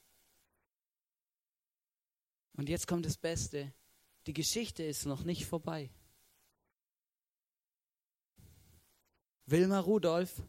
Und 2.54 2.70
jetzt 2.70 2.86
kommt 2.86 3.08
das 3.08 3.18
Beste. 3.18 3.74
Die 4.28 4.34
Geschichte 4.34 4.84
ist 4.84 5.06
noch 5.06 5.24
nicht 5.24 5.46
vorbei. 5.46 5.90
Wilma 9.46 9.80
Rudolph 9.80 10.44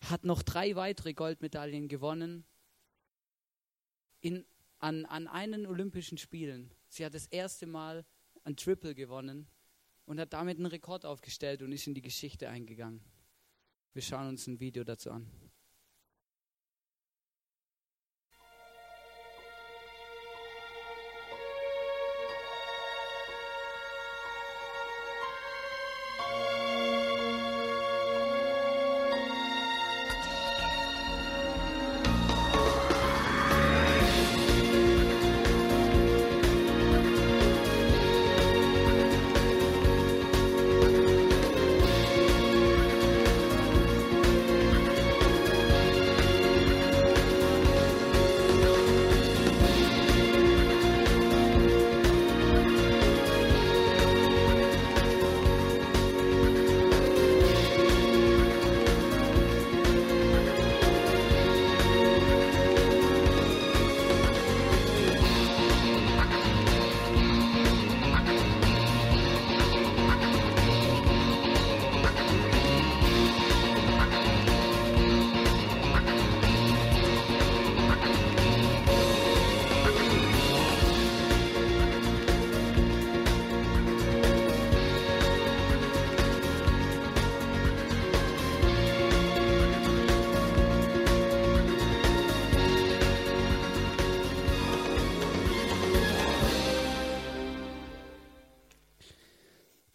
hat 0.00 0.24
noch 0.24 0.42
drei 0.42 0.74
weitere 0.74 1.14
Goldmedaillen 1.14 1.86
gewonnen 1.86 2.44
in, 4.20 4.44
an, 4.80 5.06
an 5.06 5.28
einen 5.28 5.66
Olympischen 5.66 6.18
Spielen. 6.18 6.74
Sie 6.88 7.04
hat 7.04 7.14
das 7.14 7.26
erste 7.28 7.66
Mal 7.66 8.04
ein 8.42 8.56
Triple 8.56 8.96
gewonnen 8.96 9.46
und 10.06 10.18
hat 10.18 10.32
damit 10.32 10.56
einen 10.56 10.66
Rekord 10.66 11.06
aufgestellt 11.06 11.62
und 11.62 11.70
ist 11.70 11.86
in 11.86 11.94
die 11.94 12.02
Geschichte 12.02 12.48
eingegangen. 12.48 13.04
Wir 13.92 14.02
schauen 14.02 14.26
uns 14.26 14.48
ein 14.48 14.58
Video 14.58 14.82
dazu 14.82 15.12
an. 15.12 15.30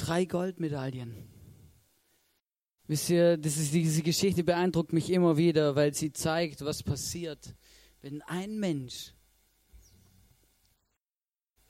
Drei 0.06 0.26
Goldmedaillen. 0.26 1.16
Wisst 2.86 3.10
ihr, 3.10 3.38
das 3.38 3.58
ist, 3.58 3.74
diese 3.74 4.04
Geschichte 4.04 4.44
beeindruckt 4.44 4.94
mich 4.94 5.10
immer 5.10 5.36
wieder, 5.36 5.76
weil 5.76 5.96
sie 5.96 6.14
zeigt, 6.14 6.64
was 6.64 6.84
passiert, 6.84 7.56
wenn 8.02 8.22
ein 8.22 8.60
Mensch 8.60 9.16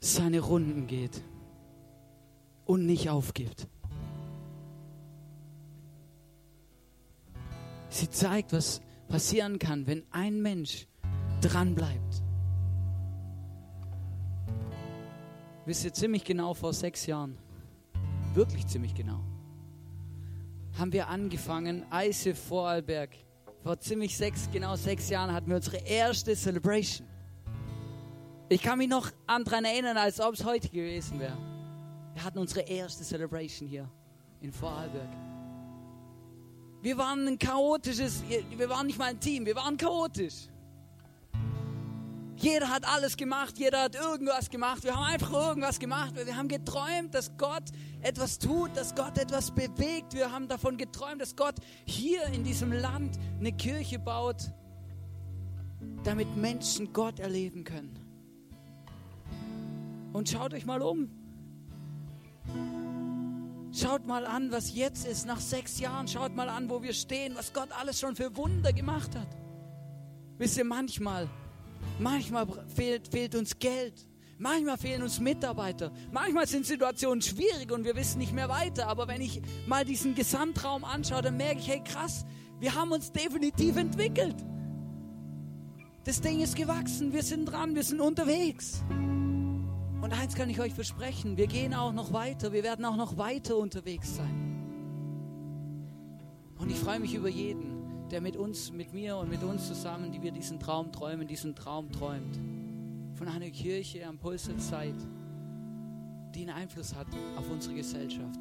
seine 0.00 0.40
Runden 0.40 0.86
geht 0.86 1.22
und 2.66 2.84
nicht 2.84 3.08
aufgibt. 3.08 3.68
Sie 7.88 8.10
zeigt, 8.10 8.52
was 8.52 8.82
passieren 9.08 9.58
kann, 9.58 9.86
wenn 9.86 10.04
ein 10.10 10.42
Mensch 10.42 10.86
dran 11.40 11.74
bleibt. 11.74 12.22
Wisst 15.64 15.86
ihr, 15.86 15.94
ziemlich 15.94 16.24
genau 16.24 16.52
vor 16.52 16.74
sechs 16.74 17.06
Jahren, 17.06 17.38
wirklich 18.36 18.66
ziemlich 18.66 18.94
genau, 18.94 19.20
haben 20.78 20.92
wir 20.92 21.08
angefangen, 21.08 21.90
Eise 21.90 22.34
Vorarlberg. 22.34 23.10
Vor 23.62 23.80
ziemlich 23.80 24.16
sechs, 24.16 24.48
genau 24.52 24.76
sechs 24.76 25.08
Jahren 25.08 25.32
hatten 25.32 25.48
wir 25.48 25.56
unsere 25.56 25.78
erste 25.78 26.36
Celebration. 26.36 27.08
Ich 28.48 28.62
kann 28.62 28.78
mich 28.78 28.88
noch 28.88 29.10
daran 29.26 29.64
erinnern, 29.64 29.96
als 29.96 30.20
ob 30.20 30.34
es 30.34 30.44
heute 30.44 30.68
gewesen 30.68 31.18
wäre. 31.18 31.36
Wir 32.12 32.22
hatten 32.22 32.38
unsere 32.38 32.60
erste 32.60 33.02
Celebration 33.02 33.68
hier 33.68 33.90
in 34.40 34.52
Vorarlberg. 34.52 35.08
Wir 36.82 36.96
waren 36.98 37.26
ein 37.26 37.38
chaotisches, 37.38 38.22
wir 38.28 38.68
waren 38.68 38.86
nicht 38.86 38.98
mal 38.98 39.06
ein 39.10 39.18
Team, 39.18 39.46
wir 39.46 39.56
waren 39.56 39.76
chaotisch. 39.76 40.48
Jeder 42.36 42.68
hat 42.68 42.86
alles 42.86 43.16
gemacht, 43.16 43.58
jeder 43.58 43.84
hat 43.84 43.94
irgendwas 43.94 44.50
gemacht. 44.50 44.84
Wir 44.84 44.94
haben 44.94 45.04
einfach 45.04 45.32
irgendwas 45.32 45.78
gemacht. 45.78 46.14
Wir 46.14 46.36
haben 46.36 46.48
geträumt, 46.48 47.14
dass 47.14 47.36
Gott 47.38 47.64
etwas 48.02 48.38
tut, 48.38 48.76
dass 48.76 48.94
Gott 48.94 49.16
etwas 49.16 49.50
bewegt. 49.50 50.12
Wir 50.12 50.30
haben 50.30 50.46
davon 50.46 50.76
geträumt, 50.76 51.22
dass 51.22 51.34
Gott 51.34 51.54
hier 51.86 52.24
in 52.26 52.44
diesem 52.44 52.72
Land 52.72 53.18
eine 53.40 53.52
Kirche 53.52 53.98
baut, 53.98 54.50
damit 56.04 56.36
Menschen 56.36 56.92
Gott 56.92 57.20
erleben 57.20 57.64
können. 57.64 57.98
Und 60.12 60.28
schaut 60.28 60.52
euch 60.52 60.66
mal 60.66 60.82
um. 60.82 61.10
Schaut 63.72 64.06
mal 64.06 64.26
an, 64.26 64.52
was 64.52 64.74
jetzt 64.74 65.06
ist 65.06 65.26
nach 65.26 65.40
sechs 65.40 65.80
Jahren. 65.80 66.06
Schaut 66.06 66.34
mal 66.34 66.48
an, 66.48 66.68
wo 66.68 66.82
wir 66.82 66.92
stehen, 66.92 67.34
was 67.34 67.52
Gott 67.52 67.68
alles 67.78 67.98
schon 67.98 68.14
für 68.14 68.36
Wunder 68.36 68.72
gemacht 68.72 69.14
hat. 69.16 69.28
Wisst 70.38 70.56
ihr, 70.58 70.64
manchmal, 70.64 71.28
manchmal 71.98 72.46
fehlt, 72.74 73.08
fehlt 73.08 73.34
uns 73.34 73.58
Geld. 73.58 74.06
Manchmal 74.38 74.76
fehlen 74.76 75.02
uns 75.02 75.18
Mitarbeiter. 75.18 75.92
Manchmal 76.12 76.46
sind 76.46 76.66
Situationen 76.66 77.22
schwierig 77.22 77.72
und 77.72 77.84
wir 77.84 77.96
wissen 77.96 78.18
nicht 78.18 78.34
mehr 78.34 78.48
weiter. 78.48 78.86
Aber 78.86 79.08
wenn 79.08 79.22
ich 79.22 79.40
mal 79.66 79.84
diesen 79.84 80.14
Gesamtraum 80.14 80.84
anschaue, 80.84 81.22
dann 81.22 81.38
merke 81.38 81.60
ich, 81.60 81.68
hey 81.68 81.82
krass, 81.82 82.26
wir 82.60 82.74
haben 82.74 82.92
uns 82.92 83.12
definitiv 83.12 83.76
entwickelt. 83.76 84.36
Das 86.04 86.20
Ding 86.20 86.40
ist 86.40 86.54
gewachsen, 86.54 87.12
wir 87.12 87.22
sind 87.22 87.46
dran, 87.46 87.74
wir 87.74 87.82
sind 87.82 88.00
unterwegs. 88.00 88.84
Und 88.90 90.12
eins 90.12 90.34
kann 90.34 90.48
ich 90.48 90.60
euch 90.60 90.72
versprechen, 90.72 91.36
wir 91.36 91.48
gehen 91.48 91.74
auch 91.74 91.92
noch 91.92 92.12
weiter, 92.12 92.52
wir 92.52 92.62
werden 92.62 92.84
auch 92.84 92.96
noch 92.96 93.16
weiter 93.16 93.56
unterwegs 93.56 94.14
sein. 94.14 94.46
Und 96.58 96.70
ich 96.70 96.78
freue 96.78 97.00
mich 97.00 97.14
über 97.14 97.28
jeden, 97.28 97.75
der 98.10 98.20
mit 98.20 98.36
uns, 98.36 98.72
mit 98.72 98.92
mir 98.92 99.16
und 99.16 99.28
mit 99.28 99.42
uns 99.42 99.66
zusammen, 99.66 100.12
die 100.12 100.22
wir 100.22 100.32
diesen 100.32 100.60
Traum 100.60 100.92
träumen, 100.92 101.26
diesen 101.26 101.54
Traum 101.54 101.90
träumt. 101.90 102.38
Von 103.14 103.28
einer 103.28 103.50
Kirche 103.50 104.06
am 104.06 104.18
Puls 104.18 104.44
der 104.44 104.58
Zeit, 104.58 104.94
die 106.34 106.42
einen 106.42 106.50
Einfluss 106.50 106.94
hat 106.94 107.06
auf 107.36 107.50
unsere 107.50 107.74
Gesellschaft, 107.74 108.40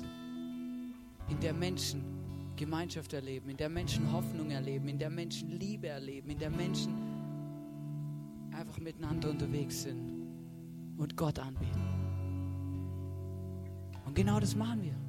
in 1.30 1.40
der 1.40 1.54
Menschen 1.54 2.04
Gemeinschaft 2.56 3.14
erleben, 3.14 3.50
in 3.50 3.58
der 3.58 3.70
Menschen 3.70 4.12
Hoffnung 4.12 4.50
erleben, 4.50 4.88
in 4.88 4.98
der 4.98 5.10
Menschen 5.10 5.52
Liebe 5.60 5.88
erleben, 5.88 6.30
in 6.30 6.40
der 6.40 6.50
Menschen 6.50 6.94
einfach 8.52 8.80
miteinander 8.80 9.30
unterwegs 9.30 9.84
sind 9.84 10.28
und 10.98 11.18
Gott 11.18 11.38
anbeten. 11.40 11.82
Und 14.06 14.16
genau 14.16 14.40
das 14.40 14.56
machen 14.56 14.84
wir. 14.84 15.05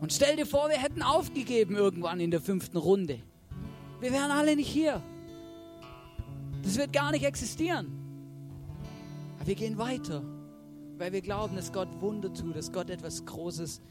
Und 0.00 0.12
stell 0.12 0.36
dir 0.36 0.46
vor, 0.46 0.68
wir 0.70 0.78
hätten 0.78 1.02
aufgegeben 1.02 1.76
irgendwann 1.76 2.20
in 2.20 2.30
der 2.30 2.40
fünften 2.40 2.78
Runde. 2.78 3.20
Wir 4.00 4.12
wären 4.12 4.30
alle 4.30 4.56
nicht 4.56 4.68
hier. 4.68 5.02
Das 6.62 6.76
wird 6.76 6.92
gar 6.92 7.12
nicht 7.12 7.24
existieren. 7.24 7.88
Aber 9.38 9.46
wir 9.46 9.54
gehen 9.54 9.76
weiter, 9.76 10.22
weil 10.96 11.12
wir 11.12 11.20
glauben, 11.20 11.56
dass 11.56 11.72
Gott 11.72 11.88
Wunder 12.00 12.32
tut, 12.32 12.56
dass 12.56 12.72
Gott 12.72 12.88
etwas 12.88 13.24
Großes 13.24 13.82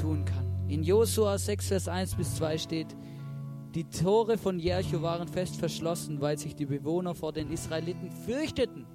tun 0.00 0.24
kann. 0.24 0.44
In 0.68 0.84
Josua 0.84 1.38
6, 1.38 1.68
Vers 1.68 1.88
1 1.88 2.14
bis 2.14 2.36
2 2.36 2.58
steht, 2.58 2.96
die 3.74 3.84
Tore 3.84 4.38
von 4.38 4.58
Jericho 4.58 5.02
waren 5.02 5.28
fest 5.28 5.56
verschlossen, 5.56 6.20
weil 6.20 6.38
sich 6.38 6.54
die 6.54 6.66
Bewohner 6.66 7.14
vor 7.14 7.32
den 7.32 7.50
Israeliten 7.50 8.10
fürchteten. 8.10 8.86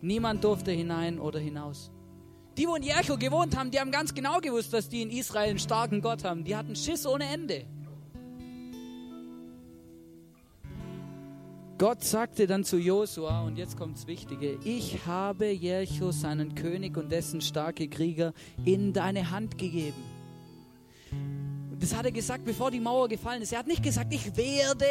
Niemand 0.00 0.44
durfte 0.44 0.70
hinein 0.72 1.18
oder 1.18 1.38
hinaus. 1.38 1.90
Die, 2.56 2.66
wo 2.66 2.74
in 2.74 2.82
Jericho 2.82 3.16
gewohnt 3.16 3.56
haben, 3.56 3.70
die 3.70 3.80
haben 3.80 3.90
ganz 3.90 4.12
genau 4.12 4.38
gewusst, 4.38 4.72
dass 4.72 4.88
die 4.88 5.02
in 5.02 5.10
Israel 5.10 5.50
einen 5.50 5.58
starken 5.58 6.00
Gott 6.00 6.24
haben. 6.24 6.44
Die 6.44 6.54
hatten 6.56 6.74
Schiss 6.76 7.06
ohne 7.06 7.24
Ende. 7.24 7.64
Gott 11.78 12.04
sagte 12.04 12.46
dann 12.46 12.62
zu 12.62 12.76
Josua, 12.76 13.40
und 13.40 13.56
jetzt 13.56 13.78
kommt's 13.78 14.06
Wichtige, 14.06 14.58
ich 14.64 15.06
habe 15.06 15.46
Jericho, 15.46 16.10
seinen 16.12 16.54
König 16.54 16.98
und 16.98 17.10
dessen 17.10 17.40
starke 17.40 17.88
Krieger, 17.88 18.34
in 18.66 18.92
deine 18.92 19.30
Hand 19.30 19.56
gegeben. 19.56 20.02
Das 21.78 21.96
hat 21.96 22.04
er 22.04 22.12
gesagt, 22.12 22.44
bevor 22.44 22.70
die 22.70 22.80
Mauer 22.80 23.08
gefallen 23.08 23.40
ist. 23.40 23.54
Er 23.54 23.60
hat 23.60 23.66
nicht 23.66 23.82
gesagt, 23.82 24.12
ich 24.12 24.36
werde 24.36 24.84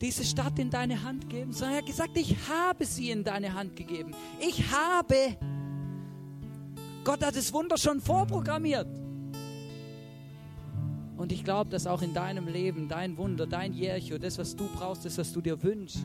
diese 0.00 0.24
Stadt 0.24 0.58
in 0.58 0.70
deine 0.70 1.02
Hand 1.02 1.28
geben, 1.28 1.52
sondern 1.52 1.74
er 1.74 1.78
hat 1.80 1.86
gesagt, 1.86 2.16
ich 2.16 2.34
habe 2.48 2.86
sie 2.86 3.10
in 3.10 3.22
deine 3.22 3.52
Hand 3.52 3.76
gegeben. 3.76 4.14
Ich 4.40 4.72
habe. 4.72 5.36
Gott 7.08 7.24
hat 7.24 7.36
das 7.36 7.50
Wunder 7.54 7.78
schon 7.78 8.02
vorprogrammiert. 8.02 8.86
Und 11.16 11.32
ich 11.32 11.42
glaube, 11.42 11.70
dass 11.70 11.86
auch 11.86 12.02
in 12.02 12.12
deinem 12.12 12.48
Leben 12.48 12.86
dein 12.86 13.16
Wunder, 13.16 13.46
dein 13.46 13.72
Jericho, 13.72 14.18
das, 14.18 14.36
was 14.36 14.54
du 14.54 14.68
brauchst, 14.76 15.06
das, 15.06 15.16
was 15.16 15.32
du 15.32 15.40
dir 15.40 15.62
wünschst, 15.62 16.04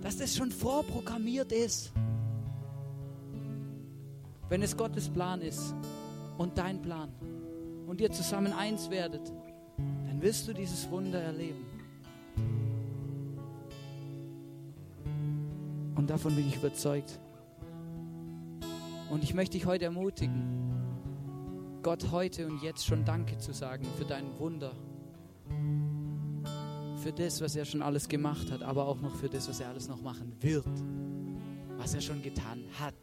dass 0.00 0.16
das 0.16 0.36
schon 0.36 0.52
vorprogrammiert 0.52 1.50
ist. 1.50 1.92
Wenn 4.48 4.62
es 4.62 4.76
Gottes 4.76 5.08
Plan 5.08 5.42
ist 5.42 5.74
und 6.38 6.56
dein 6.56 6.80
Plan 6.80 7.12
und 7.88 8.00
ihr 8.00 8.12
zusammen 8.12 8.52
eins 8.52 8.88
werdet, 8.90 9.32
dann 9.76 10.22
wirst 10.22 10.46
du 10.46 10.52
dieses 10.52 10.88
Wunder 10.88 11.20
erleben. 11.20 11.66
Und 15.96 16.08
davon 16.08 16.36
bin 16.36 16.46
ich 16.46 16.54
überzeugt. 16.54 17.18
Und 19.10 19.22
ich 19.22 19.34
möchte 19.34 19.56
dich 19.56 19.66
heute 19.66 19.84
ermutigen, 19.84 20.62
Gott 21.82 22.10
heute 22.10 22.46
und 22.46 22.62
jetzt 22.62 22.86
schon 22.86 23.04
Danke 23.04 23.38
zu 23.38 23.52
sagen 23.52 23.86
für 23.96 24.04
dein 24.04 24.38
Wunder, 24.38 24.72
für 27.02 27.12
das, 27.12 27.40
was 27.40 27.54
er 27.56 27.64
schon 27.64 27.82
alles 27.82 28.08
gemacht 28.08 28.50
hat, 28.50 28.62
aber 28.62 28.86
auch 28.86 29.00
noch 29.00 29.14
für 29.14 29.28
das, 29.28 29.48
was 29.48 29.60
er 29.60 29.68
alles 29.68 29.88
noch 29.88 30.00
machen 30.00 30.32
wird, 30.40 30.66
was 31.76 31.94
er 31.94 32.00
schon 32.00 32.22
getan 32.22 32.64
hat. 32.80 32.94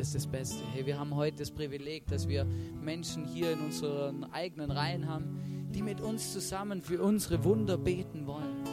das 0.00 0.08
ist 0.08 0.14
das 0.14 0.26
Beste. 0.28 0.64
Hey, 0.72 0.86
wir 0.86 0.98
haben 0.98 1.14
heute 1.14 1.36
das 1.36 1.50
Privileg, 1.50 2.06
dass 2.06 2.26
wir 2.26 2.46
Menschen 2.82 3.26
hier 3.26 3.52
in 3.52 3.60
unseren 3.60 4.24
eigenen 4.32 4.70
Reihen 4.70 5.06
haben, 5.06 5.68
die 5.74 5.82
mit 5.82 6.00
uns 6.00 6.32
zusammen 6.32 6.80
für 6.80 7.02
unsere 7.02 7.44
Wunder 7.44 7.76
beten 7.76 8.26
wollen. 8.26 8.64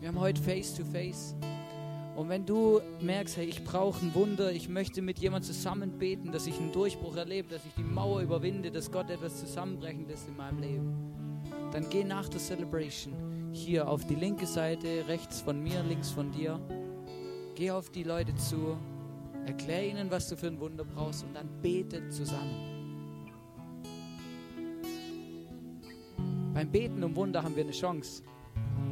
Wir 0.00 0.08
haben 0.08 0.18
heute 0.18 0.42
Face 0.42 0.74
to 0.74 0.84
Face. 0.84 1.36
Und 2.20 2.28
wenn 2.28 2.44
du 2.44 2.82
merkst, 3.00 3.38
hey, 3.38 3.46
ich 3.46 3.64
brauche 3.64 4.04
ein 4.04 4.14
Wunder, 4.14 4.52
ich 4.52 4.68
möchte 4.68 5.00
mit 5.00 5.18
jemandem 5.20 5.54
zusammen 5.54 5.92
beten, 5.98 6.32
dass 6.32 6.46
ich 6.46 6.58
einen 6.58 6.70
Durchbruch 6.70 7.16
erlebe, 7.16 7.48
dass 7.48 7.64
ich 7.64 7.72
die 7.72 7.82
Mauer 7.82 8.20
überwinde, 8.20 8.70
dass 8.70 8.92
Gott 8.92 9.08
etwas 9.08 9.40
zusammenbrechen 9.40 10.06
lässt 10.06 10.28
in 10.28 10.36
meinem 10.36 10.58
Leben, 10.58 11.42
dann 11.72 11.88
geh 11.88 12.04
nach 12.04 12.28
der 12.28 12.38
Celebration 12.38 13.14
hier 13.52 13.88
auf 13.88 14.04
die 14.04 14.16
linke 14.16 14.44
Seite, 14.44 15.08
rechts 15.08 15.40
von 15.40 15.62
mir, 15.62 15.82
links 15.82 16.10
von 16.10 16.30
dir. 16.30 16.60
Geh 17.54 17.70
auf 17.70 17.88
die 17.88 18.02
Leute 18.02 18.34
zu 18.34 18.76
Erklär 19.46 19.88
ihnen, 19.88 20.10
was 20.10 20.28
du 20.28 20.36
für 20.36 20.48
ein 20.48 20.60
Wunder 20.60 20.84
brauchst 20.84 21.24
und 21.24 21.34
dann 21.34 21.48
betet 21.62 22.12
zusammen. 22.12 23.00
Beim 26.52 26.70
Beten 26.70 27.02
um 27.02 27.16
Wunder 27.16 27.42
haben 27.42 27.56
wir 27.56 27.64
eine 27.64 27.72
Chance. 27.72 28.22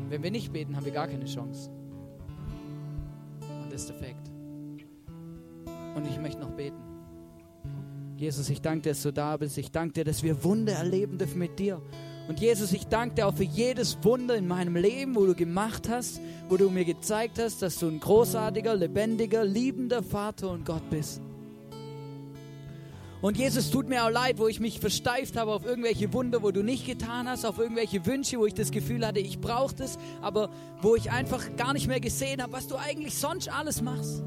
Wenn 0.09 0.22
wir 0.22 0.31
nicht 0.31 0.51
beten, 0.51 0.74
haben 0.74 0.87
wir 0.87 0.93
gar 0.93 1.09
keine 1.09 1.26
Chance. 1.26 1.70
Ist 3.79 3.91
der 3.91 3.95
Fakt. 3.95 4.29
Und 5.95 6.05
ich 6.11 6.18
möchte 6.18 6.41
noch 6.41 6.51
beten. 6.51 6.83
Jesus, 8.16 8.51
ich 8.51 8.61
danke 8.61 8.83
dir, 8.83 8.89
dass 8.89 9.03
du 9.05 9.12
da 9.12 9.37
bist. 9.37 9.57
Ich 9.57 9.70
danke 9.70 9.93
dir, 9.93 10.05
dass 10.05 10.24
wir 10.24 10.43
Wunder 10.43 10.72
erleben 10.72 11.16
dürfen 11.16 11.39
mit 11.39 11.61
dir. 11.61 11.81
Und 12.26 12.41
Jesus, 12.41 12.72
ich 12.72 12.89
danke 12.89 13.14
dir 13.14 13.29
auch 13.29 13.35
für 13.35 13.45
jedes 13.45 13.97
Wunder 14.03 14.35
in 14.35 14.49
meinem 14.49 14.74
Leben, 14.74 15.14
wo 15.14 15.26
du 15.26 15.37
gemacht 15.37 15.89
hast, 15.89 16.20
wo 16.49 16.57
du 16.57 16.70
mir 16.70 16.85
gezeigt 16.85 17.39
hast, 17.39 17.62
dass 17.62 17.79
du 17.79 17.87
ein 17.87 18.01
großartiger, 18.01 18.74
lebendiger, 18.74 19.45
liebender 19.45 20.03
Vater 20.03 20.51
und 20.51 20.66
Gott 20.66 20.91
bist. 20.91 21.22
Und 23.20 23.36
Jesus, 23.36 23.70
tut 23.70 23.88
mir 23.88 24.04
auch 24.04 24.10
leid, 24.10 24.38
wo 24.38 24.46
ich 24.46 24.60
mich 24.60 24.78
versteift 24.78 25.36
habe 25.36 25.52
auf 25.52 25.66
irgendwelche 25.66 26.12
Wunder, 26.12 26.42
wo 26.42 26.52
du 26.52 26.62
nicht 26.62 26.86
getan 26.86 27.28
hast, 27.28 27.44
auf 27.44 27.58
irgendwelche 27.58 28.06
Wünsche, 28.06 28.38
wo 28.38 28.46
ich 28.46 28.54
das 28.54 28.70
Gefühl 28.70 29.04
hatte, 29.04 29.18
ich 29.18 29.40
brauche 29.40 29.74
das, 29.74 29.98
aber 30.22 30.50
wo 30.82 30.94
ich 30.94 31.10
einfach 31.10 31.56
gar 31.56 31.72
nicht 31.72 31.88
mehr 31.88 31.98
gesehen 31.98 32.40
habe, 32.40 32.52
was 32.52 32.68
du 32.68 32.76
eigentlich 32.76 33.16
sonst 33.16 33.48
alles 33.48 33.82
machst. 33.82 34.22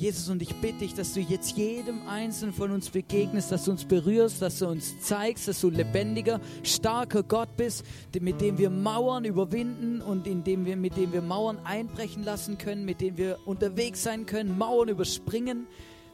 Jesus, 0.00 0.30
und 0.30 0.40
ich 0.40 0.54
bitte 0.56 0.78
dich, 0.78 0.94
dass 0.94 1.12
du 1.12 1.20
jetzt 1.20 1.58
jedem 1.58 2.08
Einzelnen 2.08 2.54
von 2.54 2.70
uns 2.70 2.88
begegnest, 2.88 3.52
dass 3.52 3.66
du 3.66 3.72
uns 3.72 3.84
berührst, 3.84 4.40
dass 4.40 4.58
du 4.58 4.66
uns 4.66 4.98
zeigst, 5.00 5.46
dass 5.46 5.60
du 5.60 5.68
lebendiger, 5.68 6.40
starker 6.62 7.22
Gott 7.22 7.54
bist, 7.58 7.84
mit 8.18 8.40
dem 8.40 8.56
wir 8.56 8.70
Mauern 8.70 9.26
überwinden 9.26 10.00
und 10.00 10.26
in 10.26 10.42
dem 10.42 10.64
wir, 10.64 10.78
mit 10.78 10.96
dem 10.96 11.12
wir 11.12 11.20
Mauern 11.20 11.58
einbrechen 11.64 12.24
lassen 12.24 12.56
können, 12.56 12.86
mit 12.86 13.02
dem 13.02 13.18
wir 13.18 13.38
unterwegs 13.44 14.02
sein 14.02 14.24
können, 14.24 14.56
Mauern 14.56 14.88
überspringen, 14.88 15.66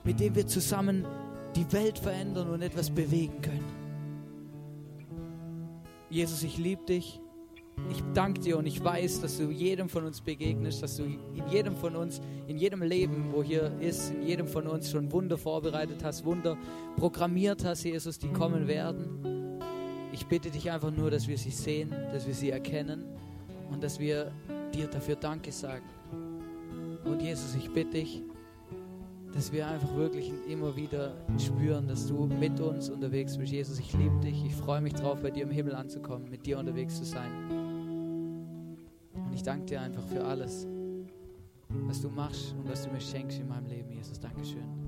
mit 0.07 0.21
dem 0.21 0.37
wir 0.37 0.47
zusammen 0.47 1.05
die 1.57 1.71
Welt 1.73 1.99
verändern 1.99 2.49
und 2.49 2.63
etwas 2.63 2.91
bewegen 2.91 3.43
können. 3.43 3.87
Jesus, 6.09 6.45
ich 6.45 6.57
liebe 6.59 6.85
dich. 6.85 7.21
Ich 7.91 8.03
danke 8.15 8.41
dir 8.41 8.57
und 8.57 8.67
ich 8.67 8.83
weiß, 8.83 9.21
dass 9.21 9.37
du 9.37 9.51
jedem 9.51 9.91
von 9.91 10.05
uns 10.05 10.23
begegnest, 10.23 10.83
dass 10.83 10.97
du 10.97 11.03
in 11.03 11.47
jedem 11.51 11.77
von 11.77 11.95
uns, 11.95 12.23
in 12.47 12.57
jedem 12.57 12.83
Leben, 12.83 13.27
wo 13.33 13.43
hier 13.43 13.71
ist, 13.81 14.15
in 14.15 14.23
jedem 14.23 14.47
von 14.47 14.67
uns 14.67 14.91
schon 14.91 15.13
Wunder 15.13 15.37
vorbereitet 15.37 16.03
hast, 16.03 16.25
Wunder 16.25 16.57
programmiert 16.97 17.65
hast, 17.65 17.85
Jesus, 17.85 18.19
die 18.19 18.29
kommen 18.29 18.67
werden. 18.67 19.61
Ich 20.13 20.27
bitte 20.27 20.51
dich 20.51 20.71
einfach 20.71 20.91
nur, 20.91 21.11
dass 21.11 21.29
wir 21.29 21.37
sie 21.37 21.51
sehen, 21.51 21.91
dass 22.13 22.27
wir 22.27 22.33
sie 22.33 22.49
erkennen 22.49 23.05
und 23.71 23.83
dass 23.83 23.99
wir 23.99 24.33
dir 24.73 24.87
dafür 24.87 25.17
Danke 25.17 25.53
sagen. 25.53 25.85
Und 27.05 27.21
Jesus, 27.21 27.55
ich 27.57 27.71
bitte 27.71 27.91
dich, 27.91 28.23
dass 29.35 29.53
wir 29.53 29.67
einfach 29.67 29.95
wirklich 29.95 30.33
immer 30.49 30.77
wieder 30.77 31.15
spüren, 31.39 31.87
dass 31.89 32.07
du 32.07 32.27
mit 32.27 32.59
uns 32.61 32.89
unterwegs 32.89 33.37
bist. 33.37 33.53
Jesus, 33.53 33.79
ich 33.79 33.93
liebe 33.93 34.19
dich. 34.21 34.45
Ich 34.45 34.55
freue 34.55 34.81
mich 34.81 34.95
drauf, 34.95 35.21
bei 35.23 35.31
dir 35.31 35.43
im 35.43 35.51
Himmel 35.51 35.75
anzukommen, 35.75 36.31
mit 36.31 36.47
dir 36.47 36.59
unterwegs 36.59 36.97
zu 36.97 37.05
sein. 37.05 37.31
Und 39.15 39.33
ich 39.35 39.43
danke 39.43 39.67
dir 39.67 39.81
einfach 39.81 40.05
für 40.07 40.25
alles, 40.25 40.67
was 41.69 42.01
du 42.01 42.09
machst 42.09 42.55
und 42.59 42.69
was 42.69 42.85
du 42.85 42.91
mir 42.91 43.01
schenkst 43.01 43.39
in 43.39 43.49
meinem 43.49 43.67
Leben, 43.67 43.91
Jesus. 43.91 44.19
Dankeschön. 44.19 44.86